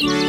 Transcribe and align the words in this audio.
Vamos 0.00 0.23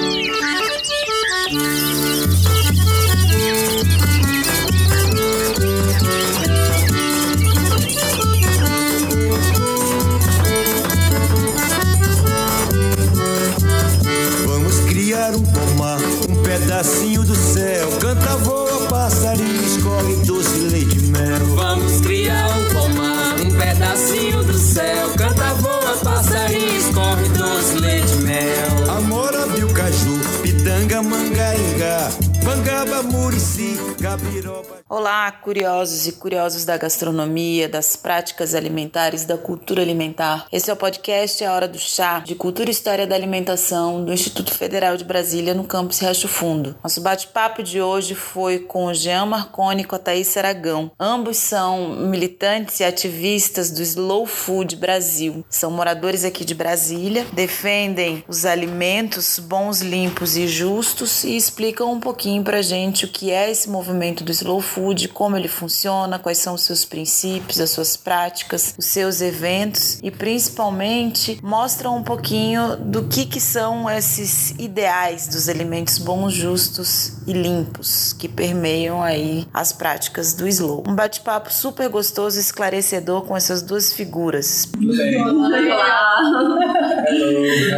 Olá, 34.98 35.30
curiosos 35.30 36.08
e 36.08 36.14
curiosos 36.14 36.64
da 36.64 36.78
gastronomia, 36.78 37.68
das 37.68 37.98
práticas 37.98 38.56
alimentares, 38.56 39.26
da 39.26 39.38
cultura 39.38 39.82
alimentar. 39.82 40.48
Esse 40.50 40.70
é 40.70 40.74
o 40.74 40.78
podcast 40.78 41.44
A 41.44 41.52
Hora 41.52 41.68
do 41.68 41.78
Chá, 41.78 42.20
de 42.20 42.34
Cultura 42.34 42.70
e 42.70 42.72
História 42.72 43.06
da 43.06 43.14
Alimentação, 43.14 44.06
do 44.06 44.14
Instituto 44.14 44.54
Federal 44.54 44.96
de 44.96 45.04
Brasília, 45.04 45.54
no 45.54 45.66
campus 45.66 46.00
Riacho 46.00 46.30
Fundo. 46.30 46.78
Nosso 46.82 47.02
bate-papo 47.02 47.62
de 47.62 47.82
hoje 47.82 48.16
foi 48.16 48.60
com 48.60 48.86
o 48.86 48.94
Jean 48.94 49.26
Marconi 49.26 49.82
e 49.82 49.84
com 49.84 49.98
a 49.98 50.00
Thaís 50.00 50.38
Aragão. 50.38 50.90
Ambos 50.98 51.36
são 51.36 51.90
militantes 51.90 52.80
e 52.80 52.86
ativistas 52.86 53.72
do 53.72 53.82
Slow 53.82 54.26
Food 54.26 54.78
Brasil. 54.78 55.44
São 55.50 55.72
moradores 55.72 56.24
aqui 56.24 56.46
de 56.46 56.56
Brasília, 56.56 57.28
defendem 57.34 58.24
os 58.30 58.46
alimentos 58.46 59.40
bons, 59.40 59.82
limpos 59.82 60.38
e 60.38 60.48
justos 60.48 61.26
e 61.26 61.36
explicam 61.36 61.92
um 61.92 62.00
pouquinho 62.00 62.46
pra 62.46 62.62
gente 62.62 63.04
o 63.04 63.10
que 63.10 63.30
é 63.30 63.52
esse 63.52 63.70
movimento 63.70 64.24
do 64.24 64.32
Slow 64.32 64.62
Food 64.62 64.85
Food, 64.86 65.08
como 65.08 65.36
ele 65.36 65.48
funciona, 65.48 66.20
quais 66.20 66.38
são 66.38 66.54
os 66.54 66.62
seus 66.62 66.86
princípios, 66.86 67.60
as 67.60 67.72
suas 67.72 67.98
práticas, 67.98 68.76
os 68.78 68.86
seus 68.86 69.20
eventos 69.20 69.98
e 70.04 70.12
principalmente 70.12 71.40
mostram 71.42 71.98
um 71.98 72.04
pouquinho 72.04 72.76
do 72.78 73.08
que, 73.08 73.26
que 73.26 73.42
são 73.42 73.90
esses 73.90 74.52
ideais 74.60 75.28
dos 75.28 75.50
alimentos 75.50 75.98
bons, 75.98 76.34
justos 76.34 77.14
e 77.26 77.34
limpos 77.34 78.14
que 78.14 78.30
permeiam 78.30 79.02
aí 79.02 79.48
as 79.52 79.74
práticas 79.74 80.36
do 80.36 80.48
slow. 80.48 80.84
Um 80.88 80.94
bate-papo 80.94 81.52
super 81.52 81.90
gostoso 81.90 82.38
e 82.38 82.42
esclarecedor 82.42 83.24
com 83.24 83.36
essas 83.36 83.64
duas 83.64 83.92
figuras. 83.92 84.70
Olá! 84.80 86.18
Tudo 86.30 86.60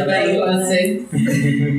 bem 0.06 0.38
com 0.38 0.58
você? 0.58 1.06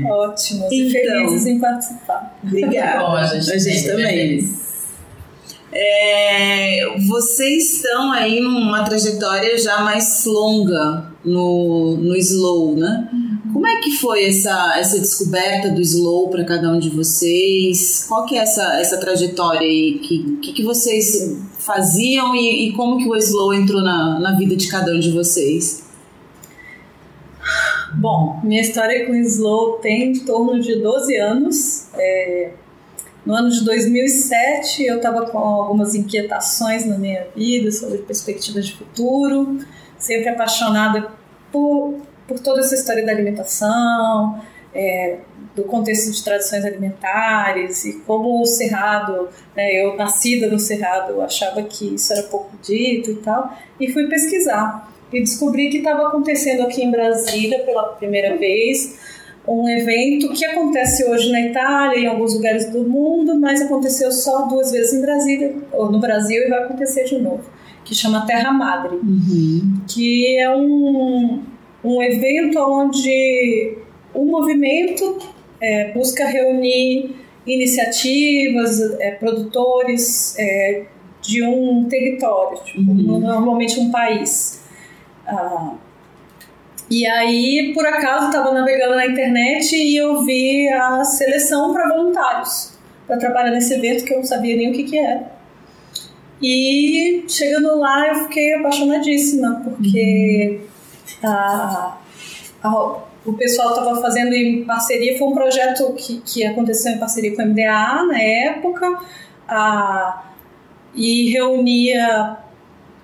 Ótimos 0.10 0.72
Então. 0.72 0.72
e 0.72 0.92
felizes 0.92 1.46
em 1.46 1.60
participar. 1.60 2.36
Obrigada. 2.44 3.00
Bom, 3.06 3.16
a 3.16 3.26
gente, 3.28 3.52
A 3.52 3.58
gente 3.60 3.86
também. 3.88 4.69
É, 5.72 6.98
vocês 7.08 7.76
estão 7.76 8.12
aí 8.12 8.40
numa 8.40 8.84
trajetória 8.84 9.58
já 9.58 9.82
mais 9.82 10.26
longa 10.26 11.12
no, 11.24 11.98
no 11.98 12.16
slow, 12.16 12.76
né? 12.76 13.10
Como 13.54 13.68
é 13.68 13.80
que 13.82 13.92
foi 13.98 14.26
essa, 14.26 14.78
essa 14.78 15.00
descoberta 15.00 15.70
do 15.70 15.82
slow 15.82 16.30
para 16.30 16.44
cada 16.44 16.72
um 16.72 16.80
de 16.80 16.90
vocês? 16.90 18.06
Qual 18.08 18.26
que 18.26 18.36
é 18.36 18.42
essa, 18.42 18.80
essa 18.80 18.98
trajetória 18.98 19.62
aí? 19.62 19.96
O 19.96 20.00
que, 20.40 20.54
que, 20.54 20.64
vocês 20.64 21.38
faziam 21.58 22.36
e, 22.36 22.70
e 22.70 22.74
como 22.74 22.98
que 22.98 23.10
o 23.10 23.16
slow 23.16 23.54
entrou 23.54 23.82
na, 23.82 24.20
na 24.20 24.38
vida 24.38 24.56
de 24.56 24.68
cada 24.70 24.92
um 24.92 25.00
de 25.00 25.12
vocês? 25.12 25.84
Bom, 27.96 28.40
minha 28.44 28.62
história 28.62 29.06
com 29.08 29.14
o 29.14 29.16
Slow 29.16 29.80
tem 29.80 30.12
em 30.12 30.20
torno 30.20 30.60
de 30.60 30.76
12 30.76 31.18
anos. 31.18 31.88
É, 31.96 32.52
no 33.30 33.36
ano 33.36 33.52
de 33.52 33.64
2007, 33.64 34.86
eu 34.86 34.96
estava 34.98 35.28
com 35.28 35.38
algumas 35.38 35.94
inquietações 35.94 36.84
na 36.84 36.98
minha 36.98 37.28
vida 37.36 37.72
sobre 37.72 38.00
perspectivas 38.00 38.66
de 38.66 38.76
futuro, 38.76 39.60
sempre 40.00 40.30
apaixonada 40.30 41.12
por, 41.52 42.00
por 42.28 42.40
toda 42.40 42.62
essa 42.62 42.74
história 42.74 43.06
da 43.06 43.12
alimentação, 43.12 44.42
é, 44.74 45.20
do 45.56 45.64
contexto 45.64 46.12
de 46.12 46.24
tradições 46.24 46.66
alimentares 46.66 47.86
e 47.86 48.00
como 48.00 48.42
o 48.42 48.48
Cerrado, 48.48 49.30
né, 49.56 49.76
eu 49.76 49.96
nascida 49.96 50.48
no 50.48 50.58
Cerrado, 50.58 51.12
eu 51.12 51.22
achava 51.22 51.62
que 51.62 51.94
isso 51.94 52.12
era 52.12 52.24
pouco 52.24 52.58
dito 52.64 53.12
e 53.12 53.16
tal, 53.18 53.56
e 53.80 53.94
fui 53.94 54.08
pesquisar. 54.08 54.92
E 55.14 55.20
descobri 55.20 55.70
que 55.70 55.78
estava 55.78 56.08
acontecendo 56.08 56.64
aqui 56.64 56.84
em 56.84 56.90
Brasília 56.90 57.60
pela 57.60 57.90
primeira 57.90 58.38
vez 58.38 58.98
um 59.52 59.68
evento 59.70 60.32
que 60.34 60.46
acontece 60.46 61.04
hoje 61.06 61.32
na 61.32 61.42
Itália 61.42 61.98
e 61.98 62.04
em 62.04 62.08
alguns 62.08 62.36
lugares 62.36 62.70
do 62.72 62.84
mundo, 62.88 63.40
mas 63.40 63.62
aconteceu 63.62 64.12
só 64.12 64.44
duas 64.48 64.72
vezes 64.72 64.94
em 64.94 65.02
Brasília, 65.02 65.56
ou 65.72 65.92
no 65.92 66.00
Brasil, 66.00 66.44
e 66.44 66.50
vai 66.50 66.64
acontecer 66.64 67.06
de 67.06 67.18
novo, 67.20 67.44
que 67.84 67.96
chama 67.96 68.26
Terra 68.26 68.52
Madre, 68.54 68.96
Uhum. 68.98 69.82
que 69.88 70.38
é 70.38 70.56
um, 70.56 71.42
um 71.84 72.02
evento 72.04 72.60
onde 72.60 73.78
o 74.14 74.26
movimento 74.26 75.18
é, 75.62 75.92
busca 75.94 76.26
reunir 76.26 77.16
iniciativas, 77.48 78.80
é, 79.00 79.12
produtores 79.12 80.36
é, 80.38 80.84
de 81.22 81.44
um 81.44 81.86
território, 81.90 82.60
tipo, 82.64 82.92
Uhum. 82.92 83.20
normalmente 83.20 83.80
um 83.80 83.90
país. 83.92 84.62
Ah, 85.28 85.74
e 86.90 87.06
aí, 87.08 87.72
por 87.74 87.86
acaso, 87.86 88.28
estava 88.28 88.52
navegando 88.52 88.96
na 88.96 89.06
internet 89.06 89.76
e 89.76 89.96
eu 89.98 90.24
vi 90.24 90.68
a 90.70 91.04
seleção 91.04 91.72
para 91.74 91.88
voluntários 91.88 92.74
para 93.08 93.18
trabalhar 93.18 93.52
nesse 93.52 93.74
evento 93.74 94.06
que 94.06 94.14
eu 94.14 94.18
não 94.20 94.26
sabia 94.26 94.56
nem 94.56 94.70
o 94.70 94.74
que, 94.74 94.84
que 94.84 94.98
era. 94.98 95.32
E 96.42 97.26
chegando 97.28 97.78
lá, 97.80 98.08
eu 98.08 98.16
fiquei 98.24 98.54
apaixonadíssima, 98.54 99.62
porque 99.64 100.62
a, 101.24 101.98
a- 102.64 102.96
o 103.26 103.34
pessoal 103.34 103.70
estava 103.72 104.02
fazendo 104.02 104.34
em 104.34 104.64
parceria, 104.64 105.18
foi 105.18 105.28
um 105.28 105.34
projeto 105.34 105.94
que, 105.94 106.22
que 106.22 106.46
aconteceu 106.46 106.94
em 106.94 106.98
parceria 106.98 107.36
com 107.36 107.42
a 107.42 107.46
MDA 107.46 108.04
na 108.08 108.20
época, 108.22 109.00
a, 109.48 110.24
e 110.96 111.32
reunia 111.32 112.38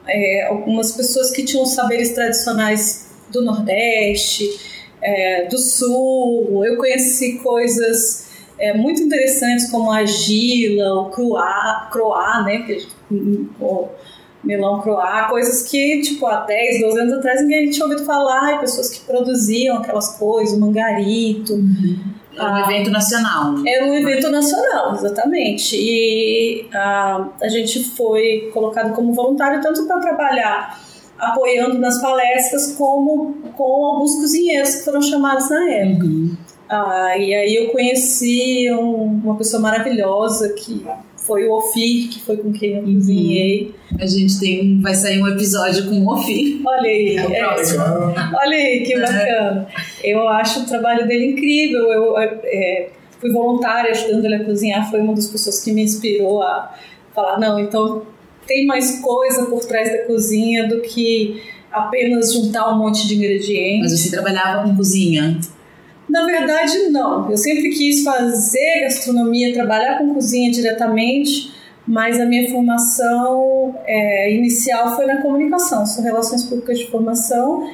é, 0.08 0.48
algumas 0.48 0.92
pessoas 0.94 1.32
que 1.32 1.44
tinham 1.44 1.66
saberes 1.66 2.12
tradicionais 2.14 3.05
do 3.30 3.42
Nordeste, 3.42 4.50
é, 5.02 5.48
do 5.48 5.58
Sul. 5.58 6.64
Eu 6.66 6.78
conheci 6.78 7.40
coisas 7.40 8.26
é, 8.58 8.74
muito 8.74 9.02
interessantes 9.02 9.70
como 9.70 9.92
a 9.92 10.06
gila, 10.06 11.02
o 11.02 11.10
cruá, 11.10 11.90
croá, 11.92 12.44
né? 12.44 12.66
O 13.60 13.88
melão 14.44 14.80
croá, 14.80 15.28
coisas 15.30 15.68
que, 15.68 16.02
tipo, 16.02 16.26
há 16.28 16.42
10, 16.42 16.82
12 16.82 17.00
anos 17.00 17.14
atrás 17.14 17.42
ninguém 17.42 17.70
tinha 17.70 17.86
ouvido 17.86 18.06
falar, 18.06 18.56
e 18.56 18.60
pessoas 18.60 18.90
que 18.90 19.00
produziam 19.02 19.78
aquelas 19.78 20.18
coisas, 20.18 20.56
o 20.56 20.62
mangarito. 20.62 21.54
Era 22.38 22.54
um 22.54 22.58
evento 22.60 22.92
nacional. 22.92 23.56
Era 23.66 23.86
um 23.86 23.94
evento 23.96 24.30
nacional, 24.30 24.94
exatamente. 24.94 25.76
E 25.76 26.68
ah, 26.74 27.30
a 27.42 27.48
gente 27.48 27.84
foi 27.96 28.52
colocado 28.54 28.94
como 28.94 29.14
voluntário 29.14 29.62
tanto 29.62 29.86
para 29.88 30.00
trabalhar 30.00 30.85
apoiando 31.18 31.78
nas 31.80 32.02
palestras, 32.02 32.74
como 32.78 33.36
com 33.56 33.86
alguns 33.86 34.16
cozinheiros 34.16 34.76
que 34.76 34.84
foram 34.86 35.02
chamados 35.02 35.50
na 35.50 35.70
época. 35.72 36.06
Ah, 36.68 37.18
e 37.18 37.34
aí 37.34 37.56
eu 37.56 37.70
conheci 37.72 38.72
um- 38.72 39.22
uma 39.24 39.36
pessoa 39.38 39.62
maravilhosa 39.62 40.50
que 40.54 40.84
foi 41.16 41.48
o 41.48 41.54
Ofir, 41.58 42.10
que 42.10 42.22
foi 42.22 42.38
com 42.38 42.52
quem 42.52 42.76
eu 42.78 42.84
cozinhei. 42.84 43.74
A 44.00 44.06
gente 44.06 44.40
tem, 44.40 44.82
vai 44.82 44.94
sair 44.94 45.22
um 45.22 45.28
episódio 45.28 45.88
com 45.90 45.96
o 46.00 46.12
Ofi. 46.14 46.62
Olha 46.66 46.82
aí, 46.90 47.18
É 47.18 47.40
é. 47.40 47.46
Olha 47.46 48.58
aí, 48.58 48.84
que 48.84 49.00
bacana. 49.00 49.68
Eu 50.04 50.28
acho 50.28 50.62
o 50.62 50.66
trabalho 50.66 51.08
dele 51.08 51.32
incrível. 51.32 51.92
Eu 51.92 52.18
é, 52.18 52.90
fui 53.20 53.32
voluntária 53.32 53.92
ajudando 53.92 54.26
ele 54.26 54.36
a 54.36 54.44
cozinhar, 54.46 54.90
foi 54.90 55.02
uma 55.02 55.14
das 55.14 55.28
pessoas 55.28 55.64
que 55.64 55.72
me 55.72 55.84
inspirou 55.84 56.42
a 56.44 56.74
falar: 57.14 57.40
não, 57.40 57.60
então 57.60 58.04
tem 58.48 58.66
mais 58.66 59.00
coisa 59.00 59.46
por 59.46 59.66
trás 59.66 59.92
da 59.92 60.00
cozinha 60.06 60.68
do 60.68 60.82
que 60.82 61.42
apenas 61.72 62.34
juntar 62.34 62.74
um 62.74 62.78
monte 62.78 63.08
de 63.08 63.16
ingredientes. 63.16 63.92
Mas 63.92 64.02
você 64.02 64.12
trabalhava 64.12 64.68
com 64.68 64.76
cozinha. 64.76 65.40
Na 66.08 66.26
verdade, 66.26 66.90
não. 66.90 67.30
Eu 67.30 67.38
sempre 67.38 67.70
quis 67.70 68.04
fazer 68.04 68.82
gastronomia, 68.82 69.54
trabalhar 69.54 69.98
com 69.98 70.14
cozinha 70.14 70.52
diretamente, 70.52 71.52
mas 71.88 72.20
a 72.20 72.26
minha 72.26 72.50
formação 72.50 73.76
é, 73.86 74.34
inicial 74.34 74.96
foi 74.96 75.06
na 75.06 75.22
comunicação. 75.22 75.86
Sou 75.86 76.04
relações 76.04 76.44
públicas 76.44 76.80
de 76.80 76.88
formação 76.88 77.68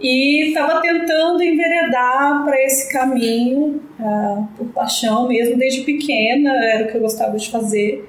e 0.00 0.48
estava 0.48 0.80
tentando 0.80 1.42
enveredar 1.42 2.44
para 2.44 2.60
esse 2.60 2.90
caminho 2.90 3.80
ah, 4.00 4.48
por 4.56 4.66
paixão 4.68 5.28
mesmo, 5.28 5.56
desde 5.56 5.82
pequena, 5.82 6.50
era 6.64 6.84
o 6.84 6.88
que 6.90 6.96
eu 6.96 7.00
gostava 7.00 7.36
de 7.36 7.48
fazer. 7.48 8.08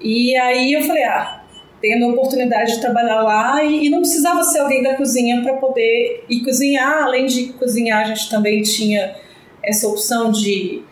E 0.00 0.36
aí 0.36 0.72
eu 0.72 0.82
falei, 0.82 1.04
ah, 1.04 1.42
tendo 1.80 2.06
a 2.06 2.08
oportunidade 2.08 2.74
de 2.74 2.80
trabalhar 2.80 3.22
lá 3.22 3.62
e, 3.64 3.86
e 3.86 3.90
não 3.90 4.00
precisava 4.00 4.42
ser 4.42 4.60
alguém 4.60 4.82
da 4.82 4.94
cozinha 4.94 5.42
para 5.42 5.54
poder 5.54 6.24
ir 6.28 6.40
cozinhar. 6.44 7.04
Além 7.04 7.26
de 7.26 7.52
cozinhar, 7.54 8.02
a 8.02 8.14
gente 8.14 8.30
também 8.30 8.62
tinha 8.62 9.14
essa 9.62 9.88
opção 9.88 10.30
de 10.30 10.82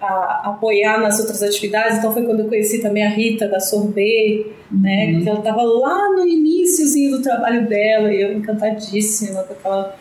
a, 0.00 0.50
apoiar 0.50 1.00
nas 1.00 1.18
outras 1.18 1.42
atividades. 1.42 1.98
Então 1.98 2.12
foi 2.12 2.24
quando 2.24 2.40
eu 2.40 2.48
conheci 2.48 2.80
também 2.80 3.04
a 3.04 3.10
Rita 3.10 3.48
da 3.48 3.60
Sorbet, 3.60 4.46
né? 4.70 5.06
Uhum. 5.06 5.22
Que 5.22 5.28
ela 5.28 5.38
estava 5.38 5.62
lá 5.62 6.10
no 6.10 6.26
iníciozinho 6.26 7.16
do 7.16 7.22
trabalho 7.22 7.66
dela 7.66 8.12
e 8.12 8.20
eu 8.20 8.32
encantadíssima 8.32 9.42
com 9.42 9.52
aquela 9.54 9.96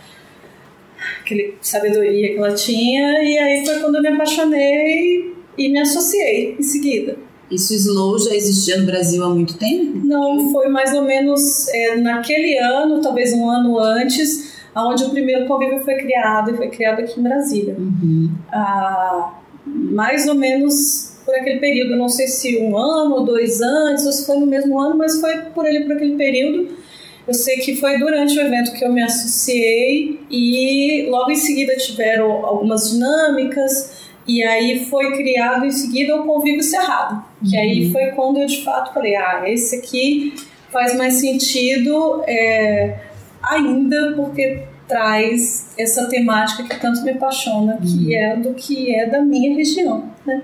aquele 1.22 1.56
sabedoria 1.62 2.34
que 2.34 2.38
ela 2.38 2.54
tinha. 2.54 3.24
E 3.24 3.38
aí 3.38 3.66
foi 3.66 3.80
quando 3.80 3.96
eu 3.96 4.02
me 4.02 4.10
apaixonei 4.10 5.34
e 5.58 5.70
me 5.70 5.80
associei 5.80 6.56
em 6.60 6.64
seguida. 6.64 7.18
Isso 7.54 7.74
slow 7.74 8.18
já 8.20 8.34
existia 8.36 8.78
no 8.78 8.86
Brasil 8.86 9.24
há 9.24 9.30
muito 9.30 9.58
tempo? 9.58 10.00
Não, 10.06 10.52
foi 10.52 10.68
mais 10.70 10.94
ou 10.94 11.04
menos 11.04 11.68
é, 11.70 11.96
naquele 11.98 12.58
ano, 12.58 13.02
talvez 13.02 13.34
um 13.34 13.50
ano 13.50 13.80
antes, 13.80 14.54
onde 14.76 15.04
o 15.04 15.10
primeiro 15.10 15.46
convívio 15.46 15.84
foi 15.84 15.96
criado 15.96 16.52
e 16.52 16.58
foi 16.58 16.70
criado 16.70 17.00
aqui 17.00 17.20
em 17.20 17.24
Brasília. 17.24 17.76
Uhum. 17.78 18.32
Ah, 18.52 19.34
mais 19.66 20.28
ou 20.28 20.36
menos 20.36 21.14
por 21.26 21.34
aquele 21.36 21.60
período, 21.60 21.96
não 21.96 22.10
sei 22.10 22.28
se 22.28 22.58
um 22.58 22.78
ano 22.78 23.16
ou 23.16 23.24
dois 23.24 23.62
antes, 23.62 24.06
ou 24.06 24.12
se 24.12 24.26
foi 24.26 24.38
no 24.38 24.46
mesmo 24.46 24.80
ano, 24.80 24.98
mas 24.98 25.20
foi 25.22 25.38
por 25.54 25.66
ali 25.66 25.86
por 25.86 25.94
aquele 25.94 26.16
período. 26.16 26.84
Eu 27.26 27.34
sei 27.34 27.58
que 27.58 27.78
foi 27.78 27.98
durante 27.98 28.38
o 28.38 28.42
evento 28.42 28.74
que 28.74 28.84
eu 28.84 28.92
me 28.92 29.02
associei 29.02 30.20
e 30.30 31.08
logo 31.10 31.32
em 31.32 31.36
seguida 31.36 31.74
tiveram 31.78 32.46
algumas 32.46 32.92
dinâmicas 32.92 34.04
e 34.28 34.42
aí 34.44 34.86
foi 34.86 35.12
criado 35.18 35.66
em 35.66 35.72
seguida 35.72 36.16
o 36.16 36.26
convívio 36.26 36.64
cerrado, 36.64 37.24
que 37.48 37.58
aí 37.58 37.92
foi 37.92 38.08
quando 38.12 38.40
eu 38.40 38.48
de 38.48 38.64
fato 38.64 38.94
falei, 38.94 39.16
ah, 39.16 39.44
esse 39.46 39.76
aqui 39.76 40.34
faz 40.72 40.96
mais 40.96 41.16
sentido 41.16 42.24
é, 42.26 42.96
ainda 43.42 44.14
porque 44.16 44.64
traz 44.88 45.74
essa 45.78 46.08
temática 46.08 46.64
que 46.64 46.80
tanto 46.80 47.04
me 47.04 47.12
apaixona, 47.12 47.78
que 47.78 48.16
é 48.16 48.36
do 48.36 48.54
que 48.54 48.94
é 48.94 49.06
da 49.06 49.22
minha 49.22 49.56
região, 49.56 50.10
né? 50.26 50.42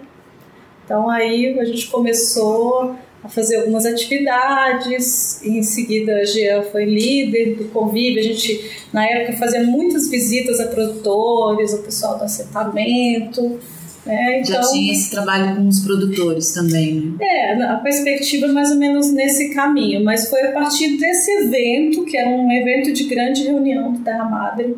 Então 0.86 1.10
aí 1.10 1.58
a 1.60 1.66
gente 1.66 1.88
começou 1.88 2.96
a 3.24 3.28
fazer 3.28 3.58
algumas 3.58 3.86
atividades, 3.86 5.44
em 5.44 5.62
seguida 5.62 6.16
a 6.16 6.26
Jean 6.26 6.64
foi 6.64 6.86
líder 6.86 7.56
do 7.56 7.66
convívio, 7.66 8.20
a 8.20 8.24
gente 8.24 8.88
na 8.94 9.06
época 9.06 9.38
fazia 9.38 9.64
muitas 9.64 10.10
visitas 10.10 10.60
a 10.60 10.68
produtores, 10.68 11.74
o 11.74 11.84
pessoal 11.84 12.18
do 12.18 12.24
assentamento, 12.24 13.60
né? 14.06 14.42
Já 14.46 14.60
Então, 14.60 14.72
tinha 14.72 14.94
esse 14.94 15.12
trabalho 15.12 15.58
com 15.58 15.68
os 15.68 15.82
produtores 15.82 16.54
também, 16.54 17.16
né? 17.20 17.26
é, 17.26 17.64
a 17.64 17.76
perspectiva 17.78 18.46
é 18.46 18.52
mais 18.52 18.72
ou 18.72 18.78
menos 18.78 19.12
nesse 19.12 19.54
caminho, 19.54 20.04
mas 20.04 20.30
foi 20.30 20.42
a 20.48 20.52
partir 20.54 20.98
desse 20.98 21.30
evento, 21.30 22.06
que 22.06 22.18
era 22.18 22.30
um 22.30 22.50
evento 22.52 22.94
de 22.94 23.04
grande 23.04 23.44
reunião 23.44 23.92
do 23.94 24.00
Terra 24.00 24.26
Madre, 24.26 24.78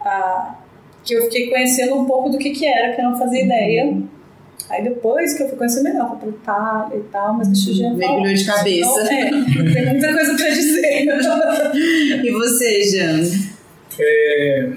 ah, 0.00 0.56
que 1.04 1.14
eu 1.14 1.22
fiquei 1.24 1.48
conhecendo 1.48 1.94
um 1.94 2.04
pouco 2.04 2.28
do 2.28 2.38
que, 2.38 2.50
que 2.50 2.66
era, 2.66 2.94
que 2.94 3.00
eu 3.00 3.10
não 3.10 3.18
fazia 3.18 3.44
ideia. 3.44 4.02
Aí 4.72 4.82
depois 4.82 5.34
que 5.34 5.42
eu 5.42 5.48
fui 5.50 5.58
conhecer 5.58 5.82
melhor, 5.82 6.18
fui 6.18 6.32
pra 6.32 6.54
Itália 6.54 6.96
e 6.96 7.02
tal, 7.12 7.34
mas 7.34 7.48
deixa 7.48 7.70
eu 7.70 7.74
já 7.74 7.90
Mergulhou 7.92 8.34
de 8.34 8.44
cabeça. 8.46 9.00
É, 9.12 9.30
tem 9.30 9.86
muita 9.86 10.12
coisa 10.14 10.34
pra 10.34 10.48
dizer. 10.48 11.02
E 12.24 12.30
você, 12.30 12.82
Jean? 12.82 13.20
É, 14.00 14.72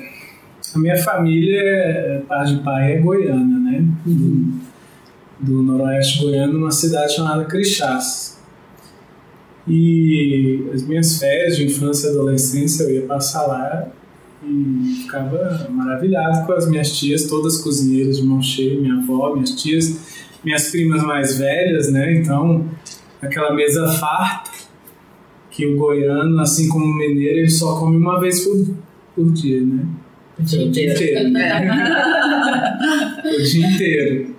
a 0.73 0.79
minha 0.79 0.97
família, 0.97 2.23
parte 2.27 2.55
de 2.55 2.63
pai, 2.63 2.93
é 2.93 2.97
goiana, 2.97 3.57
né? 3.71 3.85
Do, 4.05 4.59
do 5.39 5.63
noroeste 5.63 6.19
goiano, 6.23 6.53
numa 6.53 6.71
cidade 6.71 7.15
chamada 7.15 7.45
Crixás. 7.45 8.37
E 9.65 10.69
as 10.73 10.83
minhas 10.83 11.17
férias 11.17 11.55
de 11.55 11.67
infância 11.67 12.07
e 12.07 12.09
adolescência 12.09 12.83
eu 12.83 12.95
ia 12.95 13.01
passar 13.03 13.45
lá 13.47 13.87
e 14.47 15.01
ficava 15.03 15.67
maravilhado 15.69 16.45
com 16.45 16.53
as 16.53 16.69
minhas 16.69 16.97
tias, 16.97 17.25
todas 17.25 17.57
cozinheiras 17.57 18.17
de 18.17 18.23
mão 18.23 18.41
cheia, 18.41 18.79
minha 18.79 18.95
avó, 18.95 19.33
minhas 19.33 19.51
tias, 19.51 19.99
minhas 20.43 20.69
primas 20.69 21.03
mais 21.03 21.37
velhas, 21.37 21.91
né? 21.91 22.17
Então, 22.17 22.65
aquela 23.21 23.53
mesa 23.53 23.87
farta 23.93 24.51
que 25.49 25.65
o 25.65 25.77
goiano, 25.77 26.39
assim 26.41 26.67
como 26.67 26.85
o 26.85 26.93
mineiro, 26.93 27.39
ele 27.39 27.49
só 27.49 27.79
come 27.79 27.95
uma 27.95 28.19
vez 28.19 28.43
por, 28.43 28.75
por 29.15 29.31
dia, 29.31 29.61
né? 29.61 29.85
O 30.37 30.43
dia 30.43 30.65
inteiro. 30.65 31.29
o 33.25 33.43
dia 33.43 33.67
inteiro. 33.67 34.35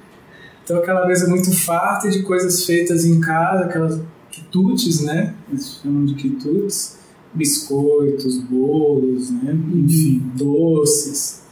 Então 0.63 0.77
aquela 0.79 1.07
mesa 1.07 1.29
muito 1.29 1.51
farta 1.53 2.11
de 2.11 2.23
coisas 2.23 2.65
feitas 2.65 3.07
em 3.07 3.21
casa, 3.21 3.65
aquelas 3.65 4.01
quitutes, 4.31 5.03
né? 5.05 5.35
Eles 5.49 5.81
chamam 5.83 6.05
de 6.05 6.15
quitutes. 6.15 6.99
Biscoitos, 7.37 8.39
bolos, 8.39 9.31
né? 9.31 9.57
Enfim, 9.75 10.23
doces. 10.35 11.43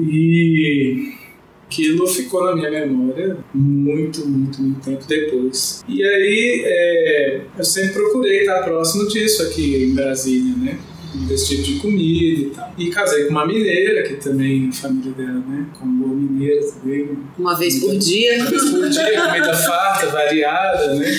E 0.00 1.12
aquilo 1.66 2.06
ficou 2.06 2.44
na 2.44 2.54
minha 2.54 2.70
memória 2.70 3.38
muito, 3.54 4.26
muito, 4.28 4.60
muito 4.62 4.84
tempo 4.84 5.04
depois. 5.06 5.82
E 5.88 6.02
aí 6.04 6.62
é, 6.64 7.40
eu 7.56 7.64
sempre 7.64 7.92
procurei 7.92 8.40
estar 8.40 8.62
próximo 8.62 9.08
disso 9.08 9.42
aqui 9.42 9.84
em 9.84 9.94
Brasília, 9.94 10.54
né? 10.56 10.78
Desse 11.28 11.56
tipo 11.56 11.62
de 11.62 11.78
comida 11.78 12.40
e 12.40 12.50
tal. 12.50 12.74
E 12.78 12.90
casei 12.90 13.24
com 13.24 13.32
uma 13.32 13.46
mineira, 13.46 14.02
que 14.02 14.14
também 14.14 14.70
a 14.70 14.72
família 14.72 15.12
dela, 15.12 15.44
né? 15.46 15.66
Como 15.78 16.06
boa 16.06 16.14
mineira 16.14 16.64
também. 16.72 17.10
Uma 17.38 17.58
vez 17.58 17.80
por 17.80 17.96
dia? 17.96 18.36
Uma 18.36 18.50
vez 18.50 18.70
por 18.70 18.88
dia, 18.88 19.26
comida 19.26 19.54
farta, 19.54 20.06
variada, 20.06 20.94
né? 20.94 21.10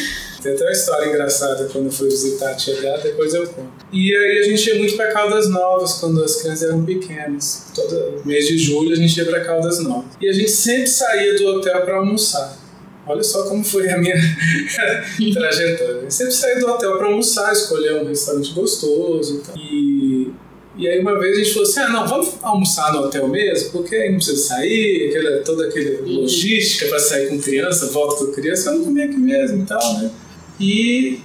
Tem 0.43 0.53
até 0.53 0.65
uma 0.65 0.71
história 0.73 1.07
engraçada 1.07 1.69
quando 1.71 1.85
eu 1.85 1.91
fui 1.91 2.09
visitar 2.09 2.51
a 2.51 2.53
tia 2.55 2.75
dela, 2.75 2.97
depois 2.97 3.33
eu 3.33 3.47
conto. 3.47 3.71
E 3.93 4.13
aí 4.13 4.39
a 4.39 4.43
gente 4.43 4.67
ia 4.67 4.77
muito 4.77 4.97
para 4.97 5.09
Caldas 5.13 5.49
Novas 5.49 5.93
quando 5.93 6.21
as 6.21 6.35
crianças 6.41 6.67
eram 6.67 6.83
pequenas. 6.83 7.67
Todo 7.73 8.21
mês 8.25 8.45
de 8.45 8.57
julho 8.57 8.91
a 8.91 8.95
gente 8.95 9.17
ia 9.17 9.25
para 9.25 9.39
Caldas 9.45 9.79
Novas. 9.79 10.11
E 10.19 10.27
a 10.27 10.33
gente 10.33 10.51
sempre 10.51 10.87
saía 10.87 11.37
do 11.37 11.47
hotel 11.47 11.81
para 11.81 11.95
almoçar. 11.95 12.59
Olha 13.07 13.23
só 13.23 13.43
como 13.43 13.63
foi 13.63 13.89
a 13.89 13.97
minha 13.97 14.15
trajetória. 15.33 16.01
Eu 16.03 16.11
sempre 16.11 16.33
saía 16.33 16.59
do 16.59 16.67
hotel 16.67 16.97
para 16.97 17.07
almoçar, 17.07 17.53
escolher 17.53 18.01
um 18.01 18.05
restaurante 18.05 18.51
gostoso 18.53 19.35
e 19.35 19.37
tal. 19.39 19.55
E, 19.57 20.33
e 20.75 20.87
aí 20.89 20.99
uma 20.99 21.17
vez 21.19 21.37
a 21.37 21.39
gente 21.39 21.53
falou 21.53 21.69
assim, 21.69 21.79
ah 21.79 21.89
não, 21.89 22.05
vamos 22.05 22.33
almoçar 22.41 22.91
no 22.91 22.99
hotel 22.99 23.29
mesmo, 23.29 23.71
porque 23.71 23.95
aí 23.95 24.09
não 24.09 24.17
precisa 24.17 24.45
sair, 24.45 25.09
aquela, 25.09 25.37
toda 25.39 25.67
aquela 25.67 26.01
logística 26.01 26.87
para 26.87 26.99
sair 26.99 27.29
com 27.29 27.39
criança, 27.39 27.87
volta 27.87 28.25
com 28.25 28.31
criança, 28.33 28.71
vamos 28.71 28.87
comer 28.87 29.03
aqui 29.03 29.17
mesmo 29.17 29.63
e 29.63 29.65
tal, 29.65 29.93
né? 29.99 30.11
E 30.59 31.19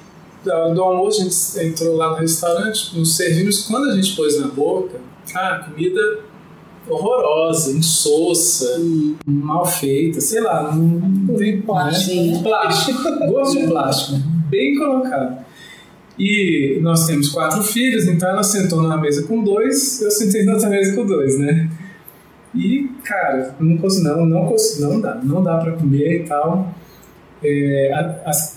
hora 0.47 0.75
do 0.75 0.83
almoço 0.83 1.21
a 1.21 1.25
gente 1.25 1.69
entrou 1.69 1.97
lá 1.97 2.11
no 2.11 2.17
restaurante, 2.17 2.97
nos 2.97 3.17
servimos, 3.17 3.67
quando 3.67 3.91
a 3.91 3.95
gente 3.95 4.15
pôs 4.15 4.41
na 4.41 4.49
boca, 4.49 4.99
cara, 5.33 5.65
comida 5.65 6.21
horrorosa, 6.89 7.73
insossa, 7.73 8.81
mal 9.27 9.67
feita, 9.67 10.21
sei 10.21 10.41
lá, 10.41 10.75
não, 10.75 11.37
tem 11.37 11.61
Plástico, 11.61 12.15
né? 12.15 12.43
plástico, 12.43 13.03
gosto 13.29 13.59
de 13.59 13.67
plástico, 13.67 14.13
né? 14.13 14.23
bem 14.49 14.79
colocado. 14.79 15.45
E 16.19 16.79
nós 16.81 17.07
temos 17.07 17.29
quatro 17.29 17.63
filhos, 17.63 18.07
então 18.07 18.29
ela 18.29 18.43
sentou 18.43 18.83
na 18.83 18.97
mesa 18.97 19.23
com 19.25 19.45
dois, 19.45 20.01
eu 20.03 20.11
sentei 20.11 20.45
na 20.45 20.55
outra 20.55 20.69
mesa 20.69 20.97
com 20.97 21.05
dois, 21.05 21.39
né? 21.39 21.71
E, 22.55 22.91
cara, 23.05 23.55
não 23.61 23.77
consigo, 23.77 24.09
não, 24.09 24.27
não, 24.27 24.47
consigo, 24.47 24.91
não 24.91 25.01
dá, 25.01 25.15
não 25.23 25.43
dá 25.43 25.59
pra 25.59 25.73
comer 25.73 26.23
e 26.23 26.25
tal. 26.25 26.75
É, 27.43 27.91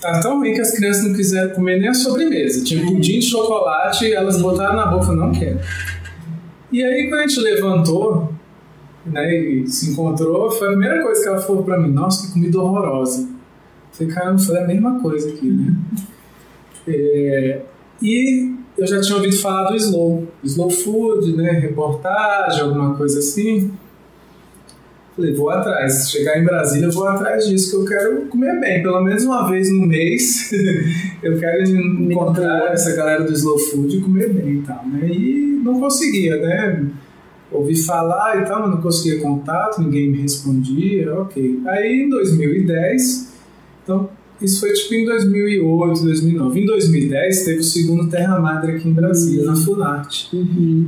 tá 0.00 0.20
tão 0.20 0.38
ruim 0.38 0.54
que 0.54 0.60
as 0.60 0.72
crianças 0.72 1.04
não 1.04 1.14
quiseram 1.14 1.54
comer 1.54 1.78
nem 1.78 1.88
a 1.88 1.94
sobremesa. 1.94 2.64
Tinha 2.64 2.84
pudim 2.84 3.20
de 3.20 3.22
chocolate, 3.22 4.12
elas 4.12 4.40
botaram 4.40 4.74
na 4.74 4.86
boca, 4.86 5.12
não 5.12 5.30
quero. 5.30 5.60
E 6.72 6.82
aí, 6.82 7.08
quando 7.08 7.20
a 7.20 7.26
gente 7.26 7.40
levantou, 7.40 8.32
né, 9.06 9.34
e 9.34 9.68
se 9.68 9.90
encontrou, 9.90 10.50
foi 10.50 10.68
a 10.68 10.70
primeira 10.70 11.02
coisa 11.02 11.22
que 11.22 11.28
ela 11.28 11.40
falou 11.40 11.62
pra 11.62 11.78
mim: 11.78 11.92
Nossa, 11.92 12.26
que 12.26 12.32
comida 12.32 12.58
horrorosa. 12.58 13.22
Eu 13.22 13.28
falei, 13.92 14.14
caramba, 14.14 14.38
foi 14.38 14.58
a 14.58 14.66
mesma 14.66 15.00
coisa 15.00 15.28
aqui, 15.28 15.50
né? 15.50 15.76
É, 16.88 17.60
e 18.00 18.54
eu 18.76 18.86
já 18.86 19.00
tinha 19.00 19.16
ouvido 19.16 19.36
falar 19.36 19.70
do 19.70 19.76
Slow, 19.76 20.26
Slow 20.42 20.70
Food, 20.70 21.36
né, 21.36 21.52
reportagem, 21.52 22.62
alguma 22.62 22.94
coisa 22.94 23.18
assim. 23.18 23.70
Falei, 25.14 25.34
vou 25.34 25.50
atrás. 25.50 26.10
Chegar 26.10 26.38
em 26.38 26.44
Brasília, 26.44 26.86
eu 26.86 26.92
vou 26.92 27.06
atrás 27.06 27.46
disso, 27.46 27.70
que 27.70 27.76
eu 27.76 27.84
quero 27.84 28.22
comer 28.26 28.58
bem. 28.60 28.82
Pelo 28.82 29.02
menos 29.02 29.24
uma 29.24 29.48
vez 29.48 29.70
no 29.70 29.86
mês, 29.86 30.50
eu 31.22 31.38
quero 31.38 31.62
encontrar 31.64 32.72
essa 32.72 32.96
galera 32.96 33.22
do 33.24 33.32
Slow 33.32 33.58
Food 33.58 33.96
e 33.96 34.00
comer 34.00 34.32
bem 34.32 34.54
e 34.54 34.62
tal, 34.62 34.86
né? 34.86 35.08
E 35.08 35.60
não 35.62 35.78
conseguia, 35.78 36.36
né? 36.36 36.86
Ouvi 37.50 37.76
falar 37.76 38.40
e 38.40 38.46
tal, 38.46 38.62
mas 38.62 38.70
não 38.70 38.80
conseguia 38.80 39.20
contato, 39.20 39.82
ninguém 39.82 40.10
me 40.10 40.22
respondia, 40.22 41.14
ok. 41.14 41.60
Aí 41.66 42.04
em 42.04 42.08
2010, 42.08 43.32
então 43.84 44.08
isso 44.40 44.60
foi 44.60 44.72
tipo 44.72 44.94
em 44.94 45.04
2008, 45.04 46.02
2009. 46.02 46.60
Em 46.60 46.66
2010 46.66 47.44
teve 47.44 47.60
o 47.60 47.64
segundo 47.64 48.08
Terra 48.08 48.40
Madre 48.40 48.72
aqui 48.72 48.88
em 48.88 48.92
Brasília, 48.92 49.44
na 49.44 49.54
Funarte. 49.54 50.30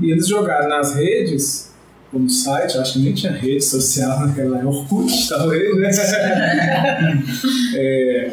E 0.02 0.10
eles 0.10 0.26
jogaram 0.26 0.68
nas 0.68 0.96
redes, 0.96 1.73
no 2.18 2.28
site, 2.28 2.78
acho 2.78 2.94
que 2.94 2.98
nem 3.00 3.12
tinha 3.14 3.32
rede 3.32 3.64
social 3.64 4.26
naquela 4.26 4.58
época, 4.58 4.76
Orkut 4.76 5.12
talvez, 5.28 5.76
né? 5.76 5.90
É, 7.76 8.30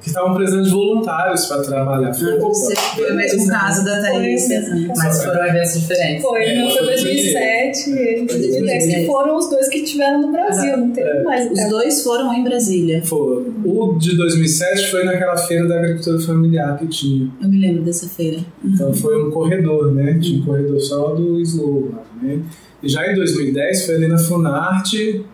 que 0.00 0.08
estavam 0.08 0.34
precisando 0.34 0.64
de 0.64 0.70
voluntários 0.70 1.44
para 1.46 1.62
trabalhar. 1.62 2.10
Ah, 2.10 2.44
opa, 2.44 2.80
foi 2.96 3.12
o 3.12 3.16
mesmo 3.16 3.46
caso 3.48 3.84
da 3.84 4.00
Thaís. 4.00 4.46
Foi. 4.46 4.56
né? 4.56 4.92
Mas 4.96 5.24
foram 5.24 5.46
eventos 5.46 5.80
diferentes. 5.80 6.22
Foi, 6.22 6.44
É, 6.44 6.62
não 6.62 6.70
foi 6.70 6.78
foi 6.78 6.86
2007 6.86 7.90
e 7.90 8.26
2010, 8.26 8.86
que 8.86 9.06
foram 9.06 9.36
os 9.36 9.50
dois 9.50 9.68
que 9.68 9.82
tiveram 9.82 10.22
no 10.22 10.32
Brasil, 10.32 10.76
não 10.76 10.90
teve 10.90 11.22
mais. 11.22 11.50
Os 11.50 11.68
dois 11.68 12.02
foram 12.02 12.32
em 12.32 12.42
Brasília. 12.42 13.02
Foi. 13.04 13.46
O 13.64 13.98
de 13.98 14.16
2007 14.16 14.90
foi 14.90 15.04
naquela 15.04 15.36
feira 15.36 15.68
da 15.68 15.78
agricultura 15.78 16.18
familiar 16.20 16.78
que 16.78 16.86
tinha. 16.86 17.30
Eu 17.42 17.48
me 17.48 17.60
lembro 17.60 17.82
dessa 17.82 18.08
feira. 18.08 18.38
Então 18.64 18.94
foi 18.94 19.22
um 19.22 19.30
corredor, 19.30 19.92
né? 19.92 20.18
Tinha 20.20 20.40
um 20.40 20.44
corredor 20.46 20.80
só 20.80 21.14
do 21.14 21.38
Slow 21.40 21.90
lá, 21.92 22.02
né? 22.22 22.40
E 22.82 22.88
já 22.88 23.10
em 23.10 23.14
2010 23.14 23.86
foi 23.86 23.94
ali 23.96 24.08
na 24.08 24.18
Funarte, 24.18 25.24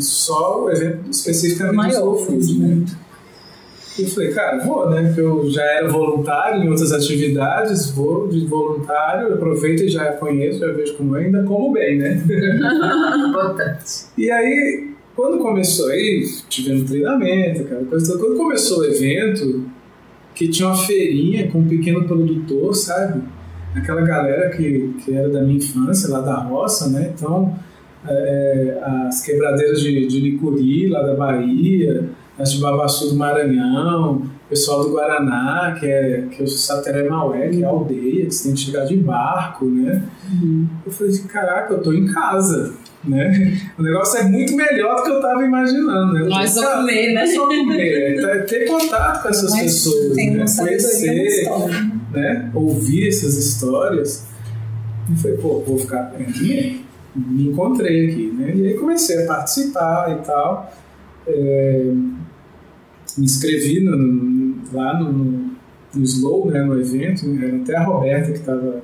só 0.00 0.64
o 0.64 0.70
evento 0.70 1.10
especificamente 1.10 1.72
do 1.72 1.76
Maior, 1.76 1.92
Slow 1.92 2.26
Food, 2.26 2.58
né? 2.58 2.84
E 3.98 4.02
eu 4.02 4.08
falei, 4.08 4.32
cara, 4.32 4.64
vou, 4.64 4.88
né? 4.88 5.02
Porque 5.04 5.20
eu 5.20 5.50
já 5.50 5.62
era 5.62 5.88
voluntário 5.88 6.62
em 6.62 6.68
outras 6.68 6.92
atividades, 6.92 7.90
vou 7.90 8.28
de 8.28 8.46
voluntário, 8.46 9.34
aproveito 9.34 9.82
e 9.82 9.88
já 9.88 10.12
conheço, 10.12 10.60
já 10.60 10.72
vejo 10.72 10.94
como 10.96 11.16
é, 11.16 11.24
ainda 11.24 11.42
como 11.44 11.72
bem, 11.72 11.98
né? 11.98 12.24
Importante. 13.28 14.10
E 14.16 14.30
aí, 14.30 14.90
quando 15.16 15.38
começou 15.38 15.88
aí, 15.88 16.24
tivemos 16.48 16.88
treinamento, 16.88 17.64
cara, 17.64 17.84
coisa 17.84 18.12
toda. 18.12 18.24
Quando 18.24 18.36
começou 18.36 18.80
o 18.80 18.84
evento, 18.84 19.64
que 20.34 20.48
tinha 20.48 20.68
uma 20.68 20.76
feirinha 20.76 21.50
com 21.50 21.58
um 21.58 21.68
pequeno 21.68 22.04
produtor, 22.04 22.74
sabe? 22.74 23.22
Aquela 23.74 24.02
galera 24.02 24.50
que, 24.50 24.94
que 25.04 25.14
era 25.14 25.28
da 25.28 25.42
minha 25.42 25.58
infância, 25.58 26.10
lá 26.10 26.20
da 26.20 26.34
roça, 26.34 26.88
né? 26.88 27.12
Então, 27.14 27.54
é, 28.08 28.80
as 29.08 29.22
quebradeiras 29.22 29.80
de, 29.80 30.06
de 30.06 30.20
Licuri, 30.20 30.88
lá 30.88 31.02
da 31.02 31.14
Bahia, 31.14 32.08
as 32.38 32.52
de 32.52 32.60
Babaçu 32.60 33.10
do 33.10 33.16
Maranhão, 33.16 34.16
o 34.16 34.48
pessoal 34.48 34.82
do 34.82 34.90
Guaraná, 34.90 35.76
que 35.78 35.86
é, 35.86 36.26
que 36.30 36.40
é 36.40 36.44
o 36.44 36.48
Sateré 36.48 37.08
Maué, 37.08 37.48
que 37.48 37.62
é 37.62 37.66
a 37.66 37.68
aldeia, 37.68 38.26
que 38.26 38.34
você 38.34 38.44
tem 38.44 38.54
que 38.54 38.60
chegar 38.60 38.84
de 38.86 38.96
barco, 38.96 39.66
né? 39.66 40.02
Eu 40.84 40.90
falei 40.90 41.12
assim, 41.12 41.26
caraca, 41.28 41.74
eu 41.74 41.82
tô 41.82 41.92
em 41.92 42.06
casa, 42.06 42.74
né? 43.04 43.58
O 43.78 43.82
negócio 43.82 44.20
é 44.20 44.24
muito 44.24 44.54
melhor 44.54 44.96
do 44.96 45.02
que 45.04 45.10
eu 45.10 45.20
tava 45.20 45.44
imaginando, 45.44 46.12
né? 46.12 46.20
É 46.26 46.42
tô, 46.42 46.48
só 46.48 46.76
comer, 46.76 47.14
né? 47.14 47.26
Só 47.26 47.46
comer, 47.46 48.18
é 48.24 48.38
ter 48.40 48.66
contato 48.68 49.22
com 49.22 49.28
essas 49.28 49.50
Mas 49.52 49.62
pessoas, 49.62 50.16
né? 50.16 50.44
Conhecer, 50.58 51.50
né? 52.12 52.50
Ouvir 52.54 53.08
essas 53.08 53.36
histórias. 53.36 54.26
E 55.12 55.16
falei, 55.16 55.36
pô, 55.38 55.60
vou 55.66 55.78
ficar 55.78 56.12
aqui. 56.18 56.84
Me 57.16 57.48
encontrei 57.48 58.10
aqui, 58.10 58.32
né? 58.38 58.52
E 58.54 58.66
aí 58.68 58.74
comecei 58.74 59.24
a 59.24 59.26
participar 59.26 60.12
e 60.20 60.24
tal. 60.24 60.72
É, 61.26 61.82
me 63.18 63.24
inscrevi 63.24 63.80
no- 63.80 64.56
lá 64.72 64.98
no, 65.00 65.49
no 65.94 66.04
Slow, 66.04 66.50
né, 66.50 66.62
no 66.62 66.80
evento. 66.80 67.26
Era 67.42 67.56
até 67.56 67.76
a 67.76 67.84
Roberta 67.84 68.32
que 68.32 68.38
estava 68.38 68.82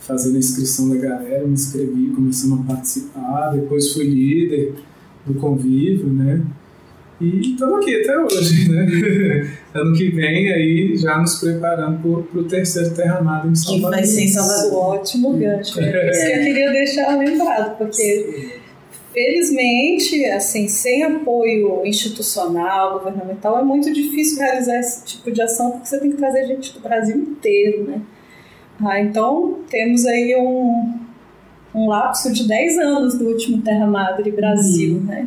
fazendo 0.00 0.36
a 0.36 0.38
inscrição 0.38 0.88
da 0.88 0.96
galera. 0.96 1.46
Me 1.46 1.52
inscrevi, 1.54 2.08
começamos 2.10 2.60
a 2.60 2.72
participar. 2.72 3.50
Depois 3.54 3.92
fui 3.92 4.04
líder 4.04 4.74
do 5.24 5.34
convívio, 5.34 6.08
né? 6.08 6.42
E 7.18 7.40
estamos 7.40 7.78
aqui 7.78 8.02
até 8.02 8.18
hoje, 8.18 8.68
né? 8.72 8.86
ano 9.74 9.94
que 9.94 10.10
vem 10.10 10.52
aí 10.52 10.96
já 10.96 11.18
nos 11.18 11.36
preparando 11.40 12.24
para 12.30 12.40
o 12.40 12.44
terceiro 12.44 12.94
Terra 12.94 13.18
Amada 13.18 13.48
em 13.48 13.52
Que 13.52 13.58
Salvador. 13.58 13.90
vai 13.90 14.04
ser 14.04 14.20
em 14.22 14.28
Salvador. 14.28 14.74
Ótimo 14.74 15.32
gancho. 15.38 15.80
É 15.80 16.10
isso 16.10 16.26
que 16.26 16.32
eu 16.32 16.40
queria 16.44 16.72
deixar 16.72 17.16
lembrado, 17.18 17.78
porque 17.78 18.55
felizmente, 19.16 20.26
assim, 20.26 20.68
sem 20.68 21.02
apoio 21.02 21.80
institucional, 21.86 22.98
governamental, 22.98 23.58
é 23.58 23.62
muito 23.64 23.90
difícil 23.90 24.38
realizar 24.38 24.78
esse 24.78 25.04
tipo 25.06 25.32
de 25.32 25.40
ação, 25.40 25.70
porque 25.70 25.88
você 25.88 25.98
tem 25.98 26.10
que 26.10 26.18
trazer 26.18 26.46
gente 26.46 26.74
do 26.74 26.80
Brasil 26.80 27.16
inteiro, 27.16 27.84
né? 27.84 28.02
Ah, 28.84 29.00
então, 29.00 29.60
temos 29.70 30.04
aí 30.04 30.36
um, 30.36 30.98
um 31.74 31.88
lapso 31.88 32.30
de 32.30 32.46
10 32.46 32.78
anos 32.78 33.18
do 33.18 33.24
último 33.28 33.62
Terra 33.62 33.86
Madre 33.86 34.30
Brasil, 34.30 35.00
né? 35.00 35.26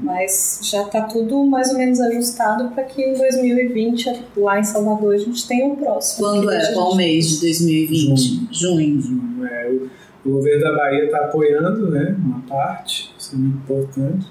Mas 0.00 0.60
já 0.62 0.82
está 0.82 1.02
tudo 1.02 1.44
mais 1.44 1.70
ou 1.70 1.76
menos 1.76 2.00
ajustado 2.00 2.70
para 2.70 2.84
que 2.84 3.02
em 3.02 3.14
2020, 3.14 4.12
lá 4.36 4.58
em 4.60 4.64
Salvador, 4.64 5.12
a 5.12 5.18
gente 5.18 5.46
tenha 5.46 5.66
o 5.66 5.76
próximo. 5.76 6.26
Quando 6.26 6.50
é? 6.52 6.60
gente- 6.60 6.74
Qual 6.74 6.94
mês 6.96 7.28
de 7.30 7.40
2020? 7.40 8.48
Junho. 8.50 9.44
É, 9.44 9.68
o, 9.70 9.90
o 10.24 10.32
governo 10.34 10.62
da 10.62 10.72
Bahia 10.74 11.04
está 11.04 11.18
apoiando 11.18 11.90
né, 11.90 12.16
uma 12.18 12.40
parte, 12.48 13.13
muito 13.36 13.56
importante. 13.58 14.26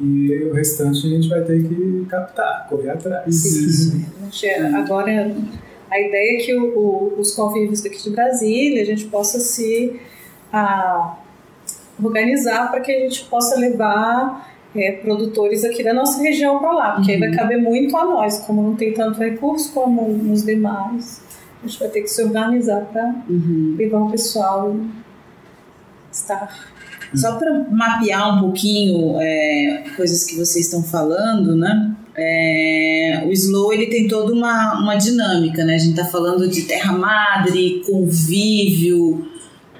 E 0.00 0.44
o 0.50 0.54
restante 0.54 1.06
a 1.06 1.10
gente 1.10 1.28
vai 1.28 1.42
ter 1.42 1.62
que 1.62 2.06
captar, 2.08 2.66
correr 2.68 2.90
atrás. 2.90 3.34
Gente, 4.30 4.46
Agora, 4.74 5.36
a 5.90 6.00
ideia 6.00 6.38
é 6.38 6.44
que 6.44 6.54
o- 6.54 6.78
o- 6.78 7.14
os 7.20 7.34
convívios 7.34 7.82
daqui 7.82 8.02
de 8.02 8.10
Brasília, 8.10 8.82
a 8.82 8.86
gente 8.86 9.06
possa 9.06 9.38
se 9.38 10.00
ah, 10.52 11.16
organizar 12.02 12.70
para 12.70 12.80
que 12.80 12.90
a 12.90 12.98
gente 13.00 13.24
possa 13.26 13.58
levar 13.58 14.48
é, 14.74 14.92
produtores 14.92 15.64
aqui 15.64 15.82
da 15.82 15.92
nossa 15.92 16.22
região 16.22 16.60
para 16.60 16.72
lá, 16.72 16.90
porque 16.92 17.10
aí 17.12 17.18
vai 17.18 17.32
caber 17.32 17.60
muito 17.60 17.96
a 17.96 18.04
nós, 18.04 18.38
como 18.46 18.62
não 18.62 18.76
tem 18.76 18.92
tanto 18.92 19.18
recurso 19.18 19.72
como 19.72 20.08
nos 20.08 20.44
demais. 20.44 21.20
A 21.62 21.66
gente 21.66 21.78
vai 21.78 21.88
ter 21.88 22.02
que 22.02 22.08
se 22.08 22.22
organizar 22.22 22.82
para 22.92 23.16
Uhum. 23.28 23.74
levar 23.76 23.98
o 24.02 24.10
pessoal 24.12 24.74
estar. 26.12 26.70
Só 27.14 27.32
para 27.36 27.66
mapear 27.70 28.36
um 28.36 28.40
pouquinho 28.40 29.16
é, 29.20 29.84
coisas 29.96 30.24
que 30.24 30.36
vocês 30.36 30.66
estão 30.66 30.82
falando, 30.82 31.56
né? 31.56 31.94
É, 32.16 33.24
o 33.26 33.32
Slow 33.32 33.72
ele 33.72 33.86
tem 33.86 34.06
toda 34.06 34.32
uma, 34.32 34.80
uma 34.80 34.96
dinâmica, 34.96 35.64
né? 35.64 35.74
A 35.74 35.78
gente 35.78 35.98
está 35.98 36.04
falando 36.04 36.48
de 36.48 36.62
terra 36.62 36.92
madre, 36.92 37.82
convívio, 37.86 39.26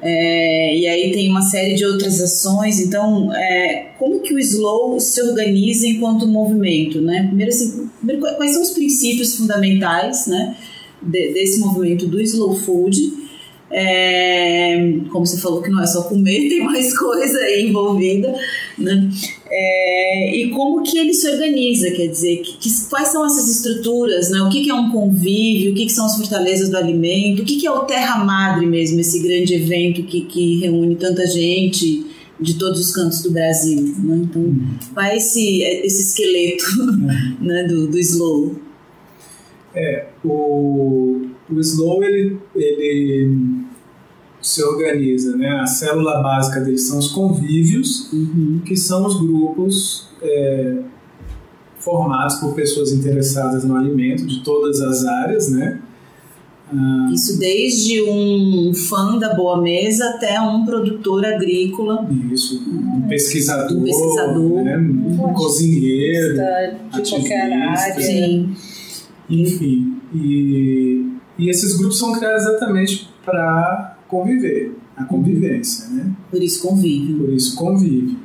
é, 0.02 0.76
e 0.78 0.87
aí 0.88 1.12
tem 1.12 1.28
uma 1.30 1.42
série 1.42 1.75
de 1.75 1.84
outras 1.84 2.20
ações. 2.20 2.80
Então, 2.80 3.32
é, 3.34 3.92
como 3.99 4.20
que 4.20 4.34
o 4.34 4.38
Slow 4.38 4.99
se 4.99 5.20
organiza 5.22 5.87
enquanto 5.87 6.26
movimento, 6.26 7.00
né? 7.00 7.25
Primeiro, 7.28 7.52
assim, 7.52 7.88
primeiro, 7.99 8.37
quais 8.37 8.52
são 8.54 8.62
os 8.62 8.70
princípios 8.70 9.37
fundamentais, 9.37 10.26
né? 10.26 10.56
de- 11.02 11.32
desse 11.32 11.60
movimento 11.60 12.06
do 12.06 12.20
Slow 12.20 12.54
Food? 12.56 13.29
É, 13.72 14.94
como 15.10 15.24
você 15.24 15.38
falou 15.38 15.62
que 15.62 15.70
não 15.70 15.80
é 15.82 15.86
só 15.86 16.02
comer, 16.02 16.48
tem 16.50 16.64
mais 16.64 16.96
coisa 16.98 17.38
aí 17.38 17.68
envolvida, 17.68 18.34
né? 18.76 19.08
É, 19.48 20.36
e 20.36 20.50
como 20.50 20.82
que 20.82 20.98
ele 20.98 21.12
se 21.14 21.28
organiza, 21.28 21.90
quer 21.90 22.08
dizer, 22.08 22.38
que, 22.38 22.56
que- 22.58 22.84
quais 22.88 23.08
são 23.08 23.24
essas 23.24 23.48
estruturas, 23.48 24.30
né? 24.30 24.40
O 24.42 24.48
que, 24.48 24.62
que 24.64 24.70
é 24.70 24.74
um 24.74 24.90
convívio, 24.90 25.72
o 25.72 25.74
que, 25.74 25.86
que 25.86 25.92
são 25.92 26.06
as 26.06 26.16
fortalezas 26.16 26.68
do 26.68 26.76
alimento, 26.76 27.42
o 27.42 27.44
que, 27.44 27.64
é 27.66 27.70
o 27.70 27.84
Terra 27.84 28.24
Madre 28.24 28.66
mesmo, 28.66 29.00
esse 29.00 29.20
grande 29.20 29.54
evento 29.54 30.02
que, 30.04 30.22
que 30.22 30.60
reúne 30.60 30.96
tanta 30.96 31.26
gente 31.26 32.06
de 32.40 32.54
todos 32.54 32.80
os 32.80 32.90
cantos 32.92 33.22
do 33.22 33.30
Brasil, 33.32 33.82
né? 33.98 34.20
Então, 34.22 34.54
qual 34.94 35.06
é 35.06 35.16
esse, 35.16 35.62
esse 35.62 36.02
esqueleto 36.08 36.64
né, 37.40 37.64
do, 37.64 37.86
do 37.86 37.98
Slow? 37.98 38.56
É, 39.74 40.06
o, 40.24 41.26
o 41.50 41.60
Slow 41.60 42.02
ele, 42.02 42.38
ele 42.56 43.28
se 44.40 44.62
organiza, 44.62 45.37
né? 45.37 45.61
A 45.61 45.66
célula 45.66 46.23
básica 46.23 46.61
dele 46.61 46.78
são 46.78 46.99
os 46.99 47.09
convívios, 47.09 48.11
que 48.64 48.76
são 48.76 49.06
os 49.06 49.20
grupos 49.20 50.09
é, 50.23 50.78
formados 51.78 52.37
por 52.37 52.54
pessoas 52.54 52.92
interessadas 52.92 53.64
no 53.64 53.76
alimento 53.76 54.26
de 54.26 54.42
todas 54.42 54.80
as 54.80 55.04
áreas, 55.04 55.50
né? 55.50 55.80
Isso 57.12 57.37
desde 57.40 58.00
um 58.02 58.73
fã 58.73 59.18
da 59.18 59.35
boa 59.35 59.61
mesa 59.61 60.09
até 60.11 60.40
um 60.40 60.64
produtor 60.64 61.25
agrícola. 61.26 62.09
Isso, 62.30 62.62
um 62.64 63.09
pesquisador, 63.09 63.76
Um 63.76 63.82
pesquisador. 63.82 64.62
né? 64.62 64.76
um 64.78 65.32
cozinheiro, 65.35 66.37
de 66.92 67.11
qualquer 67.11 67.52
área. 67.52 68.00
Sim. 68.00 68.54
enfim. 69.28 69.97
E, 70.14 71.06
e 71.37 71.50
esses 71.50 71.76
grupos 71.76 71.99
são 71.99 72.12
criados 72.12 72.42
exatamente 72.47 73.11
para 73.25 73.89
conviver, 74.10 74.72
a 74.96 75.04
convivência, 75.04 75.88
né? 75.90 76.12
Por 76.30 76.42
isso 76.42 76.60
convívio. 76.66 77.18
Por 77.18 77.32
isso 77.32 77.54
convive. 77.54 78.18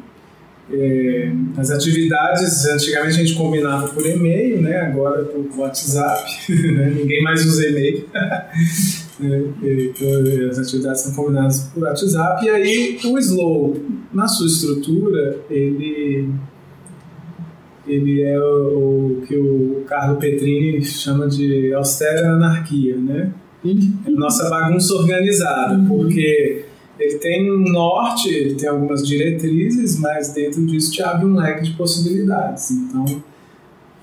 É, 0.74 1.32
as 1.58 1.70
atividades, 1.70 2.66
antigamente 2.66 3.16
a 3.16 3.24
gente 3.24 3.36
combinava 3.36 3.88
por 3.90 4.04
e-mail, 4.04 4.64
né? 4.64 4.82
agora 4.82 5.24
por 5.24 5.48
WhatsApp, 5.60 6.28
né? 6.50 6.90
ninguém 6.90 7.22
mais 7.22 7.46
usa 7.46 7.68
e-mail. 7.68 8.06
né? 9.20 9.44
Então, 9.62 10.50
as 10.50 10.58
atividades 10.58 11.02
são 11.02 11.14
combinadas 11.14 11.66
por 11.66 11.84
WhatsApp. 11.84 12.44
E 12.44 12.50
aí 12.50 13.00
o 13.06 13.18
Slow, 13.20 13.80
na 14.12 14.28
sua 14.28 14.48
estrutura, 14.48 15.40
ele, 15.52 16.32
ele 17.88 18.24
é 18.24 18.40
o, 18.40 19.20
o 19.20 19.24
que 19.28 19.38
o 19.38 19.84
Carlo 19.86 20.18
Petrini 20.18 20.84
chama 20.84 21.28
de 21.28 21.74
austera 21.76 22.32
anarquia, 22.32 22.98
né? 22.98 23.32
É 24.06 24.10
nossa 24.12 24.50
bagunça 24.50 24.94
organizada, 24.96 25.84
porque 25.88 26.66
ele 27.00 27.18
tem 27.20 27.52
um 27.52 27.60
norte, 27.72 28.30
ele 28.30 28.56
tem 28.56 28.70
algumas 28.70 29.06
diretrizes, 29.08 30.00
mas 30.00 30.34
dentro 30.34 30.66
disso 30.66 30.92
te 30.92 31.02
abre 31.04 31.26
um 31.26 31.36
leque 31.36 31.64
de 31.64 31.74
possibilidades. 31.74 32.72
Então, 32.72 33.06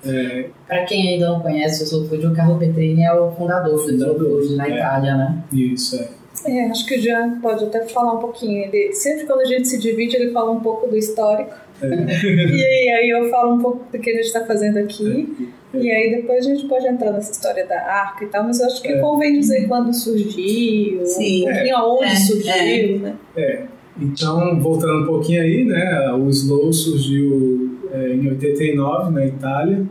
É, 0.05 0.49
Para 0.67 0.83
quem 0.83 1.13
ainda 1.13 1.29
não 1.29 1.39
conhece 1.39 1.83
o 1.95 2.05
Food, 2.09 2.27
o 2.27 2.33
Carlo 2.35 2.59
Petrini 2.59 3.03
é 3.03 3.13
o 3.13 3.31
fundador 3.31 3.71
do 3.71 3.79
Food 3.79 4.55
na 4.57 4.67
É. 4.67 4.75
Itália, 4.75 5.15
né? 5.15 5.43
isso, 5.53 5.95
é. 5.95 6.09
É, 6.45 6.69
acho 6.69 6.85
que 6.85 6.95
o 6.97 7.01
Jean 7.01 7.39
pode 7.39 7.63
até 7.63 7.85
falar 7.87 8.15
um 8.15 8.17
pouquinho. 8.17 8.65
Ele, 8.65 8.91
sempre 8.91 9.25
quando 9.25 9.39
a 9.39 9.45
gente 9.45 9.65
se 9.65 9.79
divide, 9.79 10.17
ele 10.17 10.31
fala 10.31 10.51
um 10.51 10.59
pouco 10.59 10.89
do 10.89 10.97
histórico. 10.97 11.53
É. 11.83 12.25
e 12.25 12.63
aí, 12.65 12.89
aí 12.89 13.09
eu 13.09 13.29
falo 13.29 13.55
um 13.55 13.59
pouco 13.61 13.85
do 13.91 13.99
que 13.99 14.09
a 14.09 14.13
gente 14.13 14.25
está 14.25 14.45
fazendo 14.45 14.77
aqui. 14.77 15.49
E 15.73 15.89
aí 15.89 16.15
depois 16.15 16.45
a 16.45 16.49
gente 16.49 16.67
pode 16.67 16.85
entrar 16.87 17.11
nessa 17.11 17.31
história 17.31 17.65
da 17.65 17.75
arca 17.81 18.23
e 18.23 18.27
tal, 18.27 18.43
mas 18.43 18.59
eu 18.59 18.67
acho 18.67 18.81
que 18.81 18.89
É. 18.89 18.99
convém 18.99 19.39
dizer 19.39 19.67
quando 19.67 19.91
surgiu, 19.93 21.03
Sim. 21.05 21.41
um 21.41 21.51
pouquinho 21.51 21.75
aonde 21.77 22.05
É, 22.05 22.15
surgiu, 22.15 22.51
é. 22.53 22.97
né? 22.99 23.15
É, 23.35 23.63
então, 23.99 24.59
voltando 24.59 25.03
um 25.03 25.05
pouquinho 25.07 25.41
aí, 25.41 25.65
né, 25.65 26.11
o 26.13 26.29
Slow 26.29 26.71
surgiu 26.71 27.77
é, 27.91 28.13
em 28.13 28.27
89 28.29 29.11
na 29.13 29.25
Itália, 29.25 29.85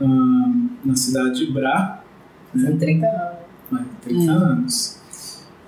ah, 0.00 0.52
na 0.84 0.96
cidade 0.96 1.44
de 1.46 1.52
Bra, 1.52 2.02
Tem 2.52 2.76
30 2.78 3.06
anos. 3.06 3.38
há 3.72 3.84
30 4.02 4.32
anos. 4.32 5.00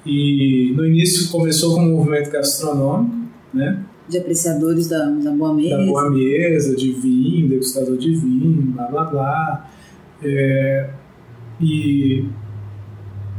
E 0.04 0.72
no 0.76 0.86
início 0.86 1.30
começou 1.30 1.75
como 1.75 1.88
um 1.92 1.96
movimento 1.96 2.30
gastronômico, 2.30 3.14
né, 3.52 3.78
De 4.08 4.18
apreciadores 4.18 4.88
da, 4.88 5.04
da 5.06 5.30
boa 5.32 5.52
mesa. 5.54 5.76
da 5.78 5.84
boa 5.86 6.10
mesa, 6.10 6.76
de 6.76 6.92
vinho, 6.92 7.48
degustador 7.48 7.96
de 7.96 8.14
vinho, 8.14 8.62
blá 8.72 8.86
blá 8.86 9.04
blá. 9.04 9.70
É, 10.22 10.90
e 11.60 12.25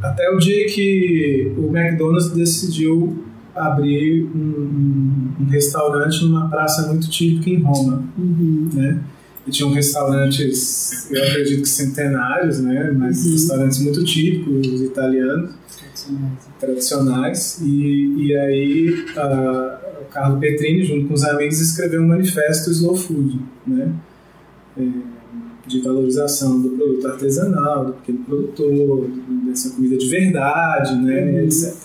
até 0.01 0.29
o 0.29 0.37
dia 0.37 0.65
que 0.67 1.51
o 1.57 1.75
McDonald's 1.75 2.31
decidiu 2.31 3.23
abrir 3.55 4.23
um, 4.25 4.37
um- 4.39 5.31
um 5.41 5.45
restaurante 5.49 6.23
numa 6.25 6.47
praça 6.49 6.87
muito 6.87 7.09
típica 7.09 7.49
em 7.49 7.61
Roma, 7.61 8.03
Uhum. 8.17 8.69
né? 8.73 8.99
E 9.47 9.49
tinham 9.51 9.71
restaurantes, 9.71 11.09
eu 11.09 11.23
acredito 11.23 11.61
que 11.61 11.69
centenários, 11.69 12.59
né? 12.59 12.91
Mas 12.95 13.25
restaurantes 13.25 13.79
muito 13.79 14.03
típicos 14.03 14.81
italianos 14.81 15.51
tradicionais 16.59 17.59
e, 17.61 18.13
e 18.27 18.35
aí 18.35 19.05
o 19.15 19.76
Carlo 20.07 20.39
Petrini 20.39 20.83
junto 20.83 21.07
com 21.07 21.13
os 21.13 21.23
amigos 21.23 21.59
escreveu 21.59 22.01
um 22.01 22.07
manifesto 22.07 22.71
Slow 22.71 22.95
Food 22.95 23.39
né? 23.65 23.93
É, 24.77 24.83
de 25.65 25.81
valorização 25.81 26.61
do 26.61 26.69
produto 26.69 27.07
artesanal 27.07 27.85
do 27.85 27.93
pequeno 27.93 28.19
produtor 28.19 29.09
dessa 29.45 29.71
comida 29.71 29.97
de 29.97 30.07
verdade 30.07 30.95
né? 30.95 31.43
Etc. 31.43 31.75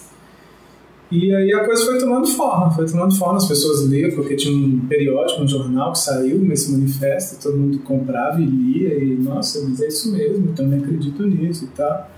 E 1.11 1.35
aí 1.35 1.53
a 1.53 1.65
coisa 1.65 1.85
foi 1.85 1.99
tomando 1.99 2.27
forma 2.27 2.71
foi 2.71 2.87
tomando 2.87 3.15
forma. 3.17 3.37
As 3.37 3.49
pessoas 3.49 3.87
liam 3.87 4.11
porque 4.13 4.35
tinha 4.37 4.55
um 4.55 4.87
periódico 4.87 5.43
um 5.43 5.49
jornal 5.49 5.93
que 5.93 5.99
saiu 5.99 6.39
nesse 6.39 6.73
manifesto 6.73 7.43
todo 7.43 7.59
mundo 7.59 7.79
comprava 7.81 8.41
e 8.41 8.47
lia 8.47 9.03
e 9.03 9.17
nossa 9.17 9.63
mas 9.69 9.81
é 9.81 9.89
isso 9.89 10.13
mesmo 10.13 10.49
eu 10.49 10.55
também 10.55 10.79
acredito 10.79 11.23
nisso 11.27 11.65
e 11.65 11.69
tal 11.69 12.11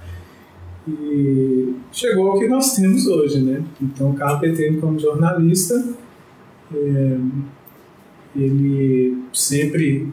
e 0.86 1.74
chegou 1.90 2.30
ao 2.30 2.38
que 2.38 2.46
nós 2.46 2.74
temos 2.74 3.06
hoje, 3.06 3.40
né? 3.40 3.64
Então, 3.80 4.10
o 4.10 4.14
Carlos 4.14 4.40
Petrini, 4.40 4.78
como 4.78 4.98
jornalista, 4.98 5.82
é, 6.74 7.16
ele 8.36 9.18
sempre 9.32 10.12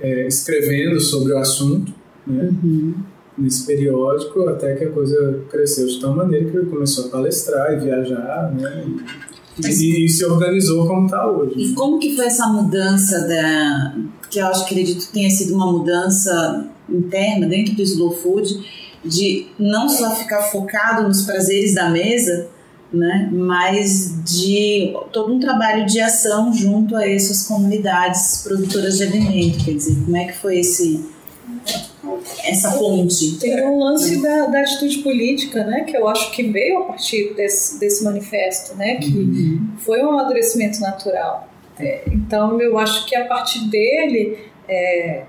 é, 0.00 0.26
escrevendo 0.26 1.00
sobre 1.00 1.32
o 1.32 1.38
assunto, 1.38 1.92
né? 2.26 2.50
Nesse 3.36 3.66
periódico, 3.66 4.48
até 4.48 4.74
que 4.74 4.84
a 4.84 4.90
coisa 4.90 5.44
cresceu 5.50 5.86
de 5.86 6.00
tal 6.00 6.14
maneira 6.14 6.50
que 6.50 6.56
ele 6.56 6.66
começou 6.66 7.06
a 7.06 7.08
palestrar 7.08 7.72
e 7.72 7.84
viajar, 7.84 8.52
né? 8.52 8.84
E, 9.64 10.04
e 10.04 10.08
se 10.08 10.24
organizou 10.24 10.86
como 10.86 11.06
está 11.06 11.28
hoje. 11.28 11.54
E 11.56 11.74
como 11.74 11.98
que 11.98 12.14
foi 12.14 12.26
essa 12.26 12.46
mudança 12.48 13.26
da 13.26 13.96
que 14.30 14.38
eu 14.40 14.46
acho 14.46 14.66
que 14.66 14.74
acredito 14.74 15.10
tenha 15.12 15.30
sido 15.30 15.54
uma 15.54 15.72
mudança 15.72 16.68
interna 16.88 17.46
dentro 17.46 17.74
do 17.74 17.82
slow 17.82 18.12
food 18.12 18.60
de 19.04 19.46
não 19.58 19.88
só 19.88 20.14
ficar 20.14 20.42
focado 20.42 21.06
nos 21.06 21.22
prazeres 21.22 21.74
da 21.74 21.88
mesa, 21.88 22.48
né, 22.92 23.28
mas 23.30 24.24
de 24.24 24.94
todo 25.12 25.34
um 25.34 25.38
trabalho 25.38 25.84
de 25.84 26.00
ação 26.00 26.52
junto 26.54 26.96
a 26.96 27.06
essas 27.06 27.42
comunidades 27.46 28.42
produtoras 28.42 28.96
de 28.96 29.04
alimento, 29.04 29.64
quer 29.64 29.74
dizer, 29.74 29.96
como 30.04 30.16
é 30.16 30.24
que 30.24 30.38
foi 30.38 30.60
esse 30.60 31.04
essa 32.44 32.72
ponte? 32.78 33.38
Tem 33.38 33.66
um 33.66 33.78
lance 33.78 34.22
da, 34.22 34.46
da 34.46 34.60
atitude 34.60 34.98
política, 34.98 35.64
né, 35.64 35.82
que 35.82 35.96
eu 35.96 36.08
acho 36.08 36.30
que 36.32 36.42
veio 36.44 36.78
a 36.78 36.84
partir 36.86 37.34
desse, 37.34 37.78
desse 37.78 38.02
manifesto, 38.04 38.74
né, 38.76 38.96
que 38.96 39.60
foi 39.78 40.02
um 40.02 40.10
amadurecimento 40.10 40.80
natural. 40.80 41.48
É, 41.78 42.02
então, 42.10 42.60
eu 42.60 42.76
acho 42.78 43.06
que 43.06 43.14
a 43.14 43.26
partir 43.26 43.68
dele 43.68 44.38
é, 44.68 45.24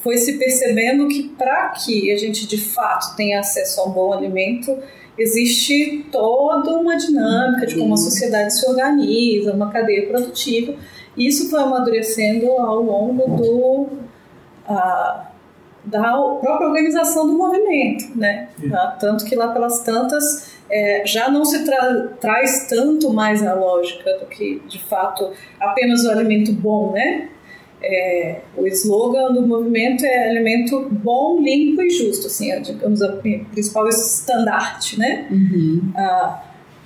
foi 0.00 0.16
se 0.16 0.38
percebendo 0.38 1.08
que 1.08 1.28
para 1.30 1.68
que 1.70 2.12
a 2.12 2.16
gente 2.16 2.46
de 2.46 2.58
fato 2.58 3.16
tenha 3.16 3.40
acesso 3.40 3.80
a 3.80 3.84
um 3.84 3.90
bom 3.90 4.12
alimento, 4.12 4.76
existe 5.18 6.06
toda 6.10 6.78
uma 6.78 6.96
dinâmica 6.96 7.66
de 7.66 7.76
como 7.76 7.94
a 7.94 7.96
sociedade 7.96 8.54
se 8.54 8.66
organiza, 8.68 9.52
uma 9.52 9.70
cadeia 9.70 10.06
produtiva. 10.06 10.74
E 11.16 11.26
isso 11.26 11.50
foi 11.50 11.60
amadurecendo 11.60 12.50
ao 12.52 12.82
longo 12.82 13.36
do 13.36 13.86
ah, 14.66 15.28
da 15.84 16.12
própria 16.40 16.68
organização 16.68 17.26
do 17.26 17.32
movimento, 17.32 18.16
né? 18.16 18.48
Ah, 18.72 18.96
tanto 19.00 19.24
que 19.24 19.34
lá 19.34 19.48
pelas 19.48 19.80
tantas 19.80 20.52
é, 20.70 21.02
já 21.04 21.28
não 21.28 21.44
se 21.44 21.64
tra 21.64 22.08
traz 22.20 22.66
tanto 22.68 23.12
mais 23.12 23.44
a 23.44 23.52
lógica 23.54 24.16
do 24.18 24.26
que 24.26 24.62
de 24.68 24.78
fato 24.84 25.32
apenas 25.60 26.04
o 26.04 26.10
alimento 26.10 26.52
bom, 26.52 26.92
né? 26.92 27.28
É, 27.84 28.40
o 28.56 28.66
slogan 28.68 29.32
do 29.32 29.46
movimento 29.46 30.04
é 30.04 30.28
alimento 30.30 30.88
bom, 30.90 31.40
limpo 31.40 31.82
e 31.82 31.90
justo, 31.90 32.26
assim, 32.28 32.50
é, 32.52 32.60
digamos, 32.60 33.02
a 33.02 33.12
principal 33.12 33.88
estandarte, 33.88 34.98
né? 34.98 35.26
Ah, 35.96 36.42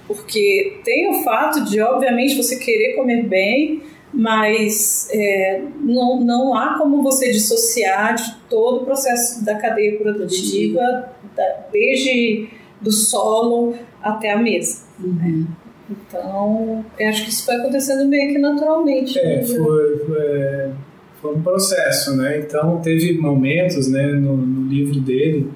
porque 0.07 0.81
tem 0.85 1.11
o 1.11 1.23
fato 1.25 1.65
de, 1.65 1.81
obviamente, 1.81 2.37
você 2.37 2.57
querer 2.57 2.95
comer 2.95 3.25
bem, 3.25 3.83
mas 4.15 5.09
é, 5.13 5.63
não, 5.81 6.21
não 6.21 6.55
há 6.55 6.79
como 6.79 7.03
você 7.03 7.31
dissociar 7.31 8.15
de 8.15 8.35
todo 8.49 8.83
o 8.83 8.85
processo 8.85 9.45
da 9.45 9.57
cadeia 9.57 9.99
produtiva, 9.99 10.81
da- 11.37 11.67
desde 11.73 12.49
do 12.81 12.91
solo 12.93 13.75
até 14.03 14.31
a 14.33 14.39
mesa. 14.39 14.85
né? 14.99 15.45
Então, 15.91 16.85
eu 16.99 17.09
acho 17.09 17.25
que 17.25 17.31
isso 17.31 17.45
foi 17.45 17.55
acontecendo 17.57 18.09
meio 18.09 18.33
que 18.33 18.39
naturalmente. 18.39 19.19
É, 19.19 19.37
né? 19.37 19.43
foi, 19.45 19.99
foi, 19.99 20.71
foi 21.27 21.35
um 21.35 21.43
processo, 21.43 22.17
né? 22.17 22.39
Então 22.39 22.81
teve 22.81 23.19
momentos, 23.19 23.89
né, 23.89 24.07
no, 24.13 24.37
no 24.37 24.69
livro 24.69 25.01
dele, 25.01 25.51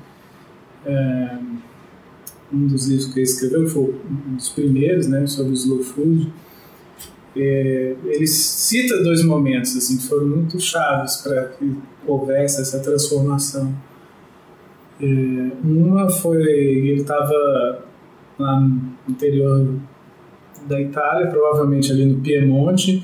é, 0.85 1.39
um 2.53 2.67
dos 2.67 2.89
livros 2.89 3.07
que 3.13 3.21
ele 3.21 3.23
escreveu 3.23 3.69
foi 3.69 3.95
um 4.31 4.35
dos 4.35 4.49
primeiros, 4.49 5.07
né, 5.07 5.27
sobre 5.27 5.53
o 5.53 5.55
slow 5.55 5.83
food. 5.83 6.33
É, 7.37 7.95
ele 8.07 8.27
cita 8.27 9.01
dois 9.05 9.23
momentos 9.23 9.77
assim 9.77 9.99
que 9.99 10.09
foram 10.09 10.27
muito 10.27 10.59
chaves 10.59 11.19
para 11.19 11.45
que 11.45 11.77
houvesse 12.05 12.61
essa 12.61 12.81
transformação. 12.81 13.73
É, 15.01 15.07
uma 15.63 16.11
foi 16.11 16.43
ele 16.43 17.03
estava 17.03 17.85
lá 18.37 18.61
no 18.61 18.91
interior 19.09 19.77
da 20.67 20.81
Itália, 20.81 21.29
provavelmente 21.29 21.93
ali 21.93 22.05
no 22.05 22.21
Piemonte, 22.21 23.03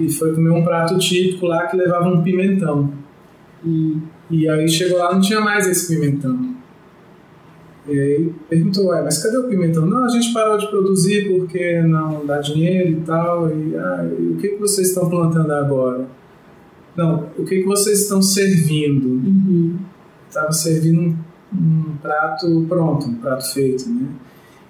e 0.00 0.10
foi 0.10 0.34
comer 0.34 0.50
um 0.50 0.64
prato 0.64 0.98
típico 0.98 1.46
lá 1.46 1.66
que 1.66 1.76
levava 1.76 2.08
um 2.08 2.22
pimentão. 2.22 2.90
E 4.30 4.48
aí 4.48 4.66
chegou 4.68 4.98
lá 4.98 5.12
não 5.12 5.20
tinha 5.20 5.40
mais 5.40 5.68
esse 5.68 5.94
pimentão. 5.94 6.54
E 7.86 7.98
aí 7.98 8.32
perguntou, 8.48 8.86
ué, 8.86 9.02
mas 9.02 9.22
cadê 9.22 9.36
o 9.36 9.48
pimentão? 9.48 9.84
Não, 9.84 10.04
a 10.04 10.08
gente 10.08 10.32
parou 10.32 10.56
de 10.56 10.68
produzir 10.68 11.28
porque 11.28 11.82
não 11.82 12.24
dá 12.24 12.38
dinheiro 12.38 12.90
e 12.90 13.00
tal. 13.02 13.48
E, 13.50 13.76
ah, 13.76 14.08
e 14.18 14.28
o 14.28 14.36
que, 14.36 14.48
que 14.48 14.56
vocês 14.56 14.88
estão 14.88 15.10
plantando 15.10 15.52
agora? 15.52 16.06
Não, 16.96 17.26
o 17.36 17.44
que, 17.44 17.60
que 17.60 17.66
vocês 17.66 18.02
estão 18.02 18.22
servindo? 18.22 19.76
Estava 20.28 20.52
servindo 20.52 21.00
um, 21.00 21.16
um 21.56 21.96
prato 22.00 22.64
pronto, 22.68 23.06
um 23.06 23.14
prato 23.16 23.52
feito, 23.52 23.88
né? 23.88 24.06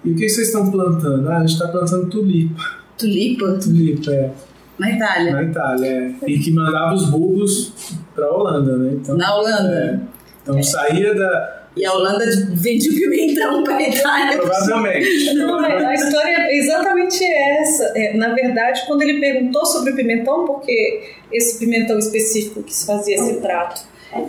E 0.03 0.11
o 0.11 0.15
que 0.15 0.27
vocês 0.27 0.47
estão 0.47 0.71
plantando? 0.71 1.29
Ah, 1.29 1.37
a 1.37 1.39
gente 1.41 1.53
está 1.53 1.67
plantando 1.67 2.09
tulipa. 2.09 2.61
Tulipa 2.97 3.53
Tulipa, 3.53 4.11
é. 4.11 4.33
Na 4.81 4.91
Itália. 4.91 5.31
Na 5.33 5.43
Itália, 5.43 5.87
é. 5.87 6.29
E 6.31 6.39
que 6.39 6.51
mandava 6.51 6.95
os 6.95 7.07
bulbos 7.11 7.71
para 8.15 8.25
a 8.25 8.35
Holanda, 8.35 8.77
né? 8.77 8.93
Então, 8.99 9.15
Na 9.15 9.35
Holanda. 9.35 10.01
é. 10.07 10.21
Então 10.41 10.63
saía 10.63 11.13
da. 11.13 11.57
E 11.77 11.85
a 11.85 11.93
Holanda 11.93 12.25
vendia 12.55 12.91
pimentão 12.91 13.63
para 13.63 13.77
a 13.77 13.87
Itália. 13.87 14.37
Provavelmente. 14.39 15.33
Não, 15.37 15.63
é, 15.63 15.85
a 15.85 15.93
história 15.93 16.35
é 16.35 16.57
exatamente 16.57 17.23
essa. 17.23 17.93
É, 17.95 18.17
na 18.17 18.33
verdade, 18.33 18.81
quando 18.87 19.03
ele 19.03 19.19
perguntou 19.19 19.65
sobre 19.67 19.91
o 19.91 19.95
pimentão, 19.95 20.45
porque 20.47 21.03
esse 21.31 21.59
pimentão 21.59 21.99
específico 21.99 22.63
que 22.63 22.73
se 22.73 22.85
fazia 22.87 23.15
esse 23.15 23.35
prato, 23.35 23.83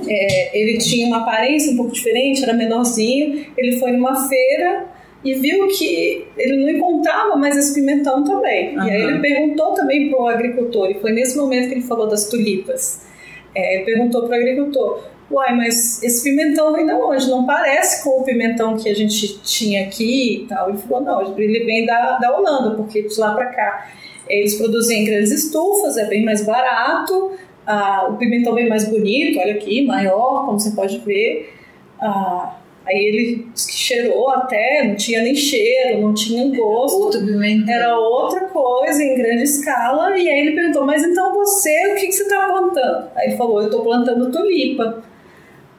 é, 0.06 0.56
ele 0.56 0.78
tinha 0.78 1.06
uma 1.06 1.22
aparência 1.22 1.72
um 1.72 1.76
pouco 1.76 1.92
diferente, 1.92 2.44
era 2.44 2.52
menorzinho. 2.52 3.46
Ele 3.56 3.78
foi 3.80 3.90
numa 3.90 4.28
feira 4.28 4.84
e 5.24 5.34
viu 5.34 5.68
que 5.68 6.26
ele 6.36 6.56
não 6.56 6.70
encontrava 6.70 7.36
mais 7.36 7.56
esse 7.56 7.74
pimentão 7.74 8.24
também. 8.24 8.76
Aham. 8.76 8.86
E 8.86 8.90
aí 8.90 9.02
ele 9.02 9.18
perguntou 9.20 9.72
também 9.72 10.10
para 10.10 10.20
o 10.20 10.28
agricultor, 10.28 10.90
e 10.90 10.94
foi 10.94 11.12
nesse 11.12 11.36
momento 11.36 11.68
que 11.68 11.74
ele 11.74 11.82
falou 11.82 12.08
das 12.08 12.28
tulipas. 12.28 13.06
É, 13.54 13.82
perguntou 13.84 14.26
para 14.26 14.36
o 14.36 14.40
agricultor: 14.40 15.04
Uai, 15.30 15.54
mas 15.54 16.02
esse 16.02 16.22
pimentão 16.22 16.72
vem 16.72 16.86
da 16.86 16.96
onde? 16.96 17.28
Não 17.28 17.46
parece 17.46 18.02
com 18.02 18.20
o 18.20 18.24
pimentão 18.24 18.76
que 18.76 18.88
a 18.88 18.94
gente 18.94 19.38
tinha 19.42 19.84
aqui 19.84 20.42
e 20.42 20.46
tal. 20.46 20.70
Ele 20.70 20.78
falou: 20.78 21.02
Não, 21.02 21.38
ele 21.38 21.64
vem 21.64 21.86
da, 21.86 22.18
da 22.18 22.36
Holanda, 22.36 22.76
porque 22.76 23.02
de 23.02 23.20
lá 23.20 23.34
para 23.34 23.46
cá 23.46 23.88
eles 24.28 24.54
produzem 24.56 25.02
em 25.02 25.04
grandes 25.04 25.30
estufas, 25.30 25.96
é 25.96 26.06
bem 26.06 26.24
mais 26.24 26.44
barato, 26.46 27.32
ah, 27.66 28.08
o 28.08 28.16
pimentão 28.16 28.54
bem 28.54 28.68
mais 28.68 28.88
bonito, 28.88 29.38
olha 29.38 29.54
aqui, 29.54 29.84
maior, 29.86 30.46
como 30.46 30.58
você 30.58 30.70
pode 30.70 30.98
ver. 30.98 31.52
Ah, 32.00 32.56
aí 32.86 33.04
ele 33.04 33.46
cheirou 33.56 34.28
até, 34.30 34.84
não 34.84 34.96
tinha 34.96 35.22
nem 35.22 35.34
cheiro, 35.34 36.00
não 36.00 36.14
tinha 36.14 36.44
gosto. 36.56 37.04
Outro 37.04 37.24
pimentão. 37.24 37.74
Era 37.74 37.98
outra 37.98 38.40
coisa 38.46 39.02
em 39.02 39.16
grande 39.16 39.44
escala. 39.44 40.16
E 40.18 40.28
aí 40.28 40.40
ele 40.40 40.54
perguntou: 40.54 40.84
Mas 40.84 41.02
então 41.04 41.32
você, 41.32 41.92
o 41.92 41.96
que, 41.96 42.06
que 42.06 42.12
você 42.12 42.22
está 42.24 42.46
plantando? 42.46 43.08
Aí 43.16 43.28
ele 43.28 43.36
falou: 43.36 43.60
Eu 43.60 43.66
estou 43.66 43.82
plantando 43.82 44.30
tulipa. 44.30 45.02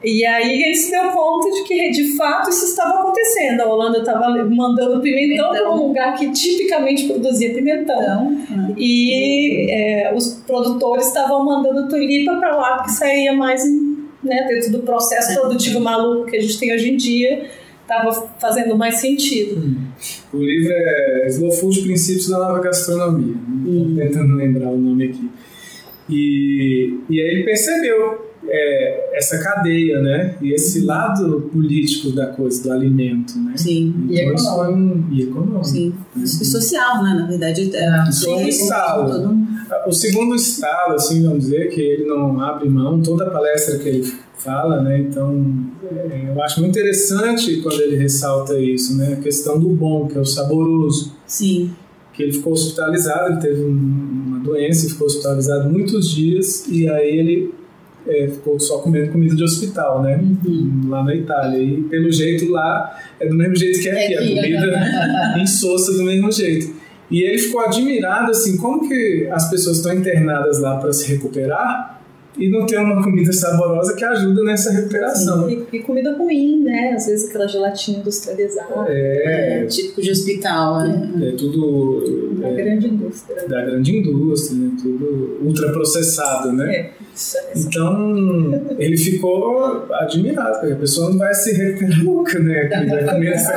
E 0.04 0.24
aí 0.26 0.62
ele 0.62 0.76
se 0.76 0.90
deu 0.90 1.10
conta 1.12 1.50
de 1.50 1.64
que 1.64 1.90
de 1.90 2.16
fato 2.16 2.50
isso 2.50 2.66
estava 2.66 3.00
acontecendo. 3.00 3.62
A 3.62 3.66
Holanda 3.66 3.98
estava 4.00 4.44
mandando 4.44 5.00
pimentão 5.00 5.50
para 5.50 5.70
um 5.70 5.88
lugar 5.88 6.14
que 6.14 6.30
tipicamente 6.30 7.06
produzia 7.06 7.54
pimentão. 7.54 8.32
Então, 8.32 8.74
E 8.76 9.70
é, 9.70 10.12
os 10.14 10.42
produtores 10.46 11.06
estavam 11.06 11.42
mandando 11.44 11.88
tulipa 11.88 12.36
para 12.36 12.54
lá, 12.54 12.76
porque 12.76 12.90
saía 12.90 13.32
mais 13.32 13.62
né, 14.24 14.46
dentro 14.48 14.72
do 14.72 14.80
processo 14.80 15.34
produtivo 15.38 15.80
maluco 15.80 16.30
que 16.30 16.36
a 16.36 16.40
gente 16.40 16.58
tem 16.58 16.74
hoje 16.74 16.90
em 16.90 16.96
dia, 16.96 17.48
estava 17.82 18.12
fazendo 18.40 18.76
mais 18.76 18.96
sentido. 18.96 19.76
O 20.32 20.38
livro 20.38 20.72
é 20.72 21.26
Slow 21.28 21.52
Food 21.52 21.82
Princípios 21.82 22.28
da 22.28 22.38
Nova 22.38 22.60
Gastronomia. 22.60 23.34
Estou 23.66 23.96
tentando 23.96 24.34
lembrar 24.34 24.68
o 24.68 24.78
nome 24.78 25.04
aqui. 25.04 25.30
E, 26.08 26.98
e 27.08 27.20
aí 27.20 27.28
ele 27.28 27.42
percebeu 27.44 28.33
é, 28.48 29.10
essa 29.18 29.38
cadeia, 29.38 30.00
né? 30.00 30.36
E 30.42 30.52
esse 30.52 30.80
lado 30.80 31.48
político 31.52 32.10
da 32.12 32.26
coisa, 32.28 32.62
do 32.62 32.72
alimento, 32.72 33.38
né? 33.38 33.54
sim. 33.56 33.94
E 34.10 34.20
Então, 34.20 34.70
um- 34.72 35.04
e 35.12 35.22
econômico. 35.22 35.64
Sim. 35.64 35.94
E 36.16 36.26
social, 36.26 37.02
né? 37.02 37.14
Na 37.14 37.26
verdade, 37.26 37.70
é, 37.74 38.10
Só 38.12 38.34
um 38.34 38.38
tem- 38.38 38.48
estalo. 38.48 39.10
todo 39.10 39.44
O 39.86 39.92
segundo 39.92 40.34
estado, 40.34 40.94
assim, 40.94 41.22
vamos 41.22 41.44
dizer, 41.44 41.68
que 41.70 41.80
ele 41.80 42.04
não 42.04 42.38
abre 42.40 42.68
mão, 42.68 43.00
toda 43.02 43.24
a 43.26 43.30
palestra 43.30 43.78
que 43.78 43.88
ele 43.88 44.12
fala, 44.36 44.82
né? 44.82 44.98
Então, 45.00 45.44
é, 45.90 46.30
eu 46.34 46.42
acho 46.42 46.60
muito 46.60 46.78
interessante 46.78 47.60
quando 47.62 47.80
ele 47.80 47.96
ressalta 47.96 48.58
isso, 48.58 48.96
né? 48.96 49.14
A 49.14 49.22
questão 49.22 49.58
do 49.58 49.68
bom, 49.70 50.06
que 50.06 50.16
é 50.16 50.20
o 50.20 50.24
saboroso. 50.24 51.12
Sim. 51.26 51.70
que 52.12 52.22
ele 52.22 52.32
ficou 52.32 52.52
hospitalizado, 52.52 53.32
ele 53.32 53.40
teve 53.40 53.64
um- 53.64 54.22
uma 54.28 54.38
doença 54.38 54.86
e 54.86 54.90
ficou 54.90 55.04
hospitalizado 55.08 55.68
muitos 55.68 56.08
dias 56.08 56.64
e 56.68 56.88
aí 56.88 57.08
ele 57.18 57.52
é, 58.06 58.28
ficou 58.28 58.58
só 58.60 58.78
comendo 58.78 59.10
comida 59.12 59.34
de 59.34 59.42
hospital, 59.44 60.02
né? 60.02 60.20
Lá 60.88 61.02
na 61.04 61.14
Itália. 61.14 61.58
E 61.62 61.82
pelo 61.84 62.10
jeito 62.12 62.50
lá 62.50 62.98
é 63.20 63.26
do 63.28 63.34
mesmo 63.34 63.56
jeito 63.56 63.80
que 63.80 63.88
aqui, 63.88 64.14
É 64.14 64.18
a 64.18 64.20
aqui. 64.20 64.34
comida 64.34 65.38
insossa 65.42 65.92
do 65.92 66.02
mesmo 66.04 66.30
jeito. 66.30 66.74
E 67.10 67.22
ele 67.22 67.38
ficou 67.38 67.60
admirado 67.60 68.30
assim, 68.30 68.56
como 68.56 68.88
que 68.88 69.28
as 69.30 69.48
pessoas 69.50 69.76
estão 69.78 69.92
internadas 69.94 70.60
lá 70.60 70.76
para 70.78 70.92
se 70.92 71.06
recuperar 71.12 72.00
e 72.36 72.48
não 72.48 72.66
tem 72.66 72.78
uma 72.80 73.00
comida 73.02 73.32
saborosa 73.32 73.94
que 73.94 74.04
ajuda 74.04 74.42
nessa 74.42 74.72
recuperação. 74.72 75.48
E, 75.48 75.64
e 75.72 75.78
comida 75.80 76.16
ruim, 76.16 76.64
né? 76.64 76.94
Às 76.96 77.06
vezes 77.06 77.28
aquela 77.28 77.46
gelatina 77.46 77.98
industrializada. 77.98 78.86
É, 78.88 79.62
É, 79.62 79.66
típico 79.66 80.02
de 80.02 80.10
hospital, 80.10 80.80
né? 80.80 81.28
é 81.28 81.32
tudo 81.36 82.23
Uma 82.48 82.60
é, 82.60 82.62
grande 82.64 82.88
indústria. 82.88 83.48
da 83.48 83.62
grande 83.62 83.96
indústria, 83.98 84.58
né? 84.60 84.70
tudo 84.80 85.38
ultraprocessado, 85.42 86.52
né? 86.52 86.74
É, 86.76 86.90
isso, 87.14 87.36
é- 87.38 87.52
Então, 87.56 88.74
ele 88.78 88.96
ficou 88.96 89.86
admirado, 89.92 90.60
porque 90.60 90.72
a 90.74 90.76
pessoa 90.76 91.10
não 91.10 91.18
vai 91.18 91.34
se 91.34 91.52
recuperar 91.52 92.04
nunca, 92.04 92.38
né? 92.38 92.64
Que 92.68 92.86
vai 92.90 93.04
comer 93.04 93.32
essa. 93.34 93.52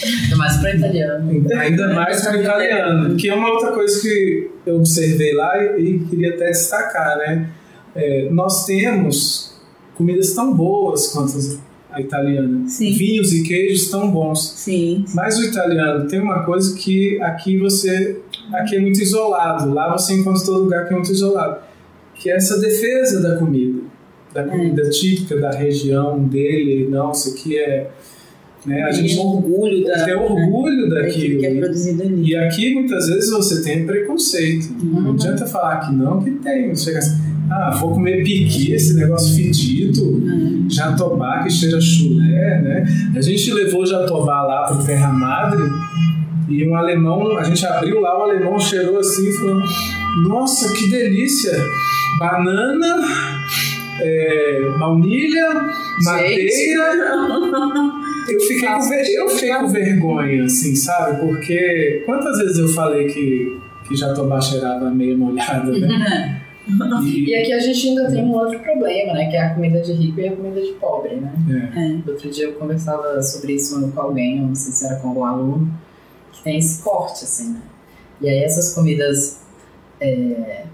Ainda 0.00 0.36
mais 0.36 0.56
para 0.58 0.76
italiano. 0.76 1.46
Ainda 1.58 1.94
mais 1.94 2.22
para 2.22 2.36
o 2.36 2.40
italiano, 2.40 3.16
que 3.16 3.28
é 3.28 3.34
uma 3.34 3.50
outra 3.50 3.72
coisa 3.72 4.00
que 4.00 4.48
eu 4.64 4.76
observei 4.76 5.34
lá 5.34 5.58
e, 5.76 5.80
e 5.96 5.98
queria 6.06 6.34
até 6.34 6.46
destacar, 6.46 7.18
né? 7.18 7.50
É, 7.96 8.28
nós 8.30 8.64
temos 8.64 9.58
comidas 9.96 10.32
tão 10.34 10.54
boas 10.54 11.08
quanto 11.08 11.32
a 11.36 11.67
italiana. 12.00 12.68
Sim. 12.68 12.92
Vinhos 12.92 13.32
e 13.32 13.42
queijos 13.42 13.90
tão 13.90 14.10
bons. 14.10 14.52
Sim. 14.56 15.04
Mas 15.14 15.38
o 15.38 15.44
italiano 15.44 16.06
tem 16.06 16.20
uma 16.20 16.44
coisa 16.44 16.76
que 16.76 17.20
aqui 17.20 17.58
você 17.58 18.20
aqui 18.52 18.76
é 18.76 18.80
muito 18.80 19.00
isolado, 19.00 19.72
lá 19.72 19.92
você 19.92 20.14
encontra 20.14 20.44
todo 20.44 20.64
lugar 20.64 20.86
que 20.86 20.92
é 20.94 20.96
muito 20.96 21.12
isolado, 21.12 21.58
que 22.14 22.30
é 22.30 22.36
essa 22.36 22.58
defesa 22.58 23.20
da 23.20 23.36
comida, 23.36 23.80
da 24.32 24.44
comida 24.44 24.88
típica 24.88 25.36
da 25.38 25.50
região 25.50 26.18
dele, 26.24 26.88
não, 26.88 27.12
isso 27.12 27.34
aqui 27.34 27.58
é 27.58 27.90
né, 28.66 28.82
a 28.82 28.90
gente 28.92 29.14
Tem 29.14 29.24
orgulho 29.24 29.84
da, 29.84 30.04
tem 30.04 30.14
orgulho 30.14 30.90
daquilo 30.90 31.04
daquilo. 31.04 31.40
que 31.40 31.46
é 31.46 31.54
produzido 31.54 32.02
ali. 32.02 32.30
E 32.30 32.36
aqui 32.36 32.74
muitas 32.74 33.06
vezes 33.06 33.30
você 33.30 33.62
tem 33.62 33.86
preconceito. 33.86 34.68
Não 34.82 35.12
adianta 35.12 35.46
falar 35.46 35.78
que 35.78 35.92
não, 35.94 36.20
que 36.22 36.30
tem. 36.32 36.74
Você 36.74 36.86
chega 36.86 36.98
assim, 36.98 37.16
ah, 37.50 37.70
vou 37.78 37.94
comer 37.94 38.22
piqui, 38.22 38.72
esse 38.72 38.94
negócio 38.94 39.34
fedido, 39.34 40.22
jatobá 40.68 41.42
que 41.42 41.50
cheira 41.50 41.80
chulé, 41.80 42.60
né? 42.60 42.84
A 43.16 43.20
gente 43.22 43.52
levou 43.52 43.82
o 43.82 43.86
jatobá 43.86 44.42
lá 44.42 44.64
pro 44.64 44.84
Terra 44.84 45.12
Madre 45.12 45.62
e 46.48 46.68
um 46.68 46.74
alemão, 46.74 47.36
a 47.36 47.44
gente 47.44 47.64
abriu 47.66 48.00
lá, 48.00 48.18
o 48.18 48.22
alemão 48.22 48.58
cheirou 48.58 48.98
assim 48.98 49.28
e 49.28 49.32
falou: 49.32 49.62
Nossa, 50.28 50.72
que 50.74 50.90
delícia! 50.90 51.52
Banana, 52.18 52.96
é, 54.00 54.60
baunilha, 54.78 55.48
madeira. 56.04 56.82
Eu 58.28 58.40
fiquei, 58.40 58.68
com, 58.68 58.94
eu 58.94 59.28
fiquei 59.30 59.54
com 59.54 59.68
vergonha, 59.68 60.44
assim, 60.44 60.74
sabe? 60.74 61.18
Porque 61.20 62.02
quantas 62.04 62.36
vezes 62.38 62.58
eu 62.58 62.68
falei 62.68 63.06
que, 63.06 63.56
que 63.86 63.96
jatobá 63.96 64.38
cheirava 64.40 64.90
meio 64.90 65.16
molhada, 65.16 65.72
né? 65.72 66.42
E 66.68 67.34
aqui 67.34 67.52
a 67.52 67.60
gente 67.60 67.88
ainda 67.88 68.10
tem 68.10 68.24
um 68.24 68.32
outro 68.32 68.58
problema, 68.60 69.14
né? 69.14 69.30
Que 69.30 69.36
é 69.36 69.42
a 69.42 69.54
comida 69.54 69.80
de 69.80 69.92
rico 69.92 70.20
e 70.20 70.28
a 70.28 70.36
comida 70.36 70.60
de 70.60 70.72
pobre, 70.72 71.16
né? 71.16 71.32
É. 71.74 72.10
Outro 72.10 72.30
dia 72.30 72.44
eu 72.46 72.54
conversava 72.54 73.22
sobre 73.22 73.54
isso 73.54 73.90
com 73.92 74.00
alguém, 74.00 74.38
eu 74.38 74.46
não 74.48 74.54
sei 74.54 74.72
se 74.72 74.86
era 74.86 74.96
com 74.96 75.08
algum 75.08 75.24
aluno, 75.24 75.72
que 76.32 76.42
tem 76.42 76.58
esse 76.58 76.82
corte, 76.82 77.24
assim, 77.24 77.54
né? 77.54 77.62
E 78.20 78.28
aí 78.28 78.44
essas 78.44 78.74
comidas 78.74 79.40
é, 80.00 80.64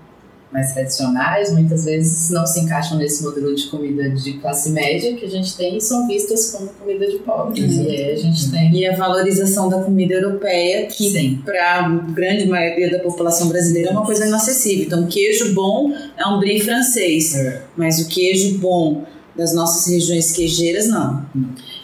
mais 0.54 0.72
tradicionais, 0.72 1.52
muitas 1.52 1.84
vezes 1.84 2.30
não 2.30 2.46
se 2.46 2.60
encaixam 2.60 2.96
nesse 2.96 3.24
modelo 3.24 3.52
de 3.56 3.66
comida 3.66 4.08
de 4.08 4.34
classe 4.34 4.70
média 4.70 5.12
que 5.16 5.24
a 5.26 5.28
gente 5.28 5.56
tem 5.56 5.76
e 5.76 5.80
são 5.80 6.06
vistas 6.06 6.52
como 6.52 6.68
comida 6.68 7.04
de 7.08 7.18
pobres. 7.18 7.76
E 7.76 7.88
aí 7.88 8.12
a 8.12 8.16
gente 8.16 8.52
tem... 8.52 8.72
E 8.72 8.86
a 8.86 8.96
valorização 8.96 9.68
da 9.68 9.82
comida 9.82 10.14
europeia, 10.14 10.86
que 10.86 11.40
para 11.44 11.80
a 11.80 11.88
grande 11.88 12.46
maioria 12.46 12.88
da 12.88 13.00
população 13.00 13.48
brasileira 13.48 13.88
é 13.88 13.92
uma 13.92 14.06
coisa 14.06 14.24
inacessível. 14.26 14.84
Então, 14.86 15.06
queijo 15.08 15.52
bom 15.54 15.92
é 16.16 16.24
um 16.24 16.38
brie 16.38 16.60
francês, 16.60 17.34
É. 17.34 17.62
mas 17.76 17.98
o 17.98 18.06
queijo 18.08 18.58
bom 18.58 19.04
das 19.34 19.52
nossas 19.52 19.92
regiões 19.92 20.30
queijeiras, 20.30 20.86
não. 20.86 21.26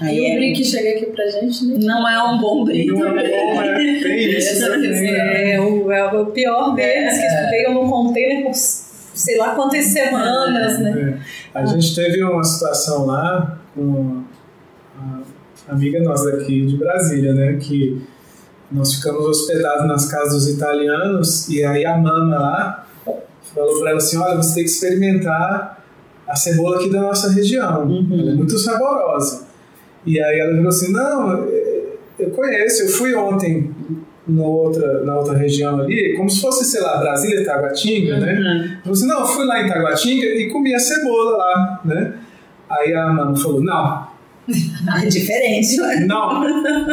Aí 0.00 0.16
E 0.16 0.20
o 0.20 0.24
é- 0.24 0.36
brie 0.36 0.52
que 0.54 0.64
chega 0.64 0.96
aqui 0.96 1.06
pra 1.06 1.26
gente, 1.28 1.64
né? 1.66 1.76
não 1.80 2.08
é 2.08 2.22
um 2.22 2.38
bom 2.38 2.64
brie. 2.64 2.86
Não 2.86 3.06
é 3.06 3.28
bom, 3.28 3.60
né? 3.60 4.00
Tem 4.02 4.30
isso. 4.38 4.60
Né? 4.68 5.52
É 5.52 5.60
o, 5.60 5.92
é 5.92 6.12
o 6.14 6.26
pior 6.26 6.74
deles, 6.74 7.18
que 7.18 7.50
veio 7.50 7.74
num 7.74 7.88
container 7.88 8.44
por 8.44 8.54
sei 8.54 9.36
lá 9.36 9.54
quantas 9.54 9.86
semanas, 9.86 10.78
né? 10.78 11.20
É. 11.54 11.58
A 11.58 11.66
gente 11.66 11.94
teve 11.94 12.22
uma 12.24 12.42
situação 12.42 13.04
lá 13.06 13.58
com 13.74 13.82
uma 13.82 14.24
amiga 15.68 16.00
nossa 16.02 16.30
daqui 16.32 16.64
de 16.64 16.76
Brasília, 16.76 17.34
né? 17.34 17.58
Que 17.60 18.00
nós 18.72 18.94
ficamos 18.94 19.26
hospedados 19.26 19.86
nas 19.86 20.10
casas 20.10 20.44
dos 20.46 20.54
italianos 20.54 21.48
e 21.48 21.62
aí 21.64 21.84
a 21.84 21.96
mama 21.98 22.38
lá 22.38 22.86
falou 23.54 23.80
para 23.80 23.90
ela 23.90 23.98
assim: 23.98 24.16
olha, 24.16 24.36
você 24.36 24.54
tem 24.54 24.64
que 24.64 24.70
experimentar 24.70 25.84
a 26.26 26.36
cebola 26.36 26.76
aqui 26.76 26.88
da 26.88 27.00
nossa 27.02 27.30
região. 27.32 27.82
Ela 28.10 28.30
é 28.30 28.34
muito 28.34 28.56
saborosa. 28.56 29.49
E 30.06 30.20
aí 30.20 30.38
ela 30.40 30.54
falou 30.54 30.68
assim: 30.68 30.92
não, 30.92 31.48
eu 32.18 32.30
conheço, 32.30 32.82
eu 32.84 32.88
fui 32.88 33.14
ontem 33.14 33.74
no 34.26 34.44
outra, 34.44 35.04
na 35.04 35.16
outra 35.16 35.36
região 35.36 35.80
ali, 35.80 36.14
como 36.16 36.30
se 36.30 36.40
fosse, 36.40 36.64
sei 36.64 36.80
lá, 36.80 36.98
Brasília, 36.98 37.44
Taguatinga, 37.44 38.18
né? 38.18 38.78
Falou 38.82 38.92
assim, 38.92 39.06
não, 39.06 39.20
eu 39.20 39.26
fui 39.26 39.44
lá 39.44 39.62
em 39.62 39.68
Taguatinga 39.68 40.26
e 40.26 40.48
comi 40.50 40.74
a 40.74 40.78
cebola 40.78 41.36
lá, 41.36 41.80
né? 41.84 42.14
Aí 42.68 42.94
a 42.94 43.08
mano 43.08 43.36
falou, 43.36 43.62
não, 43.62 44.06
É 45.02 45.06
diferente, 45.06 45.76
né? 45.76 46.06
Não, 46.06 46.40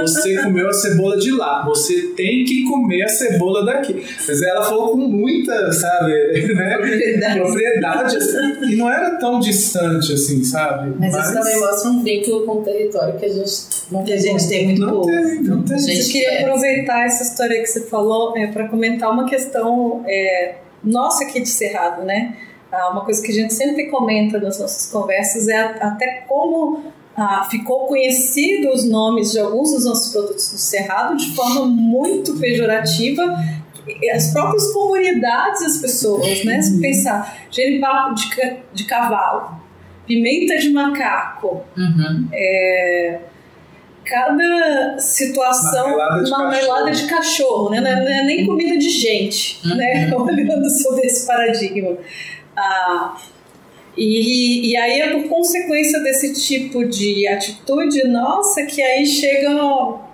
você 0.01 0.41
comeu 0.41 0.67
a 0.69 0.73
cebola 0.73 1.17
de 1.17 1.31
lá, 1.31 1.63
você 1.65 2.13
tem 2.15 2.43
que 2.45 2.63
comer 2.63 3.03
a 3.03 3.07
cebola 3.07 3.65
daqui. 3.65 4.05
Mas 4.27 4.41
ela 4.41 4.63
falou 4.63 4.91
com 4.91 4.97
muita, 4.97 5.71
sabe, 5.71 6.13
né? 6.53 6.77
Propriedade. 6.77 7.39
Propriedade, 7.39 8.17
assim, 8.17 8.71
e 8.71 8.75
não 8.75 8.89
era 8.89 9.17
tão 9.17 9.39
distante 9.39 10.13
assim, 10.13 10.43
sabe? 10.43 10.95
Mas, 10.99 11.15
isso 11.15 11.33
também 11.33 11.59
mostra 11.59 11.89
um 11.89 12.03
vínculo 12.03 12.45
com 12.45 12.51
o 12.59 12.63
território 12.63 13.17
que 13.17 13.25
a 13.25 13.29
gente 13.29 13.51
não 13.91 14.03
Que 14.03 14.13
a 14.13 14.17
gente 14.17 14.47
tem 14.47 14.65
muito 14.65 14.81
não 14.81 14.91
pouco. 14.91 15.07
tem, 15.07 15.41
não 15.43 15.63
tem. 15.63 15.75
A 15.75 15.79
gente 15.79 16.11
queria 16.11 16.29
quer. 16.29 16.41
aproveitar 16.41 17.05
essa 17.05 17.23
história 17.23 17.61
que 17.61 17.67
você 17.67 17.81
falou 17.81 18.37
é, 18.37 18.47
para 18.47 18.67
comentar 18.67 19.11
uma 19.11 19.25
questão 19.25 20.03
é, 20.07 20.55
nossa 20.83 21.23
aqui 21.23 21.41
de 21.41 21.49
Cerrado, 21.49 22.03
né? 22.03 22.35
Ah, 22.71 22.91
uma 22.91 23.05
coisa 23.05 23.21
que 23.23 23.31
a 23.31 23.33
gente 23.33 23.53
sempre 23.53 23.85
comenta 23.87 24.39
nas 24.39 24.59
nossas 24.59 24.91
conversas 24.91 25.47
é 25.47 25.57
até 25.57 26.25
como 26.27 26.83
ah, 27.17 27.47
ficou 27.49 27.87
conhecido 27.87 28.69
os 28.71 28.85
nomes 28.85 29.31
de 29.31 29.39
alguns 29.39 29.71
dos 29.71 29.85
nossos 29.85 30.11
produtos 30.11 30.51
do 30.51 30.57
Cerrado 30.59 31.17
de 31.17 31.33
forma 31.35 31.65
muito 31.65 32.37
pejorativa. 32.37 33.23
As 34.13 34.31
próprias 34.31 34.71
comunidades, 34.71 35.61
as 35.63 35.77
pessoas, 35.77 36.43
né? 36.45 36.61
Se 36.61 36.79
pensar, 36.79 37.37
genipapo 37.49 38.13
de, 38.13 38.27
de 38.73 38.83
cavalo, 38.83 39.59
pimenta 40.05 40.57
de 40.57 40.69
macaco, 40.71 41.63
Uhum. 41.75 42.27
cada 44.05 44.99
situação 44.99 45.97
Marmelada 45.97 46.23
de 46.23 46.31
marmelada 46.31 46.91
de 46.91 47.07
cachorro, 47.07 47.69
né? 47.69 47.79
Não 47.81 47.87
é, 47.87 47.95
não 47.95 48.11
é 48.11 48.23
nem 48.25 48.45
comida 48.45 48.77
de 48.77 48.89
gente, 48.89 49.59
né? 49.75 50.11
Olhando 50.15 50.69
sobre 50.69 51.07
esse 51.07 51.25
paradigma. 51.25 51.97
Ah, 52.55 53.15
e, 53.97 54.71
e 54.71 54.77
aí 54.77 55.01
é 55.01 55.09
por 55.09 55.27
consequência 55.27 55.99
desse 56.01 56.33
tipo 56.33 56.85
de 56.85 57.27
atitude 57.27 58.07
nossa 58.07 58.63
que 58.65 58.81
aí 58.81 59.05
chega 59.05 59.49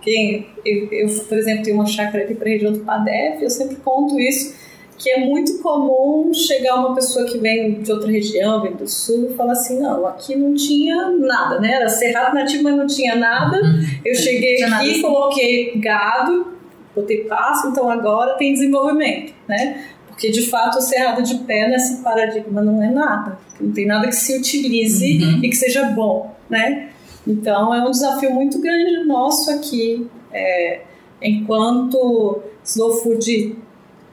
quem 0.02 0.48
eu, 0.66 0.88
eu, 0.92 1.10
por 1.26 1.38
exemplo 1.38 1.64
tenho 1.64 1.76
uma 1.76 1.86
chácara 1.86 2.24
aqui 2.24 2.34
para 2.34 2.48
a 2.48 2.52
região 2.52 2.72
do 2.72 2.80
Padef 2.80 3.44
eu 3.44 3.50
sempre 3.50 3.76
conto 3.78 4.20
isso 4.20 4.56
que 4.98 5.10
é 5.10 5.20
muito 5.20 5.60
comum 5.60 6.34
chegar 6.34 6.76
uma 6.76 6.96
pessoa 6.96 7.26
que 7.26 7.38
vem 7.38 7.82
de 7.82 7.92
outra 7.92 8.10
região 8.10 8.62
vem 8.62 8.74
do 8.74 8.88
sul 8.88 9.30
e 9.32 9.36
falar 9.36 9.52
assim 9.52 9.80
não 9.80 10.08
aqui 10.08 10.36
não 10.36 10.54
tinha 10.54 11.10
nada 11.10 11.60
né? 11.60 11.74
Era 11.74 11.90
cerrado 11.90 12.34
nativo 12.34 12.64
mas 12.64 12.78
não 12.78 12.88
tinha 12.88 13.16
nada. 13.16 13.60
Eu 14.06 14.16
cheguei 14.16 14.64
aqui 14.64 14.92
assim. 14.92 15.02
coloquei 15.02 15.74
gado 15.78 16.54
botei 16.96 17.26
pasto 17.26 17.68
então 17.68 17.90
agora 17.90 18.36
tem 18.36 18.54
desenvolvimento 18.54 19.34
né 19.48 19.84
porque 20.14 20.30
de 20.30 20.48
fato 20.50 20.78
o 20.78 20.82
cerrado 20.82 21.24
de 21.24 21.36
pé 21.40 21.68
nesse 21.68 21.98
paradigma 22.04 22.62
não 22.62 22.82
é 22.82 22.90
nada. 22.90 23.38
Não 23.60 23.72
tem 23.74 23.86
nada 23.86 24.08
que 24.08 24.16
se 24.16 24.38
utilize 24.38 25.06
e 25.06 25.50
que 25.50 25.56
seja 25.56 25.86
bom, 25.86 26.34
né? 26.50 26.90
Então 27.28 27.74
é 27.74 27.84
um 27.84 27.92
desafio 27.92 28.32
muito 28.32 28.60
grande 28.62 29.04
nosso 29.06 29.50
aqui, 29.52 30.08
é, 30.32 30.82
enquanto 31.22 32.42
slow 32.64 32.98
food 33.02 33.58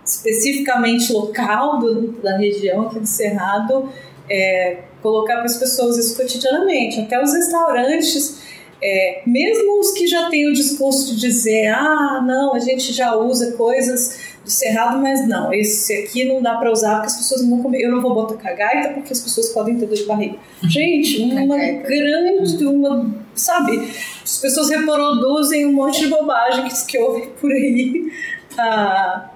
especificamente 0.05 1.13
local 1.13 1.79
do- 1.79 2.13
da 2.23 2.37
região 2.37 2.83
aqui 2.83 2.99
do 3.01 3.07
Cerrado, 3.07 3.89
é, 4.29 4.79
colocar 5.03 5.37
para 5.37 5.45
as 5.45 5.57
pessoas 5.57 5.97
isso 5.99 6.17
cotidianamente. 6.17 7.01
Até 7.01 7.23
os 7.23 7.33
restaurantes, 7.33 8.41
é, 8.83 9.23
mesmo 9.27 9.79
os 9.81 9.93
que 9.93 10.07
já 10.07 10.29
têm 10.29 10.49
o 10.49 10.53
discurso 10.53 11.15
de 11.15 11.21
dizer, 11.21 11.69
ah, 11.69 12.23
não, 12.27 12.55
a 12.55 12.59
gente 12.59 12.93
já 12.93 13.15
usa 13.15 13.53
coisas 13.53 14.30
do 14.44 14.50
cerrado, 14.50 14.98
mas 14.98 15.29
não, 15.29 15.53
esse 15.53 15.92
aqui 15.92 16.24
não 16.24 16.40
dá 16.40 16.55
para 16.55 16.72
usar 16.72 16.94
porque 16.94 17.09
as 17.09 17.16
pessoas 17.16 17.42
não 17.42 17.50
vão 17.50 17.62
comer. 17.62 17.83
Eu 17.83 17.90
não 17.90 18.00
vou 18.00 18.14
botar 18.14 18.37
cagaita 18.37 18.94
porque 18.94 19.12
as 19.12 19.20
pessoas 19.20 19.50
podem 19.50 19.79
ter 19.79 19.87
dor 19.87 19.94
de 19.94 20.05
barriga. 20.05 20.38
Gente, 20.62 21.22
uma 21.22 21.57
grande, 21.57 22.64
uma, 22.64 23.14
sabe? 23.35 23.90
As 24.22 24.38
pessoas 24.38 24.70
reproduzem 24.70 25.66
um 25.66 25.72
monte 25.72 26.00
de 26.00 26.09
bobagem 26.09 26.68
que, 26.68 26.87
que 26.87 26.98
ouvem 26.98 27.29
por 27.40 27.53
aí. 27.53 28.12
Ah, 28.59 29.31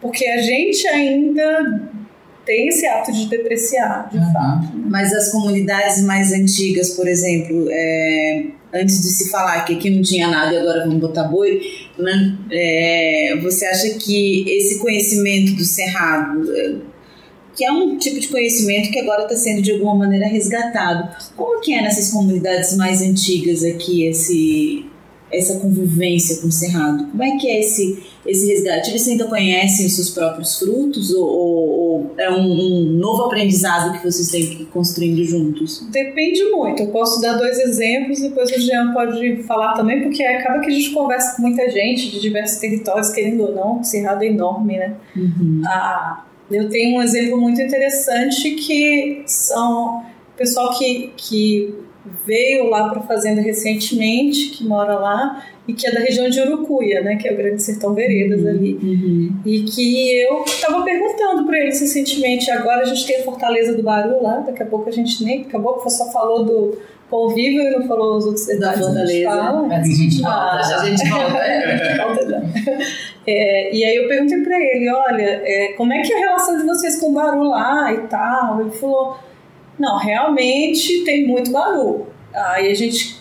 porque 0.00 0.26
a 0.26 0.40
gente 0.40 0.86
ainda 0.86 1.90
tem 2.48 2.68
esse 2.68 2.86
ato 2.86 3.12
de 3.12 3.26
depreciar, 3.26 4.08
de 4.10 4.18
fato. 4.32 4.68
Mas 4.74 5.12
as 5.12 5.30
comunidades 5.30 6.02
mais 6.02 6.32
antigas, 6.32 6.90
por 6.90 7.06
exemplo, 7.06 7.66
é, 7.70 8.46
antes 8.72 9.02
de 9.02 9.08
se 9.08 9.30
falar 9.30 9.66
que 9.66 9.74
aqui 9.74 9.90
não 9.90 10.00
tinha 10.00 10.28
nada 10.28 10.54
e 10.54 10.56
agora 10.56 10.86
vamos 10.86 10.98
botar 10.98 11.24
boi, 11.24 11.60
né? 11.98 12.38
É, 12.50 13.38
você 13.42 13.66
acha 13.66 13.90
que 13.98 14.48
esse 14.48 14.78
conhecimento 14.78 15.56
do 15.56 15.64
cerrado, 15.64 16.50
é, 16.56 16.76
que 17.54 17.66
é 17.66 17.70
um 17.70 17.98
tipo 17.98 18.18
de 18.18 18.28
conhecimento 18.28 18.90
que 18.90 18.98
agora 18.98 19.24
está 19.24 19.36
sendo 19.36 19.60
de 19.60 19.72
alguma 19.72 19.94
maneira 19.94 20.26
resgatado, 20.26 21.14
como 21.36 21.60
que 21.60 21.74
é 21.74 21.82
nessas 21.82 22.10
comunidades 22.10 22.74
mais 22.78 23.02
antigas 23.02 23.62
aqui 23.62 24.06
esse 24.06 24.86
essa 25.30 25.58
convivência 25.58 26.38
com 26.38 26.48
o 26.48 26.52
cerrado? 26.52 27.08
Como 27.10 27.22
é 27.22 27.36
que 27.36 27.46
é 27.46 27.60
esse 27.60 28.02
esse 28.28 28.46
resgate? 28.46 28.90
Eles 28.90 29.08
ainda 29.08 29.24
conhecem 29.26 29.86
os 29.86 29.94
seus 29.96 30.10
próprios 30.10 30.58
frutos 30.58 31.12
ou, 31.14 31.24
ou- 31.26 31.68
ou 31.88 32.14
é 32.18 32.30
um, 32.30 32.42
um 32.42 32.80
novo 32.92 33.24
aprendizado 33.24 33.98
que 33.98 34.04
vocês 34.04 34.28
têm 34.30 34.46
que 34.46 34.62
ir 34.62 34.66
construindo 34.66 35.24
juntos? 35.24 35.86
Depende 35.90 36.44
muito. 36.50 36.82
Eu 36.82 36.88
posso 36.88 37.20
dar 37.20 37.36
dois 37.38 37.58
exemplos, 37.58 38.20
depois 38.20 38.50
o 38.50 38.60
Jean 38.60 38.92
pode 38.92 39.42
falar 39.44 39.72
também, 39.74 40.02
porque 40.02 40.22
acaba 40.22 40.60
que 40.60 40.66
a 40.66 40.70
gente 40.74 40.90
conversa 40.90 41.36
com 41.36 41.42
muita 41.42 41.68
gente 41.70 42.10
de 42.10 42.20
diversos 42.20 42.58
territórios, 42.58 43.10
querendo 43.10 43.44
ou 43.44 43.54
não, 43.54 43.80
o 43.80 43.84
Cerrado 43.84 44.22
é 44.22 44.26
enorme, 44.26 44.76
né? 44.76 44.94
Ah, 45.66 46.24
eu 46.50 46.68
tenho 46.68 46.98
um 46.98 47.02
exemplo 47.02 47.40
muito 47.40 47.60
interessante 47.60 48.50
que 48.52 49.22
são 49.26 50.02
pessoal 50.36 50.76
que, 50.78 51.10
que 51.16 51.74
veio 52.24 52.70
lá 52.70 52.88
para 52.88 53.00
a 53.00 53.02
fazenda 53.02 53.40
recentemente, 53.40 54.50
que 54.50 54.64
mora 54.66 54.94
lá, 54.94 55.44
e 55.66 55.74
que 55.74 55.86
é 55.86 55.92
da 55.92 56.00
região 56.00 56.28
de 56.30 56.40
Urucuia, 56.40 57.02
né, 57.02 57.16
que 57.16 57.28
é 57.28 57.32
o 57.32 57.36
Grande 57.36 57.62
Sertão 57.62 57.92
Veredas 57.92 58.46
ali. 58.46 58.78
E 59.44 59.62
que 59.64 60.20
eu 60.22 60.42
estava 60.44 60.82
perguntando 60.82 61.44
para 61.44 61.58
eles 61.58 61.78
recentemente, 61.80 62.50
agora 62.50 62.82
a 62.82 62.84
gente 62.84 63.06
tem 63.06 63.16
a 63.20 63.24
Fortaleza 63.24 63.74
do 63.76 63.82
Baru 63.82 64.22
lá, 64.22 64.38
daqui 64.38 64.62
a 64.62 64.66
pouco 64.66 64.88
a 64.88 64.92
gente 64.92 65.22
nem, 65.22 65.42
acabou 65.42 65.74
que 65.74 65.90
só 65.90 66.10
falou 66.10 66.44
do 66.44 66.78
convívio 67.10 67.62
e 67.62 67.70
não 67.70 67.86
falou 67.86 68.16
os 68.18 68.26
outros 68.26 68.46
detalhes 68.46 68.86
que 68.86 68.98
a 68.98 69.06
gente 69.06 69.24
Fortaleza. 69.24 69.30
fala. 69.30 69.62
Mas 69.68 69.80
a 69.88 69.92
gente 70.02 70.20
volta 70.22 70.38
Ah, 70.38 70.62
já. 70.62 70.76
A 70.82 70.86
gente 70.86 71.08
volta. 71.10 71.38
é. 71.38 72.78
É, 73.26 73.74
e 73.76 73.84
aí 73.84 73.96
eu 73.96 74.08
perguntei 74.08 74.38
pra 74.42 74.58
ele, 74.58 74.90
olha, 74.90 75.42
é, 75.44 75.74
como 75.76 75.92
é 75.92 76.00
que 76.00 76.12
é 76.12 76.16
a 76.16 76.20
relação 76.20 76.56
de 76.56 76.64
vocês 76.64 76.98
com 76.98 77.10
o 77.10 77.12
Baru 77.12 77.42
lá 77.44 77.92
e 77.92 77.98
tal? 78.08 78.60
Ele 78.60 78.70
falou, 78.70 79.16
não, 79.78 79.98
realmente 79.98 81.04
tem 81.04 81.26
muito 81.26 81.50
Baru. 81.50 82.06
Aí 82.34 82.70
a 82.70 82.74
gente 82.74 83.18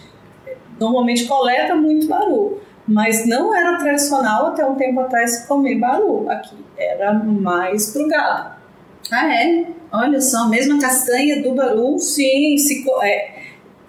normalmente 0.80 1.26
coleta 1.26 1.76
muito 1.76 2.08
Baru, 2.08 2.60
mas 2.88 3.26
não 3.26 3.54
era 3.54 3.78
tradicional 3.78 4.48
até 4.48 4.66
um 4.66 4.76
tempo 4.76 5.00
atrás 5.00 5.46
comer 5.46 5.76
Baru 5.76 6.30
aqui, 6.30 6.56
era 6.78 7.14
mais 7.14 7.92
pro 7.92 8.08
gado. 8.08 8.58
Ah, 9.12 9.34
é? 9.34 9.66
Olha 9.92 10.20
só, 10.20 10.50
mesmo 10.50 10.78
a 10.78 10.82
castanha 10.82 11.42
do 11.42 11.54
Baru. 11.54 11.98
Sim, 11.98 12.58
se, 12.58 12.84
é, 13.04 13.38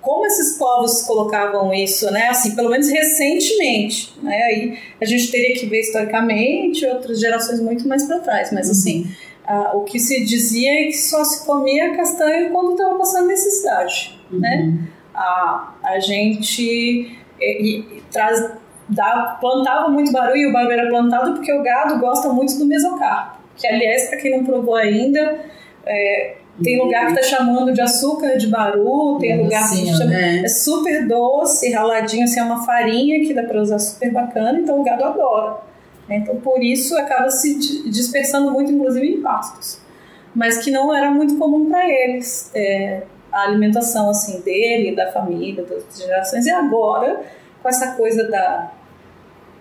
como 0.01 0.27
esses 0.27 0.57
povos 0.57 1.03
colocavam 1.03 1.75
isso, 1.75 2.11
né? 2.13 2.29
Assim, 2.29 2.55
pelo 2.55 2.71
menos 2.71 2.89
recentemente, 2.89 4.15
né? 4.23 4.43
Aí 4.45 4.79
a 5.01 5.05
gente 5.05 5.31
teria 5.31 5.55
que 5.55 5.67
ver 5.67 5.81
historicamente 5.81 6.87
outras 6.87 7.19
gerações 7.21 7.61
muito 7.61 7.87
mais 7.89 8.05
para 8.05 8.21
trás, 8.21 8.53
mas 8.53 8.71
assim, 8.71 9.11
ah, 9.49 9.71
o 9.75 9.81
que 9.83 9.99
se 9.99 10.25
dizia 10.25 10.83
é 10.83 10.85
que 10.85 10.93
só 10.99 11.25
se 11.25 11.47
comia 11.47 11.97
castanha 11.97 12.51
quando 12.51 12.73
estava 12.73 12.97
passando 12.99 13.27
necessidade, 13.29 14.21
né? 14.31 14.79
A, 15.15 15.75
a 15.83 15.99
gente 16.01 16.63
e- 17.41 17.79
e 17.99 18.03
traz, 18.13 18.53
dá, 18.89 19.37
plantava 19.41 19.89
muito 19.89 20.13
barulho 20.13 20.37
e 20.37 20.47
o 20.49 20.53
barulho 20.53 20.73
era 20.73 20.89
plantado 20.89 21.35
porque 21.35 21.53
o 21.53 21.63
gado 21.63 21.99
gosta 21.99 22.29
muito 22.29 22.57
do 22.59 22.67
mesocarpo, 22.67 23.39
que 23.57 23.67
aliás, 23.67 24.09
para 24.09 24.19
quem 24.19 24.37
não 24.37 24.45
provou 24.45 24.75
ainda, 24.77 25.41
é, 25.87 26.35
tem 26.63 26.77
lugar 26.83 27.07
que 27.07 27.15
tá 27.15 27.23
chamando 27.23 27.73
de 27.73 27.81
açúcar 27.81 28.37
de 28.37 28.49
baru, 28.49 29.17
tem 29.21 29.33
É 29.33 29.37
lugar 29.37 29.71
que 29.71 29.87
chama, 29.87 30.05
né? 30.07 30.43
é 30.45 30.49
super 30.49 31.07
doce, 31.07 31.71
raladinho, 31.73 32.25
assim, 32.25 32.41
é 32.41 32.43
uma 32.43 32.65
farinha 32.67 33.21
que 33.27 33.33
dá 33.33 33.45
para 33.45 33.61
usar 33.63 33.79
super 33.79 34.13
bacana, 34.13 34.59
então 34.59 34.81
o 34.81 34.85
gado 34.85 35.05
adora. 35.05 35.68
Né? 36.09 36.17
Então 36.19 36.37
por 36.37 36.63
isso 36.63 36.97
acaba 36.97 37.31
se 37.31 37.59
di- 37.59 37.91
dispersando 37.91 38.51
muito, 38.51 38.73
inclusive 38.73 39.07
em 39.07 39.21
pastos. 39.21 39.81
Mas 40.35 40.59
que 40.59 40.71
não 40.71 40.95
era 40.95 41.11
muito 41.11 41.37
comum 41.37 41.69
para 41.69 41.89
eles 41.89 42.51
é, 42.55 43.03
a 43.33 43.43
alimentação 43.43 44.11
assim 44.11 44.41
dele, 44.41 44.95
da 44.95 45.11
família, 45.13 45.65
das 45.65 45.99
gerações. 45.99 46.47
E 46.47 46.51
agora, 46.51 47.21
com 47.63 47.69
essa 47.69 47.93
coisa 47.93 48.29
da, 48.29 48.71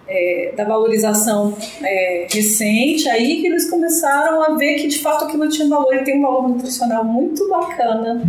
é, 0.08 0.54
da 0.56 0.64
valorização 0.64 1.56
é, 1.84 2.28
recente, 2.30 3.10
aí 3.10 3.42
que 3.42 3.48
eles 3.48 3.70
começaram 3.70 4.42
a 4.44 4.56
ver 4.56 4.76
que 4.76 4.88
de 4.88 5.00
fato 5.00 5.26
aquilo 5.26 5.50
tinha 5.50 5.68
valor 5.68 5.96
e 5.96 6.04
tem 6.04 6.20
um 6.20 6.22
valor 6.22 6.48
nutricional 6.48 7.04
muito 7.04 7.48
bacana, 7.50 8.22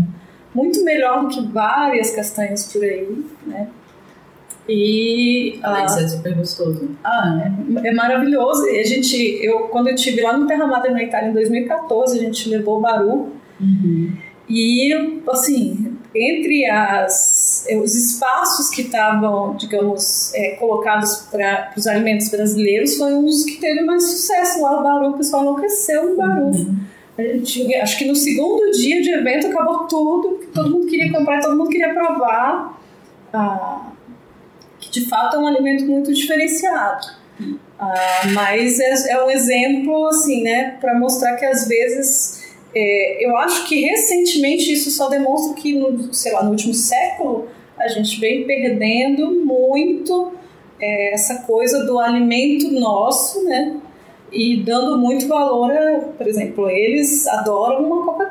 muito 0.55 0.83
melhor 0.85 1.23
do 1.23 1.29
que 1.29 1.47
várias 1.49 2.11
castanhas 2.11 2.73
por 2.73 2.83
aí, 2.83 3.25
né? 3.47 3.69
E 4.69 5.59
ah, 5.63 5.83
de 5.83 5.93
ser 5.95 6.09
super 6.09 6.35
gostoso. 6.35 6.91
ah, 7.03 7.53
é, 7.83 7.89
é 7.89 7.95
maravilhoso. 7.95 8.67
E 8.69 8.79
a 8.79 8.85
gente, 8.85 9.17
eu, 9.43 9.61
quando 9.69 9.89
eu 9.89 9.95
estive 9.95 10.21
lá 10.21 10.37
no 10.37 10.47
Terra 10.47 10.67
Madre 10.67 10.93
na 10.93 11.03
Itália 11.03 11.31
em 11.31 11.33
2014, 11.33 12.19
a 12.19 12.23
gente 12.23 12.49
levou 12.49 12.79
o 12.79 12.81
Baru. 12.81 13.33
E, 14.49 15.21
assim, 15.29 15.99
entre 16.15 16.65
as, 16.67 17.67
eh, 17.69 17.77
os 17.77 17.95
espaços 17.95 18.71
que 18.71 18.83
estavam, 18.83 19.55
digamos, 19.57 20.33
é, 20.35 20.53
colocados 20.53 21.27
para 21.31 21.73
os 21.77 21.87
alimentos 21.87 22.31
brasileiros, 22.31 22.97
foi 22.97 23.13
um 23.15 23.25
dos 23.25 23.45
que 23.45 23.59
teve 23.59 23.83
mais 23.83 24.05
sucesso 24.05 24.63
lá 24.63 24.77
no 24.77 24.83
Baru. 24.83 25.11
O 25.11 25.19
pessoal 25.19 25.43
enlouqueceu 25.43 26.11
no 26.11 26.17
Baru. 26.17 26.47
Uhum. 26.47 26.79
Gente, 27.19 27.75
acho 27.75 27.99
que 27.99 28.05
no 28.05 28.15
segundo 28.15 28.71
dia 28.71 29.03
de 29.03 29.11
evento 29.11 29.49
acabou 29.49 29.87
tudo, 29.89 30.41
todo 30.55 30.71
mundo 30.71 30.87
queria 30.87 31.13
comprar, 31.13 31.41
todo 31.41 31.57
mundo 31.57 31.69
queria 31.69 31.93
provar. 31.93 32.81
Ah, 33.33 33.91
de 34.91 35.09
fato 35.09 35.37
é 35.37 35.39
um 35.39 35.47
alimento 35.47 35.85
muito 35.85 36.13
diferenciado. 36.13 37.07
Ah, 37.79 38.23
mas 38.35 38.81
é, 38.81 39.13
é 39.13 39.25
um 39.25 39.31
exemplo, 39.31 40.07
assim, 40.09 40.43
né, 40.43 40.77
para 40.81 40.99
mostrar 40.99 41.37
que 41.37 41.45
às 41.45 41.69
vezes 41.69 42.49
é, 42.75 43.25
eu 43.25 43.37
acho 43.37 43.67
que 43.67 43.81
recentemente 43.81 44.73
isso 44.73 44.91
só 44.91 45.09
demonstra 45.09 45.55
que, 45.55 45.75
no, 45.75 46.13
sei 46.13 46.33
lá, 46.33 46.43
no 46.43 46.51
último 46.51 46.75
século, 46.75 47.49
a 47.79 47.89
gente 47.89 48.21
vem 48.21 48.45
perdendo 48.45 49.45
muito 49.45 50.33
é, 50.81 51.15
essa 51.15 51.43
coisa 51.43 51.85
do 51.85 51.99
alimento 51.99 52.71
nosso, 52.73 53.45
né? 53.45 53.77
E 54.31 54.59
dando 54.63 54.99
muito 54.99 55.27
valor 55.27 55.73
a, 55.73 56.01
por 56.17 56.27
exemplo, 56.27 56.69
eles 56.69 57.27
adoram 57.27 57.85
uma 57.85 58.05
Coca-Cola. 58.05 58.28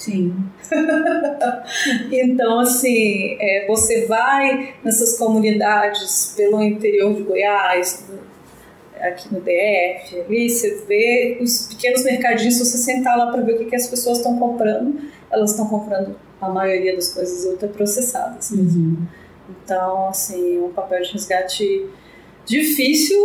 Sim. 0.00 0.34
então, 2.10 2.60
assim, 2.60 3.36
é, 3.38 3.66
você 3.68 4.06
vai 4.06 4.74
nessas 4.82 5.18
comunidades 5.18 6.32
pelo 6.34 6.62
interior 6.62 7.14
de 7.14 7.22
Goiás, 7.22 8.06
aqui 8.98 9.32
no 9.32 9.40
DF, 9.40 10.20
ali 10.20 10.48
você 10.48 10.84
vê 10.88 11.38
os 11.42 11.66
pequenos 11.68 12.02
mercadinhos, 12.02 12.58
você 12.58 12.78
sentar 12.78 13.18
lá 13.18 13.30
para 13.30 13.42
ver 13.42 13.54
o 13.54 13.58
que, 13.58 13.66
que 13.66 13.76
as 13.76 13.86
pessoas 13.86 14.18
estão 14.18 14.38
comprando, 14.38 15.00
elas 15.30 15.50
estão 15.50 15.68
comprando 15.68 16.16
a 16.40 16.48
maioria 16.48 16.94
das 16.96 17.12
coisas 17.12 17.44
ultraprocessadas. 17.44 18.50
Uhum. 18.52 19.06
Então, 19.50 20.08
assim, 20.08 20.56
é 20.58 20.60
um 20.62 20.72
papel 20.72 21.02
de 21.02 21.12
resgate 21.12 21.86
difícil, 22.50 23.16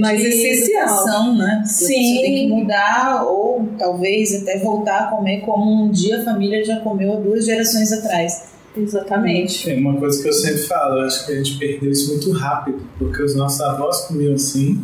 mas 0.00 0.20
essencial. 0.24 1.34
né? 1.34 1.62
Sim. 1.64 1.86
Você 1.86 2.22
tem 2.22 2.34
que 2.34 2.46
mudar 2.48 3.24
ou 3.24 3.68
talvez 3.78 4.42
até 4.42 4.58
voltar 4.58 5.04
a 5.04 5.06
comer 5.06 5.40
como 5.42 5.84
um 5.84 5.90
dia 5.90 6.20
a 6.20 6.24
família 6.24 6.64
já 6.64 6.80
comeu 6.80 7.12
há 7.12 7.16
duas 7.16 7.46
gerações 7.46 7.92
atrás. 7.92 8.48
Exatamente. 8.76 9.64
Tem 9.64 9.80
uma 9.80 9.98
coisa 9.98 10.20
que 10.22 10.28
eu 10.28 10.32
sempre 10.32 10.62
falo, 10.62 11.00
eu 11.00 11.06
acho 11.06 11.26
que 11.26 11.32
a 11.32 11.36
gente 11.36 11.58
perdeu 11.58 11.90
isso 11.90 12.08
muito 12.08 12.30
rápido, 12.32 12.80
porque 12.98 13.22
os 13.22 13.34
nossos 13.34 13.60
avós 13.60 14.02
comiam 14.02 14.34
assim, 14.34 14.80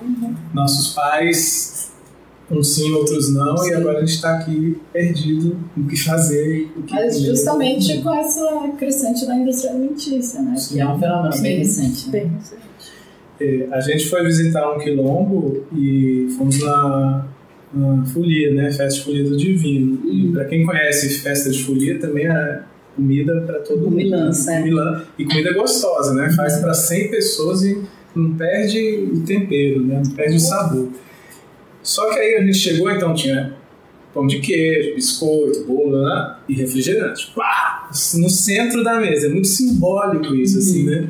uhum. 0.00 0.34
nossos 0.52 0.94
pais, 0.94 1.90
uns 2.50 2.74
sim, 2.74 2.92
outros 2.92 3.32
não, 3.32 3.56
sim. 3.56 3.70
e 3.70 3.74
agora 3.74 3.98
a 3.98 4.00
gente 4.00 4.14
está 4.14 4.38
aqui 4.38 4.78
perdido 4.92 5.58
no 5.76 5.88
que 5.88 5.96
fazer. 5.96 6.70
O 6.76 6.82
que 6.82 6.94
Mas 6.94 7.16
comer. 7.16 7.26
justamente 7.26 8.02
com 8.02 8.14
essa 8.14 8.68
crescente 8.78 9.26
da 9.26 9.34
indústria 9.34 9.70
alimentícia, 9.70 10.42
né? 10.42 10.56
Sim. 10.56 10.74
Que 10.74 10.80
é 10.80 10.88
um 10.88 10.98
fenômeno 10.98 11.32
sim. 11.32 11.42
bem 11.42 11.58
recente. 11.58 12.06
Né? 12.06 12.12
Bem 12.12 12.28
recente. 12.28 12.71
É, 13.40 13.68
a 13.72 13.80
gente 13.80 14.08
foi 14.08 14.22
visitar 14.24 14.70
um 14.72 14.78
quilombo 14.78 15.64
e 15.76 16.28
fomos 16.36 16.60
na, 16.60 17.26
na 17.72 18.04
folia, 18.06 18.52
né? 18.54 18.70
Festa 18.70 18.98
de 18.98 19.04
Folia 19.04 19.24
do 19.24 19.36
Divino. 19.36 20.00
Uhum. 20.04 20.12
E 20.12 20.32
para 20.32 20.44
quem 20.44 20.64
conhece 20.64 21.20
festa 21.20 21.50
de 21.50 21.62
folia, 21.64 21.98
também 21.98 22.26
é 22.26 22.62
comida 22.94 23.40
para 23.42 23.60
todo 23.60 23.84
mundo. 23.84 23.96
Milança, 23.96 24.54
é. 24.54 24.62
E 25.18 25.24
comida 25.24 25.52
gostosa, 25.54 26.14
né? 26.14 26.30
Faz 26.30 26.58
para 26.58 26.74
100 26.74 27.10
pessoas 27.10 27.62
e 27.62 27.82
não 28.14 28.34
perde 28.34 29.08
o 29.12 29.20
tempero, 29.24 29.82
né? 29.82 30.02
Não 30.04 30.14
perde 30.14 30.36
o 30.36 30.40
sabor. 30.40 30.88
Só 31.82 32.10
que 32.10 32.18
aí 32.18 32.36
a 32.36 32.42
gente 32.42 32.58
chegou, 32.58 32.90
então 32.90 33.14
tinha 33.14 33.54
pão 34.14 34.26
de 34.26 34.40
queijo, 34.40 34.94
biscoito, 34.94 35.64
bolo 35.64 36.02
né? 36.02 36.36
e 36.48 36.54
refrigerante. 36.54 37.32
Pá! 37.34 37.90
No 38.14 38.28
centro 38.28 38.84
da 38.84 39.00
mesa. 39.00 39.26
É 39.26 39.30
muito 39.30 39.48
simbólico 39.48 40.34
isso, 40.34 40.58
assim, 40.58 40.84
né? 40.84 41.08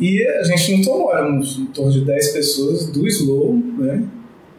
E 0.00 0.26
a 0.26 0.42
gente 0.44 0.76
não 0.76 0.82
tomou, 0.82 1.14
éramos 1.14 1.58
em 1.58 1.66
torno 1.66 1.92
de 1.92 2.04
10 2.04 2.32
pessoas 2.32 2.86
do 2.86 3.06
slow, 3.06 3.54
né? 3.78 4.04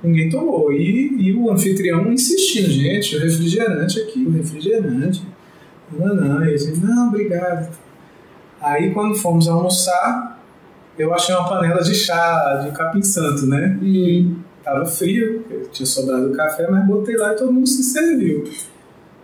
Ninguém 0.04 0.30
tomou. 0.30 0.72
E, 0.72 1.14
e 1.20 1.34
o 1.34 1.50
anfitrião 1.52 2.12
insistindo, 2.12 2.70
gente, 2.70 3.16
o 3.16 3.20
refrigerante 3.20 4.00
aqui, 4.00 4.24
o 4.26 4.32
refrigerante. 4.32 5.24
Não, 5.92 6.16
não. 6.16 6.46
E 6.46 6.50
eu 6.50 6.56
disse, 6.56 6.80
não, 6.80 7.08
obrigado. 7.08 7.76
Aí 8.62 8.92
quando 8.92 9.16
fomos 9.16 9.48
almoçar, 9.48 10.42
eu 10.98 11.14
achei 11.14 11.34
uma 11.34 11.48
panela 11.48 11.82
de 11.82 11.96
chá 11.96 12.62
de 12.64 12.76
capim 12.76 13.02
santo, 13.02 13.46
né? 13.46 13.78
E 13.82 14.32
tava 14.64 14.86
frio, 14.86 15.44
tinha 15.72 15.86
sobrado 15.86 16.32
café, 16.32 16.70
mas 16.70 16.86
botei 16.86 17.16
lá 17.16 17.34
e 17.34 17.36
todo 17.36 17.52
mundo 17.52 17.68
se 17.68 17.84
serviu. 17.84 18.44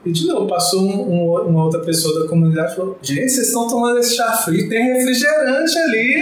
E 0.05 0.11
de 0.11 0.27
novo, 0.27 0.47
passou 0.47 0.81
um, 0.81 1.11
um, 1.11 1.49
uma 1.49 1.65
outra 1.65 1.81
pessoa 1.81 2.21
da 2.21 2.29
comunidade 2.29 2.73
e 2.73 2.75
falou: 2.75 2.97
Gente, 3.01 3.29
vocês 3.29 3.47
estão 3.47 3.67
tomando 3.67 3.99
esse 3.99 4.15
chá 4.15 4.31
frio, 4.33 4.69
tem 4.69 4.93
refrigerante 4.93 5.77
ali. 5.77 6.15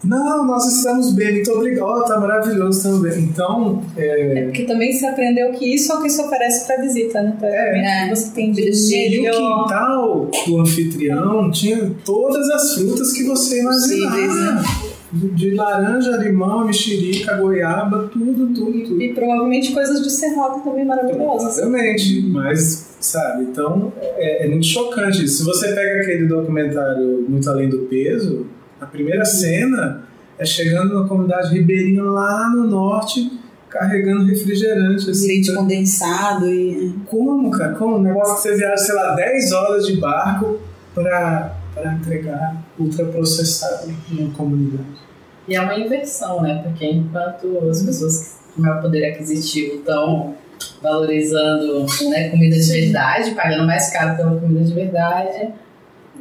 Não, 0.04 0.46
nós 0.46 0.66
estamos 0.66 1.12
bem, 1.12 1.34
muito 1.34 1.52
obrigado. 1.52 1.86
Oh, 1.86 2.04
tá 2.04 2.20
maravilhoso 2.20 2.84
também. 2.84 3.20
Então. 3.20 3.84
É... 3.98 4.40
é 4.40 4.44
porque 4.44 4.64
também 4.64 4.94
se 4.94 5.06
aprendeu 5.06 5.52
que 5.52 5.74
isso 5.74 5.92
é 5.92 5.96
o 5.96 6.02
que 6.02 6.10
se 6.10 6.22
oferece 6.22 6.66
para 6.66 6.82
visita, 6.82 7.22
né? 7.22 7.38
É. 7.42 8.10
Você 8.10 8.32
tem 8.34 8.52
de 8.52 8.62
E 8.62 9.30
o 9.30 9.32
quintal 9.32 10.32
do 10.46 10.62
anfitrião 10.62 11.52
tinha 11.52 11.92
todas 12.06 12.50
as 12.50 12.76
frutas 12.76 13.12
que 13.12 13.24
você 13.24 13.60
imaginava. 13.60 14.87
De 15.34 15.56
laranja, 15.56 16.18
limão, 16.18 16.66
mexerica, 16.66 17.38
goiaba, 17.38 18.10
tudo, 18.12 18.54
tudo, 18.54 18.84
tudo. 18.84 19.02
E, 19.02 19.14
provavelmente 19.14 19.72
coisas 19.74 20.02
de 20.02 20.10
cerrado 20.10 20.64
também 20.64 20.86
maravilhosas. 20.86 21.56
Provavelmente, 21.56 22.22
mas, 22.28 22.98
sabe, 23.00 23.44
então 23.44 23.92
é, 24.00 24.46
é 24.46 24.50
muito 24.50 24.66
chocante. 24.66 25.28
Se 25.28 25.44
você 25.44 25.74
pega 25.74 26.02
aquele 26.02 26.26
documentário 26.26 27.26
Muito 27.28 27.50
Além 27.50 27.70
do 27.70 27.80
Peso, 27.80 28.46
a 28.80 28.86
primeira 28.86 29.26
cena 29.26 30.04
é 30.38 30.46
chegando 30.46 31.02
na 31.02 31.08
comunidade 31.08 31.54
ribeirinha 31.54 32.04
lá 32.04 32.50
no 32.50 32.68
norte, 32.68 33.32
carregando 33.70 34.26
refrigerante. 34.26 35.10
Assim, 35.10 35.28
Leite 35.28 35.52
pra... 35.52 35.62
condensado 35.62 36.50
e. 36.50 36.94
Como, 37.08 37.50
cara? 37.52 37.74
Como? 37.76 37.98
Um 37.98 38.04
negócio 38.04 38.36
que 38.36 38.42
você 38.42 38.56
viaja, 38.56 38.78
sei 38.78 38.96
lá, 38.96 39.16
10 39.16 39.52
horas 39.52 39.88
de 39.88 39.98
barco 39.98 40.60
para 40.94 41.56
entregar 41.94 42.64
ultraprocessado 42.80 43.94
na 44.12 44.30
comunidade. 44.32 45.07
E 45.48 45.56
é 45.56 45.62
uma 45.62 45.76
inversão, 45.76 46.42
né? 46.42 46.62
Porque 46.64 46.86
enquanto 46.86 47.70
as 47.70 47.82
pessoas 47.84 48.38
com 48.56 48.62
maior 48.62 48.82
poder 48.82 49.06
aquisitivo 49.06 49.76
estão 49.76 50.36
valorizando 50.82 51.86
né, 52.10 52.30
comida 52.30 52.56
de 52.58 52.72
verdade, 52.72 53.32
pagando 53.32 53.66
mais 53.66 53.92
caro 53.92 54.18
pela 54.18 54.40
comida 54.40 54.64
de 54.64 54.74
verdade 54.74 55.54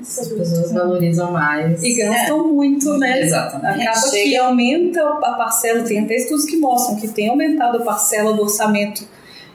as 0.01 0.29
pessoas 0.29 0.73
valorizam 0.73 1.33
mais. 1.33 1.83
E 1.83 1.95
gastam 1.95 2.41
é. 2.41 2.43
muito, 2.43 2.99
né? 2.99 3.23
Exatamente. 3.23 3.83
Acaba 3.83 4.09
Chega. 4.09 4.25
que 4.25 4.37
aumenta 4.37 5.01
a 5.01 5.33
parcela, 5.33 5.83
tem 5.83 6.01
até 6.01 6.17
estudos 6.17 6.45
que 6.45 6.57
mostram 6.57 6.97
que 6.97 7.09
tem 7.09 7.29
aumentado 7.29 7.79
a 7.79 7.83
parcela 7.83 8.33
do 8.33 8.43
orçamento 8.43 9.07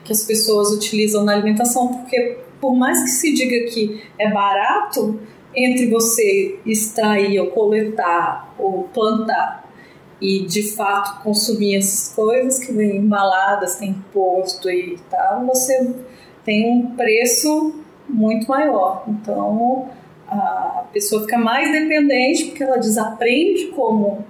que 0.04 0.12
as 0.12 0.24
pessoas 0.24 0.72
utilizam 0.72 1.24
na 1.24 1.32
alimentação, 1.32 1.88
porque 1.88 2.38
por 2.60 2.74
mais 2.74 3.02
que 3.02 3.10
se 3.10 3.32
diga 3.34 3.70
que 3.70 4.02
é 4.18 4.30
barato, 4.30 5.20
entre 5.54 5.86
você 5.88 6.58
extrair 6.66 7.38
ou 7.38 7.48
coletar 7.48 8.54
ou 8.58 8.84
plantar 8.92 9.61
e 10.22 10.46
de 10.46 10.62
fato 10.74 11.20
consumir 11.24 11.76
essas 11.76 12.14
coisas 12.14 12.64
que 12.64 12.72
vêm 12.72 12.98
embaladas, 12.98 13.74
tem 13.74 13.90
imposto 13.90 14.70
e 14.70 14.96
tal, 15.10 15.44
você 15.46 15.96
tem 16.44 16.70
um 16.70 16.94
preço 16.94 17.74
muito 18.08 18.48
maior. 18.48 19.02
Então, 19.08 19.88
a 20.28 20.84
pessoa 20.92 21.22
fica 21.22 21.36
mais 21.36 21.72
dependente 21.72 22.44
porque 22.46 22.62
ela 22.62 22.76
desaprende 22.76 23.66
como 23.74 24.24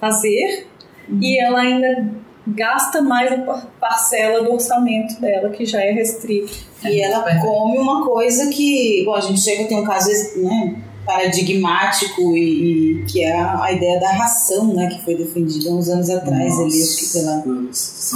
fazer 0.00 0.66
uhum. 1.10 1.18
e 1.20 1.38
ela 1.38 1.60
ainda 1.60 2.10
gasta 2.46 3.02
mais 3.02 3.30
a 3.30 3.66
parcela 3.78 4.42
do 4.42 4.52
orçamento 4.52 5.20
dela 5.20 5.50
que 5.50 5.66
já 5.66 5.82
é 5.82 5.90
restrito. 5.90 6.52
E 6.84 7.02
ela 7.02 7.22
come 7.40 7.78
uma 7.78 8.06
coisa 8.06 8.48
que, 8.50 9.02
bom, 9.04 9.14
a 9.14 9.20
gente 9.20 9.40
chega 9.40 9.68
tem 9.68 9.78
um 9.78 9.84
caso 9.84 10.10
né, 10.38 10.82
paradigmático 11.04 12.36
e, 12.36 13.00
e, 13.00 13.04
que 13.04 13.22
é 13.22 13.32
a, 13.32 13.72
ideia 13.72 14.00
da 14.00 14.12
ração, 14.12 14.74
né, 14.74 14.88
que 14.88 15.04
foi 15.04 15.14
defendida 15.14 15.70
uns 15.70 15.88
anos 15.88 16.08
atrás 16.10 16.50
Nossa. 16.50 16.62
ali, 16.62 16.82
acho 16.82 16.96
que 16.96 17.12
pela 17.12 17.44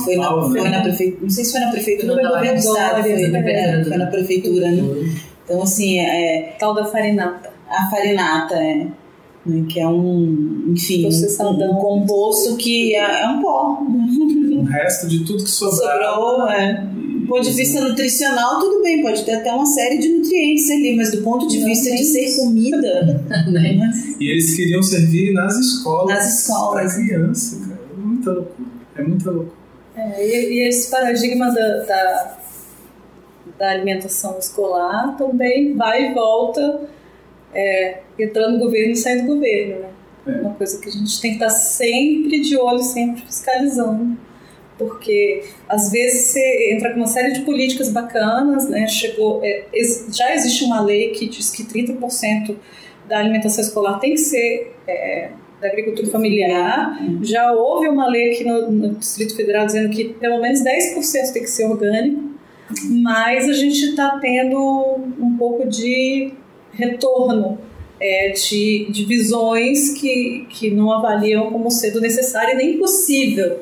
foi 0.05 0.17
na, 0.17 0.29
Paulo, 0.29 0.51
foi 0.51 0.63
né? 0.63 0.71
na 0.71 0.83
prefeitura, 0.83 1.23
não 1.23 1.31
sei 1.31 1.45
se 1.45 1.53
foi 1.53 1.61
na 1.61 1.71
prefeitura 1.71 2.13
ou 2.13 2.23
no 2.23 2.29
governo 2.29 2.53
do 2.53 2.59
estado, 2.59 3.03
foi, 3.03 3.13
é, 3.13 3.85
foi 3.85 3.97
na 3.97 4.07
prefeitura, 4.07 4.71
né? 4.71 4.83
Então, 5.49 5.63
assim, 5.63 5.99
é. 5.99 6.57
Tal 6.59 6.75
da 6.75 6.85
farinata. 6.85 7.51
A 7.71 7.89
farinata, 7.89 8.55
é. 8.55 8.87
Né, 9.47 9.65
que 9.67 9.81
é 9.81 9.89
um, 9.89 10.67
enfim, 10.69 11.09
um, 11.09 11.71
um 11.71 11.75
composto 11.77 12.57
que 12.59 12.95
é, 12.95 13.23
é 13.23 13.29
um 13.29 13.41
pó. 13.41 13.79
O 13.81 14.65
resto 14.65 15.09
de 15.09 15.25
tudo 15.25 15.43
que 15.43 15.51
sobrou. 15.51 15.79
Sobrou, 15.79 16.49
é. 16.51 16.87
Do 17.29 17.35
ponto 17.35 17.45
de 17.45 17.53
vista 17.55 17.81
nutricional, 17.81 18.59
tudo 18.59 18.83
bem, 18.83 19.03
pode 19.03 19.23
ter 19.25 19.33
até 19.33 19.53
uma 19.53 19.67
série 19.67 19.99
de 19.99 20.09
nutrientes 20.09 20.71
ali, 20.71 20.97
mas 20.97 21.11
do 21.11 21.23
ponto 21.23 21.47
de 21.47 21.63
vista 21.63 21.91
de 21.95 22.05
ser 22.05 22.37
comida. 22.37 23.23
né? 23.53 23.93
E 24.19 24.31
eles 24.31 24.57
queriam 24.57 24.83
servir 24.83 25.35
nas 25.35 25.57
escolas. 25.59 26.15
Nas 26.15 26.41
escolas. 26.41 26.95
Para 26.95 27.05
criança, 27.05 27.69
cara. 27.69 27.81
É 27.93 28.01
muita 28.01 28.31
loucura. 28.33 28.69
É 28.97 29.03
muita 29.03 29.31
loucura. 29.31 29.59
É, 29.95 30.27
e, 30.27 30.55
e 30.55 30.69
esse 30.69 30.91
paradigma 30.91 31.53
da, 31.53 31.85
da 31.85 32.39
da 33.59 33.71
alimentação 33.71 34.39
escolar 34.39 35.17
também 35.17 35.75
vai 35.75 36.11
e 36.11 36.15
volta, 36.15 36.89
é, 37.53 38.01
entrando 38.19 38.55
no 38.55 38.59
governo 38.61 38.93
e 38.93 38.97
saindo 38.97 39.27
do 39.27 39.35
governo. 39.35 39.81
Né? 39.81 39.89
É. 40.27 40.31
Uma 40.43 40.55
coisa 40.55 40.81
que 40.81 40.89
a 40.89 40.93
gente 40.93 41.21
tem 41.21 41.37
que 41.37 41.45
estar 41.45 41.51
sempre 41.51 42.41
de 42.41 42.57
olho, 42.57 42.83
sempre 42.83 43.23
fiscalizando. 43.23 44.17
Porque 44.79 45.43
às 45.69 45.91
vezes 45.91 46.29
você 46.29 46.73
entra 46.73 46.91
com 46.91 46.99
uma 46.99 47.07
série 47.09 47.33
de 47.33 47.41
políticas 47.41 47.91
bacanas, 47.91 48.69
né? 48.69 48.87
Chegou, 48.87 49.41
é, 49.43 49.65
já 50.13 50.33
existe 50.35 50.65
uma 50.65 50.81
lei 50.81 51.11
que 51.11 51.29
diz 51.29 51.51
que 51.51 51.65
30% 51.65 52.57
da 53.09 53.19
alimentação 53.19 53.65
escolar 53.65 53.99
tem 53.99 54.13
que 54.13 54.21
ser 54.21 54.75
é, 54.87 55.31
da 55.61 55.69
agricultura 55.69 56.09
familiar. 56.09 56.99
Já 57.23 57.53
houve 57.53 57.89
uma 57.89 58.09
lei 58.09 58.33
aqui 58.33 58.45
no, 58.45 58.71
no, 58.71 58.95
Distrito 58.95 59.35
Federal 59.35 59.67
dizendo 59.67 59.91
que 59.91 60.05
pelo 60.15 60.41
menos 60.41 60.61
10% 60.61 61.33
tem 61.33 61.43
que 61.43 61.51
ser 61.51 61.67
orgânico, 61.67 62.23
mas 63.03 63.49
a 63.49 63.53
gente 63.53 63.83
está 63.91 64.19
tendo 64.21 64.59
um 65.19 65.37
pouco 65.37 65.67
de 65.67 66.33
retorno 66.73 67.59
é, 68.01 68.31
de, 68.31 68.87
de 68.91 69.05
visões 69.05 69.99
que, 69.99 70.47
que 70.49 70.71
não 70.71 70.93
avaliam 70.93 71.51
como 71.51 71.71
sendo 71.71 72.01
necessário 72.01 72.55
e 72.55 72.57
nem 72.57 72.79
possível. 72.79 73.61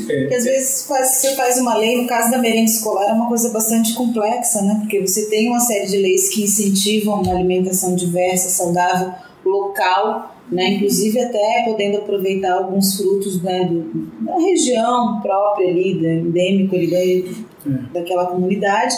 É. 0.00 0.20
Porque 0.20 0.34
às 0.34 0.44
vezes 0.44 0.86
faz, 0.86 1.08
você 1.08 1.34
faz 1.34 1.58
uma 1.58 1.76
lei, 1.76 2.00
no 2.02 2.08
caso 2.08 2.30
da 2.30 2.38
merenda 2.38 2.70
escolar 2.70 3.08
é 3.08 3.12
uma 3.12 3.28
coisa 3.28 3.50
bastante 3.50 3.94
complexa, 3.94 4.62
né? 4.62 4.78
Porque 4.80 5.00
você 5.00 5.28
tem 5.28 5.48
uma 5.48 5.60
série 5.60 5.86
de 5.86 5.96
leis 5.96 6.28
que 6.28 6.44
incentivam 6.44 7.22
uma 7.22 7.32
alimentação 7.32 7.94
diversa, 7.94 8.48
saudável, 8.48 9.12
local, 9.44 10.34
né? 10.50 10.74
Inclusive 10.74 11.20
até 11.20 11.64
podendo 11.64 11.98
aproveitar 11.98 12.54
alguns 12.54 12.96
frutos 12.96 13.42
né, 13.42 13.64
do, 13.64 13.82
da 14.24 14.38
região 14.38 15.20
própria 15.20 15.68
ali, 15.68 16.00
da, 16.00 16.08
endêmico 16.08 16.74
ali 16.74 16.90
da, 16.90 17.70
é. 17.70 17.78
daquela 17.92 18.26
comunidade 18.26 18.96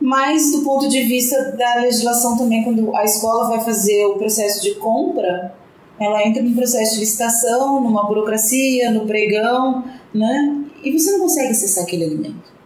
mas 0.00 0.52
do 0.52 0.62
ponto 0.62 0.88
de 0.88 1.02
vista 1.02 1.56
da 1.56 1.80
legislação 1.80 2.36
também, 2.36 2.62
quando 2.62 2.94
a 2.94 3.04
escola 3.04 3.48
vai 3.48 3.60
fazer 3.64 4.06
o 4.06 4.14
processo 4.14 4.62
de 4.62 4.76
compra, 4.76 5.52
ela 5.98 6.24
entra 6.24 6.42
num 6.42 6.54
processo 6.54 6.94
de 6.94 7.00
licitação, 7.00 7.80
numa 7.80 8.06
burocracia, 8.06 8.90
no 8.90 9.06
pregão, 9.06 9.84
né? 10.14 10.64
E 10.82 10.98
você 10.98 11.12
não 11.12 11.20
consegue 11.20 11.50
acessar 11.50 11.84
aquele 11.84 12.04
alimento. 12.04 12.58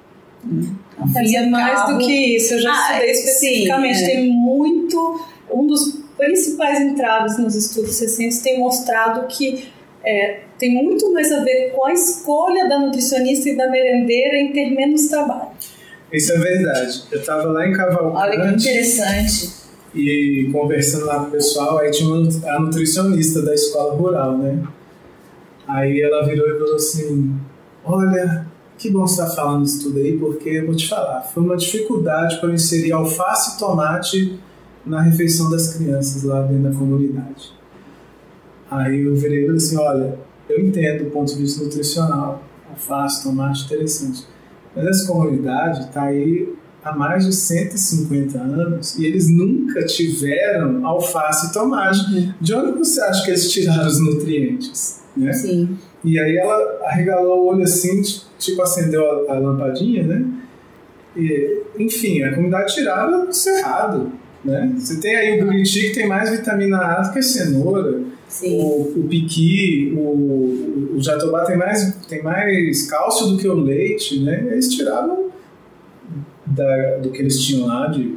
Né? 0.44 0.74
É 1.14 1.46
mais 1.46 1.74
carro. 1.74 1.98
do 1.98 2.04
que 2.04 2.36
isso, 2.36 2.54
eu 2.54 2.60
já 2.60 2.72
ah, 2.72 2.92
estudei 2.92 3.10
especificamente. 3.10 3.98
Sim, 3.98 4.04
é. 4.04 4.06
Tem 4.08 4.30
muito. 4.30 5.20
Um 5.50 5.66
dos 5.66 6.02
principais 6.16 6.80
entraves 6.80 7.38
nos 7.38 7.54
estudos 7.54 7.98
recentes 8.00 8.40
tem 8.40 8.58
mostrado 8.58 9.26
que 9.26 9.68
é, 10.04 10.40
tem 10.58 10.72
muito 10.74 11.12
mais 11.12 11.30
a 11.32 11.42
ver 11.42 11.72
com 11.72 11.84
a 11.84 11.92
escolha 11.92 12.68
da 12.68 12.78
nutricionista 12.78 13.48
e 13.48 13.56
da 13.56 13.68
merendeira 13.70 14.36
em 14.36 14.52
ter 14.52 14.70
menos 14.70 15.08
trabalho. 15.08 15.50
Isso 16.12 16.32
é 16.32 16.38
verdade. 16.38 17.04
Eu 17.10 17.20
estava 17.20 17.44
lá 17.44 17.66
em 17.66 17.72
Cavalcante. 17.72 18.16
Olha 18.16 18.40
que 18.40 18.54
interessante. 18.54 19.50
E 19.94 20.48
conversando 20.52 21.06
lá 21.06 21.20
com 21.20 21.28
o 21.28 21.30
pessoal, 21.30 21.78
aí 21.78 21.90
tinha 21.90 22.08
uma, 22.08 22.28
a 22.50 22.60
nutricionista 22.60 23.42
da 23.42 23.54
escola 23.54 23.94
rural, 23.94 24.38
né? 24.38 24.62
Aí 25.66 26.00
ela 26.00 26.24
virou 26.26 26.46
e 26.48 26.58
falou 26.58 26.76
assim: 26.76 27.36
Olha, 27.84 28.46
que 28.78 28.90
bom 28.90 29.06
você 29.06 29.22
estar 29.22 29.26
tá 29.26 29.42
falando 29.42 29.64
isso 29.64 29.82
tudo 29.84 29.98
aí, 29.98 30.18
porque 30.18 30.48
eu 30.48 30.66
vou 30.66 30.74
te 30.74 30.88
falar, 30.88 31.22
foi 31.22 31.42
uma 31.42 31.56
dificuldade 31.56 32.38
para 32.38 32.48
eu 32.48 32.54
inserir 32.54 32.92
alface 32.92 33.54
e 33.54 33.58
tomate 33.58 34.40
na 34.84 35.00
refeição 35.00 35.50
das 35.50 35.74
crianças 35.76 36.22
lá 36.24 36.42
dentro 36.42 36.70
da 36.70 36.76
comunidade. 36.76 37.52
Aí 38.70 39.02
eu 39.02 39.14
virei 39.14 39.42
e 39.42 39.46
falei 39.46 39.56
assim: 39.56 39.76
Olha, 39.76 40.18
eu 40.48 40.60
entendo 40.60 41.08
o 41.08 41.10
ponto 41.10 41.32
de 41.32 41.40
vista 41.40 41.62
nutricional, 41.62 42.42
alface, 42.70 43.22
tomate, 43.22 43.64
interessante. 43.64 44.26
Mas 44.74 44.86
essa 44.86 45.06
comunidade 45.06 45.86
está 45.86 46.04
aí 46.04 46.52
há 46.82 46.96
mais 46.96 47.24
de 47.26 47.32
150 47.32 48.38
anos 48.38 48.98
e 48.98 49.04
eles 49.04 49.28
nunca 49.28 49.84
tiveram 49.84 50.84
alface 50.86 51.48
e 51.48 51.52
tomate. 51.52 52.00
Uhum. 52.12 52.34
De 52.40 52.54
onde 52.54 52.78
você 52.78 53.00
acha 53.02 53.24
que 53.24 53.30
eles 53.30 53.52
tiraram 53.52 53.86
os 53.86 54.00
nutrientes? 54.00 55.01
Né? 55.16 55.32
Sim. 55.32 55.76
E 56.04 56.18
aí 56.18 56.36
ela 56.36 56.80
arregalou 56.84 57.44
o 57.44 57.46
olho 57.48 57.62
assim, 57.62 58.00
tipo 58.38 58.62
acendeu 58.62 59.28
a, 59.28 59.34
a 59.34 59.38
lampadinha, 59.38 60.02
né? 60.04 60.24
E, 61.16 61.62
enfim, 61.78 62.22
a 62.22 62.34
comunidade 62.34 62.74
tirava 62.74 63.26
do 63.26 63.32
cerrado. 63.32 64.12
Né? 64.44 64.74
Você 64.76 64.98
tem 65.00 65.14
aí 65.14 65.40
o 65.40 65.44
buriti 65.44 65.88
que 65.88 65.94
tem 65.94 66.08
mais 66.08 66.30
vitamina 66.30 66.78
A 66.78 67.02
do 67.02 67.12
que 67.12 67.18
a 67.18 67.22
cenoura. 67.22 68.00
O, 68.42 69.00
o 69.00 69.06
piqui, 69.10 69.92
o, 69.94 70.96
o 70.96 71.02
jatobá 71.02 71.44
tem 71.44 71.56
mais, 71.56 71.94
tem 72.08 72.22
mais 72.22 72.88
cálcio 72.88 73.26
do 73.26 73.36
que 73.36 73.46
o 73.46 73.54
leite, 73.54 74.20
né? 74.20 74.48
Eles 74.50 74.68
tiravam 74.74 75.30
da, 76.46 76.96
do 76.96 77.10
que 77.10 77.20
eles 77.20 77.38
tinham 77.44 77.66
lá 77.66 77.88
de 77.88 78.16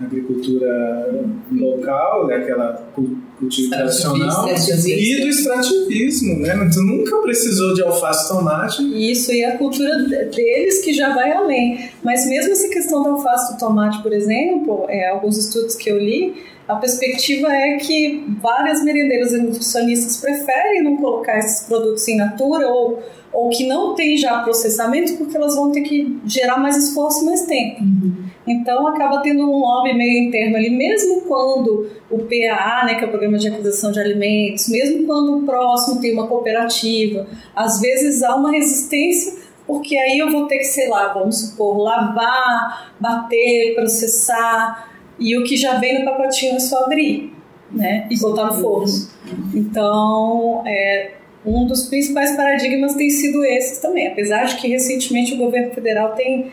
agricultura 0.00 1.22
local, 1.52 2.26
daquela 2.26 2.72
cultivo 2.94 3.25
tradicional, 3.70 4.48
e 4.48 5.20
do 5.20 5.28
extrativismo, 5.28 6.38
né? 6.38 6.54
Tu 6.72 6.80
nunca 6.80 7.16
precisou 7.18 7.74
de 7.74 7.82
alface 7.82 8.28
tomate. 8.28 8.82
Isso, 9.10 9.32
e 9.32 9.44
a 9.44 9.58
cultura 9.58 10.04
deles 10.04 10.82
que 10.82 10.92
já 10.92 11.14
vai 11.14 11.32
além. 11.32 11.90
Mas 12.02 12.26
mesmo 12.26 12.52
essa 12.52 12.68
questão 12.68 13.02
do 13.02 13.10
alface 13.10 13.52
do 13.52 13.58
tomate, 13.58 14.02
por 14.02 14.12
exemplo, 14.12 14.86
é, 14.88 15.08
alguns 15.08 15.36
estudos 15.36 15.74
que 15.74 15.90
eu 15.90 15.98
li, 15.98 16.34
a 16.66 16.76
perspectiva 16.76 17.48
é 17.52 17.76
que 17.76 18.24
várias 18.40 18.82
merendeiras 18.82 19.32
e 19.32 19.38
nutricionistas 19.38 20.16
preferem 20.16 20.82
não 20.82 20.96
colocar 20.96 21.38
esses 21.38 21.66
produtos 21.66 22.08
em 22.08 22.16
natura 22.16 22.66
ou, 22.68 23.02
ou 23.32 23.50
que 23.50 23.66
não 23.68 23.94
tem 23.94 24.16
já 24.16 24.40
processamento 24.40 25.16
porque 25.16 25.36
elas 25.36 25.54
vão 25.54 25.70
ter 25.70 25.82
que 25.82 26.18
gerar 26.26 26.58
mais 26.58 26.76
esforço 26.76 27.22
e 27.22 27.26
mais 27.26 27.42
tempo. 27.42 27.82
Uhum. 27.82 28.25
Então 28.46 28.86
acaba 28.86 29.20
tendo 29.22 29.42
um 29.42 29.58
lobby 29.58 29.92
meio 29.94 30.28
interno 30.28 30.56
ali, 30.56 30.70
mesmo 30.70 31.22
quando 31.22 31.90
o 32.10 32.18
PAA, 32.18 32.84
né, 32.86 32.94
que 32.94 33.04
é 33.04 33.06
o 33.06 33.10
Programa 33.10 33.38
de 33.38 33.48
Aquisição 33.48 33.90
de 33.90 33.98
Alimentos, 33.98 34.68
mesmo 34.68 35.06
quando 35.06 35.38
o 35.38 35.42
próximo 35.42 36.00
tem 36.00 36.12
uma 36.12 36.28
cooperativa, 36.28 37.26
às 37.54 37.80
vezes 37.80 38.22
há 38.22 38.36
uma 38.36 38.52
resistência 38.52 39.46
porque 39.66 39.96
aí 39.96 40.18
eu 40.18 40.30
vou 40.30 40.46
ter 40.46 40.58
que, 40.58 40.64
sei 40.64 40.88
lá, 40.88 41.12
vamos 41.12 41.40
supor, 41.40 41.76
lavar, 41.76 42.94
bater, 43.00 43.74
processar, 43.74 44.94
e 45.18 45.36
o 45.36 45.44
que 45.44 45.56
já 45.56 45.78
vem 45.78 45.98
no 45.98 46.04
pacotinho 46.04 46.56
é 46.56 46.60
só 46.60 46.84
abrir, 46.84 47.34
né? 47.70 48.06
E 48.10 48.18
botar 48.18 48.46
no 48.46 48.54
forno. 48.54 49.08
Então, 49.54 50.62
é, 50.66 51.12
um 51.44 51.66
dos 51.66 51.88
principais 51.88 52.36
paradigmas 52.36 52.94
tem 52.94 53.10
sido 53.10 53.44
esse 53.44 53.82
também, 53.82 54.06
apesar 54.06 54.44
de 54.44 54.56
que 54.56 54.68
recentemente 54.68 55.34
o 55.34 55.38
governo 55.38 55.72
federal 55.72 56.14
tem 56.14 56.52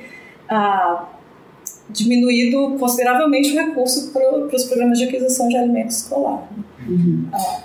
ah, 0.49 1.09
diminuído 1.89 2.75
consideravelmente 2.79 3.51
o 3.51 3.55
recurso 3.55 4.11
para 4.11 4.55
os 4.55 4.65
programas 4.65 4.97
de 4.97 5.05
aquisição 5.05 5.47
de 5.47 5.57
alimentos 5.57 5.97
escolar. 5.97 6.49
Uhum. 6.87 7.27
Ah, 7.33 7.63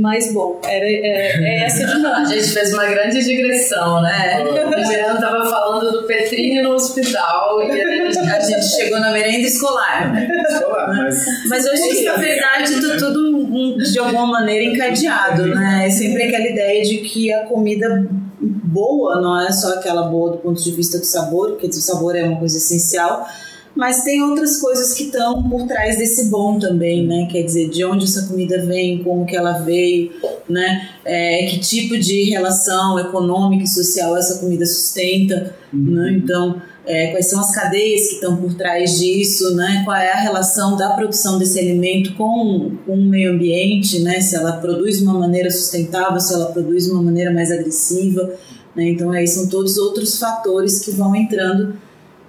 mas 0.00 0.32
bom, 0.32 0.60
era, 0.64 0.84
é, 0.84 1.60
é 1.62 1.64
essa 1.64 1.86
dinâmica. 1.86 2.20
A 2.20 2.24
gente 2.24 2.50
fez 2.50 2.74
uma 2.74 2.86
grande 2.86 3.22
digressão, 3.24 4.02
né? 4.02 4.42
O 4.72 4.84
Jean 4.84 5.14
estava 5.14 5.44
falando 5.48 5.92
do 5.92 6.06
Petrini 6.06 6.62
no 6.62 6.70
hospital 6.70 7.62
e 7.62 7.70
a 7.70 8.04
gente, 8.04 8.18
a 8.18 8.40
gente 8.40 8.66
chegou 8.66 8.98
na 9.00 9.12
merenda 9.12 9.46
escolar. 9.46 10.12
Né? 10.12 10.28
Escolar, 10.48 10.88
mas... 10.88 11.24
mas 11.48 11.66
eu 11.66 11.72
acho 11.72 11.88
que 11.88 12.04
na 12.04 12.16
verdade 12.16 12.80
tudo 12.80 13.76
de 13.78 13.98
alguma 13.98 14.26
maneira 14.26 14.64
encadeado, 14.64 15.46
né? 15.46 15.86
É 15.86 15.90
sempre 15.90 16.24
aquela 16.24 16.46
ideia 16.46 16.82
de 16.82 16.98
que 16.98 17.32
a 17.32 17.44
comida 17.44 18.08
boa 18.42 19.20
não 19.20 19.40
é 19.40 19.52
só 19.52 19.74
aquela 19.74 20.02
boa 20.02 20.32
do 20.32 20.38
ponto 20.38 20.62
de 20.62 20.70
vista 20.72 20.98
do 20.98 21.04
sabor, 21.04 21.50
porque 21.50 21.68
o 21.68 21.72
sabor 21.72 22.16
é 22.16 22.24
uma 22.24 22.38
coisa 22.38 22.58
essencial, 22.58 23.26
mas 23.74 24.02
tem 24.02 24.22
outras 24.22 24.60
coisas 24.60 24.92
que 24.92 25.04
estão 25.04 25.42
por 25.48 25.66
trás 25.66 25.96
desse 25.96 26.28
bom 26.28 26.58
também, 26.58 27.06
né? 27.06 27.26
Quer 27.30 27.42
dizer, 27.42 27.70
de 27.70 27.84
onde 27.84 28.04
essa 28.04 28.26
comida 28.26 28.64
vem, 28.66 29.02
como 29.02 29.24
que 29.24 29.34
ela 29.34 29.58
veio, 29.58 30.12
né? 30.48 30.90
É, 31.04 31.46
que 31.46 31.58
tipo 31.58 31.98
de 31.98 32.30
relação 32.30 32.98
econômica 32.98 33.64
e 33.64 33.68
social 33.68 34.16
essa 34.16 34.38
comida 34.40 34.66
sustenta, 34.66 35.54
uhum. 35.72 35.90
né? 35.90 36.12
Então, 36.12 36.60
é, 36.84 37.12
quais 37.12 37.30
são 37.30 37.40
as 37.40 37.54
cadeias 37.54 38.08
que 38.08 38.14
estão 38.16 38.36
por 38.36 38.54
trás 38.54 38.98
disso, 38.98 39.54
né? 39.54 39.82
Qual 39.84 39.96
é 39.96 40.12
a 40.12 40.20
relação 40.20 40.76
da 40.76 40.90
produção 40.90 41.38
desse 41.38 41.58
alimento 41.58 42.14
com, 42.14 42.76
com 42.84 42.94
o 42.94 43.04
meio 43.04 43.32
ambiente, 43.32 44.00
né? 44.00 44.20
Se 44.20 44.36
ela 44.36 44.52
produz 44.52 44.98
de 44.98 45.04
uma 45.04 45.18
maneira 45.18 45.50
sustentável, 45.50 46.20
se 46.20 46.34
ela 46.34 46.46
produz 46.46 46.84
de 46.84 46.90
uma 46.90 47.02
maneira 47.02 47.32
mais 47.32 47.50
agressiva, 47.50 48.34
né? 48.76 48.90
Então, 48.90 49.10
aí 49.12 49.26
são 49.26 49.48
todos 49.48 49.78
outros 49.78 50.18
fatores 50.18 50.80
que 50.80 50.90
vão 50.90 51.16
entrando 51.16 51.74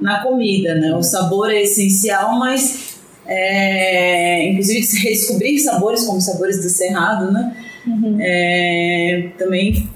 na 0.03 0.21
comida, 0.21 0.75
né? 0.75 0.93
O 0.95 1.01
sabor 1.01 1.49
é 1.49 1.61
essencial, 1.61 2.37
mas 2.37 2.97
é, 3.25 4.49
inclusive 4.49 4.85
redescobrir 5.01 5.63
sabores 5.63 6.03
como 6.05 6.19
sabores 6.19 6.61
do 6.61 6.69
cerrado, 6.69 7.31
né? 7.31 7.55
Uhum. 7.87 8.17
É, 8.19 9.29
também 9.37 9.89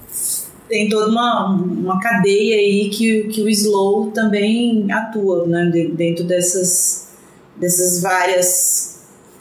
tem 0.69 0.89
toda 0.89 1.11
uma, 1.11 1.55
uma 1.55 1.99
cadeia 1.99 2.57
aí 2.57 2.89
que, 2.89 3.23
que 3.23 3.41
o 3.41 3.49
slow 3.49 4.11
também 4.11 4.89
atua, 4.91 5.45
né? 5.45 5.71
Dentro 5.93 6.23
dessas, 6.23 7.09
dessas 7.57 8.01
várias 8.01 8.86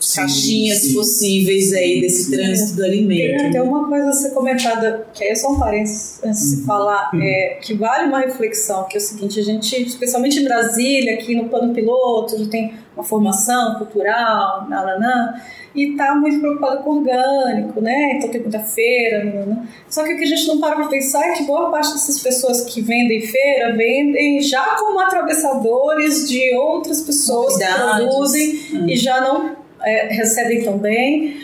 Sim, 0.07 0.21
caixinhas 0.21 0.79
sim. 0.79 0.95
possíveis 0.95 1.73
aí 1.73 2.01
desse 2.01 2.25
Sim. 2.25 2.37
trânsito 2.37 2.77
do 2.77 2.85
alimento. 2.85 3.39
Tem 3.39 3.49
até 3.49 3.61
uma 3.61 3.89
coisa 3.89 4.09
a 4.09 4.13
ser 4.13 4.31
comentada, 4.31 5.05
que 5.13 5.25
aí 5.25 5.31
é 5.31 5.35
só 5.35 5.51
um 5.51 5.59
parênteses 5.59 6.23
antes 6.23 6.41
de 6.41 6.47
se 6.47 6.65
falar, 6.65 7.11
é, 7.21 7.59
que 7.61 7.75
vale 7.75 8.09
uma 8.09 8.21
reflexão, 8.21 8.85
que 8.85 8.97
é 8.97 9.01
o 9.01 9.03
seguinte, 9.03 9.41
a 9.41 9.43
gente, 9.43 9.83
especialmente 9.83 10.39
em 10.39 10.45
Brasília, 10.45 11.15
aqui 11.15 11.35
no 11.35 11.49
plano 11.49 11.75
piloto, 11.75 12.37
a 12.37 12.39
gente 12.39 12.51
tem 12.51 12.73
uma 12.95 13.03
formação 13.03 13.75
cultural, 13.79 14.69
nananã, 14.69 15.35
e 15.75 15.91
está 15.91 16.15
muito 16.15 16.39
preocupado 16.39 16.85
com 16.85 16.91
o 16.91 16.99
orgânico, 16.99 17.81
né? 17.81 18.13
Então 18.17 18.31
tem 18.31 18.41
muita 18.41 18.61
feira, 18.61 19.25
nananã. 19.25 19.67
Só 19.91 20.05
que 20.05 20.15
o 20.15 20.17
que 20.17 20.23
a 20.23 20.29
gente 20.29 20.47
não 20.47 20.61
para 20.61 20.77
para 20.77 20.87
pensar 20.87 21.27
é 21.27 21.33
que 21.33 21.43
boa 21.43 21.69
parte 21.69 21.93
dessas 21.93 22.21
pessoas 22.21 22.61
que 22.61 22.81
vendem 22.81 23.23
feira 23.23 23.77
vendem 23.77 24.41
já 24.41 24.77
como 24.77 25.01
atravessadores 25.01 26.29
de 26.29 26.55
outras 26.55 27.01
pessoas 27.01 27.57
que 27.57 27.65
Novidades. 27.65 28.07
produzem 28.07 28.87
e 28.89 28.97
já 28.97 29.21
não 29.21 29.66
é, 29.87 30.09
recebem 30.09 30.65
tão 30.65 30.77
bem. 30.77 31.37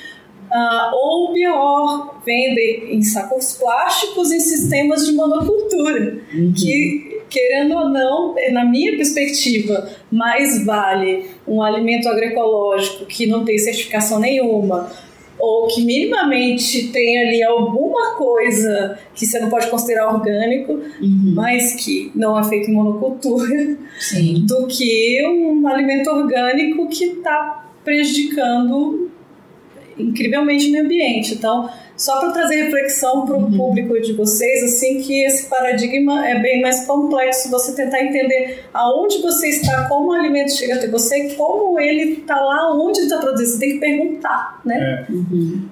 Ah, 0.50 0.90
ou 0.92 1.32
pior, 1.32 2.20
vendem 2.26 2.94
em 2.94 3.02
sacos 3.02 3.54
plásticos 3.54 4.30
em 4.30 4.40
sistemas 4.40 5.06
de 5.06 5.12
monocultura, 5.12 6.18
que, 6.54 7.22
querendo 7.30 7.74
ou 7.74 7.88
não, 7.88 8.34
na 8.52 8.62
minha 8.62 8.94
perspectiva, 8.94 9.88
mais 10.10 10.62
vale 10.66 11.24
um 11.48 11.62
alimento 11.62 12.06
agroecológico 12.06 13.06
que 13.06 13.26
não 13.26 13.46
tem 13.46 13.56
certificação 13.56 14.20
nenhuma, 14.20 14.92
ou 15.38 15.68
que 15.68 15.82
minimamente 15.86 16.88
tem 16.88 17.18
ali 17.18 17.42
alguma 17.42 18.14
coisa 18.16 18.98
que 19.14 19.24
você 19.24 19.40
não 19.40 19.48
pode 19.48 19.70
considerar 19.70 20.12
orgânico, 20.12 20.80
mas 21.34 21.76
que 21.76 22.12
não 22.14 22.38
é 22.38 22.44
feito 22.44 22.70
em 22.70 22.74
monocultura, 22.74 23.78
Sim. 23.98 24.44
do 24.46 24.66
que 24.66 25.26
um 25.26 25.66
alimento 25.66 26.10
orgânico 26.10 26.88
que 26.90 27.04
está 27.04 27.71
prejudicando 27.84 29.10
incrivelmente 29.98 30.68
o 30.68 30.72
meio 30.72 30.84
ambiente. 30.84 31.34
Então, 31.34 31.68
só 31.96 32.18
para 32.20 32.30
trazer 32.32 32.64
reflexão 32.64 33.26
para 33.26 33.36
o 33.36 33.50
público 33.52 34.00
de 34.00 34.12
vocês, 34.14 34.64
assim, 34.64 35.00
que 35.00 35.22
esse 35.24 35.48
paradigma 35.48 36.26
é 36.26 36.40
bem 36.40 36.60
mais 36.60 36.84
complexo, 36.86 37.50
você 37.50 37.74
tentar 37.74 38.02
entender 38.02 38.64
aonde 38.72 39.20
você 39.20 39.48
está, 39.48 39.88
como 39.88 40.08
o 40.08 40.12
alimento 40.12 40.52
chega 40.52 40.74
até 40.74 40.88
você, 40.88 41.34
como 41.34 41.78
ele 41.78 42.20
está 42.20 42.36
lá, 42.36 42.74
onde 42.74 43.00
ele 43.00 43.06
está 43.06 43.18
produzido. 43.18 43.52
Você 43.52 43.58
tem 43.58 43.72
que 43.74 43.78
perguntar, 43.78 44.60
né? 44.64 45.06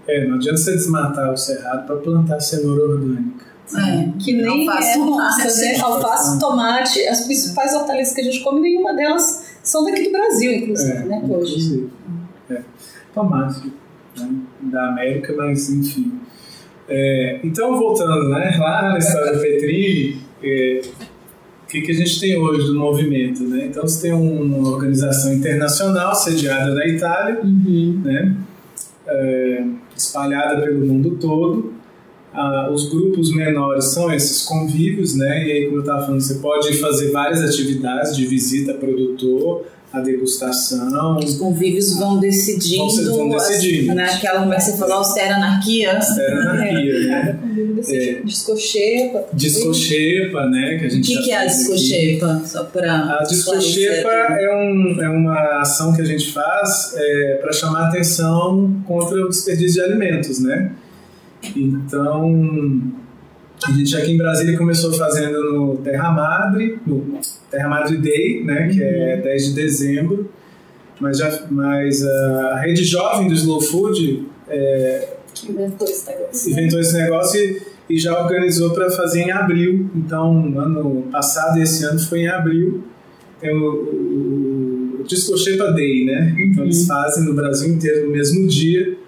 É. 0.06 0.16
É, 0.16 0.26
não 0.26 0.36
adianta 0.36 0.58
você 0.58 0.72
desmatar 0.72 1.32
o 1.32 1.36
cerrado 1.36 1.86
para 1.86 1.96
plantar 1.96 2.40
cenoura 2.40 2.82
orgânica. 2.82 3.50
É. 3.76 4.08
Que 4.18 4.32
nem 4.32 4.68
Alface, 4.68 4.88
é 4.88 4.94
tomate, 4.98 5.10
nossa, 5.10 5.38
né? 5.38 5.46
assim. 5.46 5.80
Alface, 5.80 6.40
tomate, 6.40 7.08
as 7.08 7.20
principais 7.22 7.74
hortaliças 7.74 8.14
que 8.14 8.20
a 8.20 8.24
gente 8.24 8.40
come, 8.40 8.60
nenhuma 8.60 8.94
delas 8.94 9.49
são 9.62 9.84
daqui 9.84 10.04
do 10.04 10.12
Brasil, 10.12 10.52
inclusive, 10.52 10.92
É, 10.92 11.04
né? 11.04 11.22
Hoje. 11.28 11.52
inclusive. 11.52 11.90
É. 12.50 12.62
Tomate 13.14 13.72
né, 14.18 14.30
da 14.62 14.88
América, 14.88 15.34
mas 15.36 15.70
enfim. 15.70 16.12
É, 16.88 17.40
então, 17.44 17.78
voltando 17.78 18.28
né, 18.30 18.56
lá 18.58 18.90
na 18.90 18.98
história 18.98 19.32
do 19.32 19.40
Petrini, 19.40 20.18
é, 20.42 20.80
o 21.62 21.66
que, 21.68 21.82
que 21.82 21.92
a 21.92 21.94
gente 21.94 22.18
tem 22.18 22.36
hoje 22.36 22.66
do 22.66 22.78
movimento? 22.78 23.44
Né? 23.44 23.66
Então, 23.66 23.82
você 23.82 24.08
tem 24.08 24.12
uma 24.12 24.68
organização 24.68 25.32
internacional 25.32 26.14
sediada 26.14 26.74
na 26.74 26.86
Itália, 26.86 27.40
né, 27.44 28.36
é, 29.06 29.64
espalhada 29.96 30.62
pelo 30.62 30.84
mundo 30.84 31.16
todo. 31.20 31.79
Ah, 32.32 32.70
os 32.72 32.88
grupos 32.88 33.34
menores 33.34 33.86
são 33.86 34.12
esses 34.12 34.42
convívios, 34.42 35.16
né? 35.16 35.44
E 35.46 35.50
aí, 35.52 35.64
como 35.64 35.78
eu 35.78 35.80
estava 35.80 36.02
falando, 36.06 36.20
você 36.20 36.34
pode 36.34 36.72
fazer 36.78 37.10
várias 37.10 37.40
atividades 37.42 38.16
de 38.16 38.24
visita 38.26 38.74
produtor, 38.74 39.66
a 39.92 39.98
degustação, 39.98 41.18
Os 41.18 41.36
convívios 41.36 41.98
vão 41.98 42.20
decidindo, 42.20 42.86
Vão- 43.06 43.28
vão 43.28 43.30
decidindo. 43.30 43.90
as- 43.90 43.96
naquela, 43.96 44.38
como 44.42 44.52
é 44.52 44.56
que 44.56 44.62
você 44.62 44.76
falou, 44.78 44.98
austera 44.98 45.34
anarquia. 45.34 45.90
anarquia, 45.90 45.98
É, 46.94 46.98
né? 47.00 47.22
cada 47.26 47.38
convívio 47.38 47.74
decide. 47.74 48.22
Discochepa. 48.24 49.24
Discochepa, 49.32 50.46
né? 50.46 50.76
Que 50.78 50.84
a 50.84 50.86
O 50.86 50.90
gente 50.90 51.06
que, 51.08 51.14
já 51.14 51.22
que 51.22 51.30
é 51.32 51.36
a 51.38 51.44
discochepa? 51.46 52.42
Só 52.46 52.64
para 52.64 53.18
A 53.18 53.24
discochepa 53.24 54.08
é, 54.08 54.56
um, 54.56 55.02
é 55.02 55.08
uma 55.08 55.60
ação 55.60 55.92
que 55.92 56.00
a 56.02 56.04
gente 56.04 56.32
faz 56.32 56.94
é, 56.96 57.38
para 57.42 57.52
chamar 57.52 57.88
atenção 57.88 58.80
contra 58.86 59.24
o 59.24 59.28
desperdício 59.28 59.82
de 59.82 59.90
alimentos, 59.90 60.38
né? 60.40 60.70
Então, 61.56 62.92
a 63.66 63.72
gente 63.72 63.96
aqui 63.96 64.12
em 64.12 64.18
Brasília 64.18 64.56
começou 64.56 64.92
fazendo 64.92 65.52
no 65.52 65.76
Terra 65.78 66.10
Madre, 66.10 66.78
no 66.86 67.18
Terra 67.50 67.68
Madre 67.68 67.96
Day, 67.98 68.44
né? 68.44 68.68
Que 68.68 68.82
é 68.82 69.16
10 69.18 69.44
de 69.46 69.54
dezembro. 69.54 70.30
Mas, 71.00 71.18
já, 71.18 71.46
mas 71.50 72.04
a 72.04 72.60
rede 72.60 72.84
jovem 72.84 73.28
do 73.28 73.34
Slow 73.34 73.60
Food 73.60 74.26
é, 74.48 75.14
inventou 75.48 75.88
esse 75.88 76.06
negócio. 76.06 76.50
inventou 76.50 76.80
esse 76.80 76.92
negócio 76.92 77.40
e, 77.40 77.62
e 77.94 77.98
já 77.98 78.22
organizou 78.22 78.70
para 78.70 78.90
fazer 78.90 79.22
em 79.22 79.30
abril. 79.30 79.90
Então, 79.94 80.58
ano 80.58 81.08
passado 81.10 81.58
e 81.58 81.62
esse 81.62 81.84
ano 81.84 81.98
foi 81.98 82.20
em 82.20 82.28
abril. 82.28 82.84
Tem 83.40 83.50
o, 83.50 83.62
o, 83.62 85.00
o 85.00 85.04
Discochepa 85.04 85.72
Day, 85.72 86.04
né? 86.04 86.34
Então, 86.38 86.64
eles 86.64 86.86
fazem 86.86 87.24
no 87.24 87.32
Brasil 87.32 87.72
inteiro 87.72 88.06
no 88.06 88.12
mesmo 88.12 88.46
dia 88.46 88.98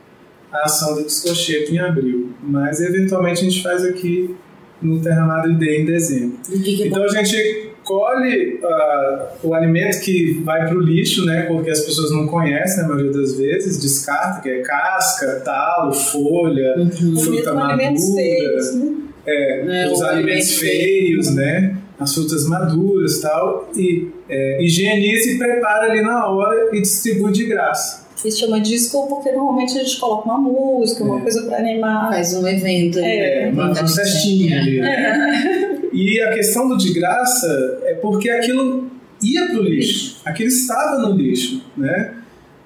a 0.52 0.64
ação 0.64 0.94
do 0.94 1.04
Discochepa 1.04 1.72
em 1.72 1.78
abril. 1.78 2.30
Mas, 2.42 2.80
eventualmente, 2.80 3.40
a 3.40 3.44
gente 3.44 3.62
faz 3.62 3.84
aqui 3.84 4.34
no 4.82 5.00
Terra 5.00 5.24
Madre 5.24 5.54
Day 5.54 5.82
em 5.82 5.86
dezembro. 5.86 6.38
Que 6.44 6.88
Então 6.88 7.04
a 7.04 7.08
gente 7.08 7.72
colhe 7.84 8.60
ah, 8.62 9.28
o 9.42 9.54
alimento 9.54 10.00
que 10.00 10.40
vai 10.44 10.66
para 10.66 10.76
o 10.76 10.80
lixo, 10.80 11.24
né? 11.24 11.42
Porque 11.42 11.70
as 11.70 11.80
pessoas 11.80 12.10
não 12.10 12.26
conhecem, 12.26 12.82
na 12.82 12.88
maioria 12.88 13.12
das 13.12 13.36
vezes, 13.36 13.80
descarta, 13.80 14.40
que 14.40 14.48
é 14.48 14.60
casca, 14.60 15.40
talo, 15.44 15.92
folha, 15.92 16.74
fruta 17.22 17.54
Mesmo 17.54 17.60
alimentos 17.60 18.14
feios, 18.14 18.74
madura, 18.74 18.90
né? 18.90 18.96
é, 19.26 19.84
É, 19.84 19.92
os 19.92 20.02
alimentos 20.02 20.50
alimento 20.50 20.60
feios, 20.60 21.34
né? 21.34 21.76
As 21.98 22.14
frutas 22.14 22.46
maduras 22.48 23.20
tal, 23.20 23.70
e 23.76 24.08
é, 24.28 24.64
higieniza 24.64 25.30
e 25.30 25.38
prepara 25.38 25.92
ali 25.92 26.02
na 26.02 26.26
hora 26.26 26.70
e 26.72 26.80
distribui 26.80 27.30
de 27.30 27.46
graça. 27.46 28.01
Isso 28.24 28.40
chama 28.40 28.60
disco 28.60 29.06
porque 29.08 29.32
normalmente 29.32 29.76
a 29.78 29.82
gente 29.82 29.98
coloca 29.98 30.28
uma 30.28 30.38
música, 30.38 31.02
uma 31.04 31.18
É. 31.18 31.22
coisa 31.22 31.42
pra 31.42 31.58
animar. 31.58 32.08
faz 32.10 32.34
um 32.34 32.46
evento. 32.46 32.98
É, 32.98 33.48
É, 33.48 33.50
uma 33.50 33.74
cestinha 33.86 34.60
ali, 34.60 34.80
né? 34.80 35.78
E 35.92 36.20
a 36.22 36.32
questão 36.32 36.68
do 36.68 36.76
de 36.78 36.92
graça 36.94 37.80
é 37.84 37.94
porque 37.94 38.30
aquilo 38.30 38.90
ia 39.22 39.46
para 39.48 39.58
o 39.60 39.62
lixo, 39.62 40.20
aquilo 40.24 40.48
estava 40.48 40.98
no 41.06 41.14
lixo, 41.14 41.62
né? 41.76 42.14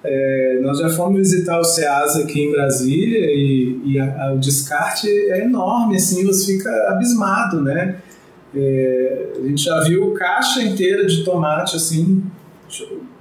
É, 0.04 0.60
nós 0.62 0.78
já 0.78 0.88
fomos 0.90 1.18
visitar 1.18 1.58
o 1.58 1.64
SEASA 1.64 2.22
aqui 2.22 2.40
em 2.42 2.52
Brasília 2.52 3.26
e, 3.32 3.80
e 3.84 3.98
a- 3.98 4.26
a- 4.28 4.32
o 4.34 4.38
descarte 4.38 5.08
é 5.08 5.42
enorme, 5.42 5.96
assim, 5.96 6.24
você 6.24 6.56
fica 6.56 6.70
abismado, 6.90 7.60
né? 7.60 7.96
É, 8.54 9.26
a 9.42 9.48
gente 9.48 9.64
já 9.64 9.80
viu 9.80 10.12
caixa 10.12 10.62
inteira 10.62 11.04
de 11.04 11.24
tomate, 11.24 11.74
assim, 11.74 12.22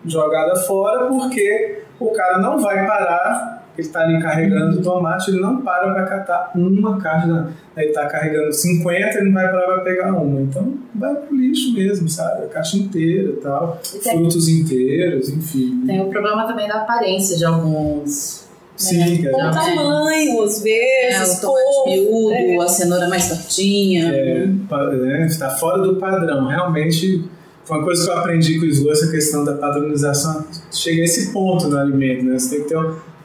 jogada 0.08 0.56
fora 0.62 1.08
porque 1.08 1.82
o 2.00 2.12
cara 2.12 2.38
não 2.40 2.60
vai 2.60 2.86
parar, 2.86 3.64
ele 3.78 3.88
está 3.88 4.02
ali 4.02 4.22
carregando 4.22 4.80
o 4.80 4.82
tomate, 4.82 5.32
ele 5.32 5.42
não 5.42 5.62
para 5.62 5.94
para 5.94 6.06
catar 6.06 6.52
uma 6.56 6.98
caixa, 7.02 7.48
ele 7.76 7.88
está 7.88 8.06
carregando 8.06 8.54
50, 8.54 9.18
ele 9.18 9.26
não 9.26 9.34
vai 9.34 9.50
parar 9.52 9.66
para 9.66 9.80
pegar 9.82 10.14
uma. 10.14 10.42
Então 10.42 10.74
vai 10.96 11.14
pro 11.16 11.36
lixo 11.36 11.74
mesmo, 11.74 12.08
sabe? 12.08 12.46
A 12.46 12.48
caixa 12.48 12.78
inteira 12.78 13.30
e 13.32 13.36
tal, 13.38 13.80
frutos 14.02 14.48
inteiros, 14.48 15.30
enfim. 15.30 15.84
Tem 15.86 16.02
o 16.02 16.10
problema 16.10 16.48
também 16.48 16.68
da 16.68 16.82
aparência 16.82 17.38
de 17.38 17.46
alguns. 17.46 18.46
Sim, 18.78 19.22
que 19.22 19.30
Ou 19.30 19.40
a 19.40 19.52
gente- 19.54 19.76
tamanho, 19.76 20.44
às 20.44 20.60
É, 20.60 20.64
vezes, 20.64 21.38
o 21.38 21.42
tomate 21.42 21.90
miúdo, 21.98 22.34
é. 22.34 22.58
a 22.58 22.68
cenoura 22.68 23.08
mais 23.08 23.30
tortinha. 23.30 24.14
é, 24.14 24.46
né, 24.48 25.26
está 25.28 25.50
fora 25.52 25.82
do 25.82 25.96
padrão. 25.96 26.48
Realmente, 26.48 27.24
uma 27.70 27.84
coisa 27.84 28.04
que 28.04 28.10
eu 28.12 28.18
aprendi 28.18 28.60
com 28.60 28.66
o 28.66 28.70
Slow, 28.70 28.92
essa 28.92 29.10
questão 29.10 29.44
da 29.44 29.54
padronização. 29.54 30.46
Chega 30.72 31.02
a 31.02 31.06
esse 31.06 31.32
ponto 31.32 31.68
no 31.68 31.78
alimento, 31.78 32.24
né? 32.26 32.38
Você 32.38 32.56
tem 32.56 32.64
que 32.64 32.70
ter 32.70 32.78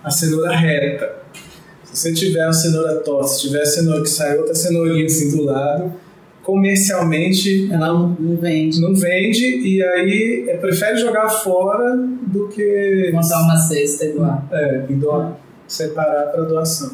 a 0.02 0.10
cenoura 0.10 0.56
reta. 0.56 1.20
Se 1.84 1.96
você 1.96 2.12
tiver 2.14 2.44
uma 2.44 2.52
cenoura 2.52 2.94
torta, 3.00 3.28
se 3.28 3.40
tiver 3.42 3.62
a 3.62 3.66
cenoura 3.66 4.02
que 4.02 4.08
sai 4.08 4.38
outra 4.38 4.54
cenourinha 4.54 5.04
assim 5.06 5.36
do 5.36 5.42
lado, 5.44 5.92
comercialmente 6.42 7.68
Ela 7.70 7.88
não, 7.88 8.16
não 8.18 8.36
vende. 8.36 8.80
não 8.80 8.94
vende 8.94 9.44
e 9.44 9.82
aí 9.82 10.44
é, 10.48 10.56
prefere 10.56 10.96
jogar 10.96 11.28
fora 11.28 11.96
do 11.96 12.48
que 12.48 13.10
Montar 13.12 13.42
uma 13.42 13.56
cesta 13.56 14.04
e 14.04 14.12
doar. 14.12 14.46
é, 14.52 14.84
e 14.88 14.94
doar, 14.94 15.36
separar 15.66 16.26
para 16.30 16.42
doação. 16.44 16.92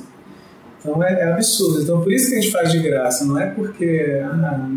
Então 0.80 1.02
é, 1.02 1.20
é 1.20 1.32
absurdo. 1.32 1.82
Então 1.82 2.00
por 2.00 2.12
isso 2.12 2.28
que 2.30 2.36
a 2.36 2.40
gente 2.40 2.52
faz 2.52 2.72
de 2.72 2.78
graça, 2.80 3.24
não 3.24 3.38
é 3.38 3.46
porque 3.50 4.20
ah, 4.24 4.70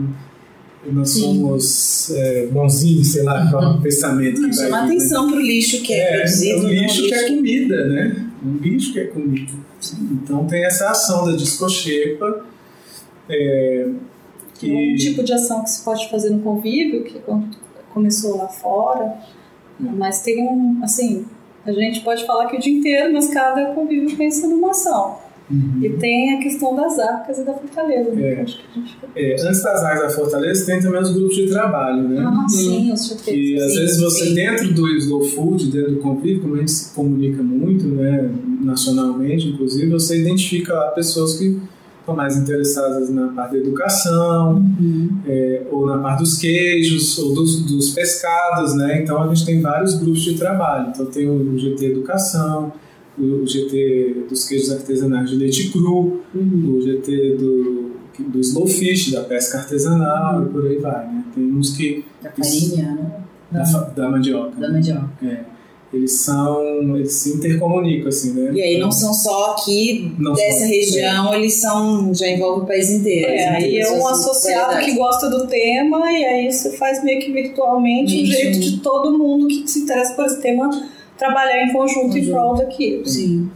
nós 0.86 1.10
somos 1.10 2.10
é, 2.12 2.46
bonzinhos, 2.48 3.08
sei 3.12 3.24
lá 3.24 3.50
qual 3.50 3.64
é 3.64 3.68
o 3.68 3.82
pensamento 3.82 4.36
que 4.36 4.42
vai 4.48 4.54
Chama 4.54 4.82
né? 4.82 4.86
atenção 4.86 5.30
pro 5.30 5.40
lixo 5.40 5.82
que 5.82 5.94
é, 5.94 5.98
É, 5.98 6.16
é 6.16 6.18
produzido. 6.20 6.60
um 6.60 6.64
né? 6.70 6.74
lixo 6.74 7.04
Um 7.04 7.08
que 7.08 7.14
é 7.14 7.28
comida, 7.28 7.88
né? 7.88 8.30
Um 8.46 8.54
lixo 8.58 8.94
que 8.94 9.00
é 9.00 9.06
comida. 9.06 9.52
Então 10.12 10.46
tem 10.46 10.66
essa 10.66 10.90
ação 10.90 11.26
da 11.26 11.36
discochepa. 11.36 12.46
É, 13.30 13.86
Um 13.88 13.98
que, 14.56 14.96
tipo 14.96 15.24
de 15.24 15.34
ação 15.34 15.64
que 15.64 15.70
se 15.70 15.84
pode 15.84 16.10
fazer 16.10 16.30
no 16.32 16.40
convívio, 16.40 17.04
que 17.04 17.20
quando 17.20 17.58
começou 17.94 18.38
lá 18.38 18.48
fora, 18.48 19.14
mas 19.80 20.22
tem 20.22 20.42
um, 20.48 20.80
assim, 20.84 21.26
A 21.66 21.72
gente 21.74 22.02
pode 22.02 22.26
falar 22.26 22.48
que 22.48 22.56
o 22.58 22.60
dia 22.60 22.74
inteiro, 22.74 23.14
mas 23.14 23.28
cada 23.28 23.74
convívio 23.74 24.16
pensa 24.18 24.48
numa 24.48 24.72
ação. 24.72 25.18
Uhum. 25.52 25.80
E 25.84 25.90
tem 25.98 26.36
a 26.36 26.40
questão 26.44 26.76
das 26.76 27.00
arcas 27.00 27.40
e 27.40 27.44
da 27.44 27.54
fortaleza. 27.54 28.12
né? 28.12 28.30
É. 28.32 28.36
que 28.36 28.40
eu 28.40 28.44
acho 28.44 28.58
que 28.58 28.64
a 28.72 28.80
gente... 28.80 28.98
É, 29.16 29.34
antes 29.48 29.64
das 29.64 29.84
áreas 29.84 30.02
da 30.04 30.10
Fortaleza, 30.12 30.66
tem 30.66 30.80
também 30.80 31.02
os 31.02 31.12
grupos 31.12 31.36
de 31.36 31.48
trabalho, 31.48 32.08
né? 32.08 32.24
Ah, 32.26 32.48
sim, 32.48 32.92
os 32.94 33.06
E 33.06 33.10
chapéus. 33.10 33.64
às 33.64 33.72
Sim, 33.74 33.80
vezes 33.80 34.00
você, 34.00 34.26
sim. 34.26 34.34
dentro 34.36 34.74
do 34.74 34.88
Slow 34.98 35.24
Food, 35.24 35.72
dentro 35.72 35.92
do 35.94 35.98
convívio, 35.98 36.42
como 36.44 36.56
a 36.56 36.60
gente 36.60 36.72
se 36.72 36.94
comunica 36.94 37.42
muito, 37.42 37.88
né, 37.88 38.30
nacionalmente, 38.62 39.48
inclusive, 39.48 39.90
você 39.90 40.22
identifica 40.22 40.74
lá 40.74 40.88
pessoas 40.92 41.36
que 41.38 41.60
estão 42.00 42.16
mais 42.16 42.38
interessadas 42.38 43.10
na 43.10 43.28
parte 43.30 43.54
da 43.54 43.58
educação, 43.60 44.56
Uhum. 44.80 45.10
é, 45.28 45.64
ou 45.72 45.86
na 45.88 45.98
parte 45.98 46.20
dos 46.20 46.38
queijos, 46.38 47.18
ou 47.20 47.34
dos, 47.34 47.62
dos 47.66 47.90
pescados, 47.92 48.74
né? 48.76 49.02
Então 49.02 49.22
a 49.22 49.28
gente 49.34 49.46
tem 49.46 49.62
vários 49.62 49.96
grupos 49.96 50.22
de 50.22 50.36
trabalho. 50.38 50.90
Então 50.94 51.06
tem 51.08 51.28
o 51.30 51.58
GT 51.58 51.86
Educação, 51.88 52.72
o 53.20 53.46
GT 53.46 54.26
dos 54.30 54.48
queijos 54.48 54.72
artesanais 54.72 55.30
de 55.30 55.36
leite 55.36 55.70
cru, 55.72 56.22
Uhum. 56.34 56.76
o 56.78 56.82
GT 56.82 57.36
do, 57.38 57.92
do 58.20 58.40
Slow 58.40 58.68
Fish, 58.68 59.12
da 59.12 59.22
pesca 59.24 59.58
artesanal 59.60 60.44
e 60.44 60.46
por 60.50 60.66
aí 60.68 60.78
vai, 60.78 61.06
né? 61.08 61.24
Tem 61.36 61.44
uns 61.52 61.76
que... 61.76 62.04
Da 62.22 62.32
farinha, 62.32 62.92
né? 62.96 63.12
Da, 63.52 63.66
fa- 63.66 63.92
da 63.96 64.10
mandioca. 64.10 64.60
Da 64.60 64.72
mandioca. 64.72 65.10
É. 65.24 65.44
Eles 65.92 66.12
são. 66.12 66.62
Eles 66.96 67.14
se 67.14 67.34
intercomunicam, 67.38 68.10
assim, 68.10 68.34
né? 68.34 68.52
E 68.54 68.62
aí 68.62 68.78
não 68.78 68.92
são 68.92 69.12
só 69.12 69.54
aqui 69.54 70.14
Não 70.20 70.34
dessa 70.34 70.60
só- 70.60 70.66
região, 70.68 71.34
eles 71.34 71.60
são. 71.60 72.14
já 72.14 72.28
envolvem 72.30 72.64
o 72.64 72.68
país 72.68 72.92
inteiro. 72.92 73.32
É, 73.32 73.50
aí 73.56 73.80
é 73.80 73.92
um 73.94 74.08
associado 74.08 74.86
que 74.86 74.94
gosta 74.94 75.28
do 75.32 75.48
tema 75.48 76.12
e 76.12 76.24
aí 76.24 76.52
você 76.52 76.74
faz 76.78 77.04
meio 77.04 77.20
que 77.20 77.32
virtualmente 77.32 78.14
um 78.14 78.18
Sim. 78.20 78.26
jeito 78.28 78.60
de 78.60 78.78
todo 78.82 79.18
mundo 79.18 79.48
que 79.48 79.68
se 79.68 79.80
interessa 79.80 80.14
por 80.14 80.26
esse 80.28 80.40
tema 80.40 80.70
trabalhar 81.20 81.64
em 81.64 81.74
conjunto 81.74 82.18
em 82.18 82.22
Conjunto. 82.22 82.32
prol 82.32 82.56
daquilo. 82.56 83.06
Sim. 83.06 83.52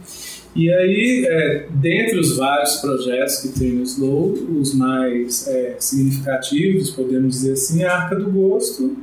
E 0.54 0.70
aí, 0.70 1.26
é, 1.26 1.66
dentre 1.70 2.20
os 2.20 2.36
vários 2.36 2.76
projetos 2.76 3.38
que 3.38 3.48
tem 3.48 3.72
no 3.72 3.82
Slow, 3.82 4.32
os 4.60 4.72
mais 4.72 5.48
é, 5.48 5.74
significativos, 5.80 6.90
podemos 6.90 7.34
dizer 7.34 7.52
assim, 7.54 7.82
é 7.82 7.86
a 7.86 8.02
Arca 8.02 8.14
do 8.14 8.30
Gosto 8.30 8.96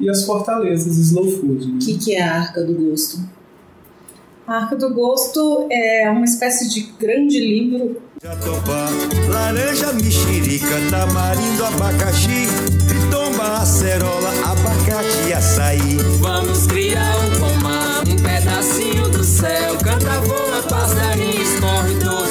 e 0.00 0.08
as 0.08 0.24
Fortalezas 0.24 0.96
Slow 0.96 1.30
Food. 1.30 1.66
Né? 1.66 1.74
O 1.74 1.78
que, 1.84 1.98
que 1.98 2.14
é 2.14 2.22
a 2.22 2.36
Arca 2.36 2.64
do 2.64 2.72
Gosto? 2.72 3.18
A 4.46 4.62
Arca 4.62 4.76
do 4.76 4.94
Gosto 4.94 5.66
é 5.70 6.08
uma 6.10 6.24
espécie 6.24 6.70
de 6.70 6.92
grande 6.98 7.38
livro 7.38 8.00
Jatobá, 8.24 8.88
laranja, 9.28 9.92
mexerica, 9.92 10.80
tamarindo, 10.90 11.62
abacaxi, 11.62 12.46
tritomba, 12.88 13.58
acerola, 13.58 14.30
abacate 14.46 15.28
e 15.28 15.32
açaí. 15.34 15.98
Vamos 16.20 16.66
criar 16.66 17.14
um 17.18 17.38
pomar, 17.38 17.93
pedacinho 18.54 19.08
do 19.08 19.24
céu, 19.24 19.76
canta, 19.82 20.20
voa, 20.20 20.62
passarinho, 20.62 21.42
escorre, 21.42 21.94
doa. 21.94 22.23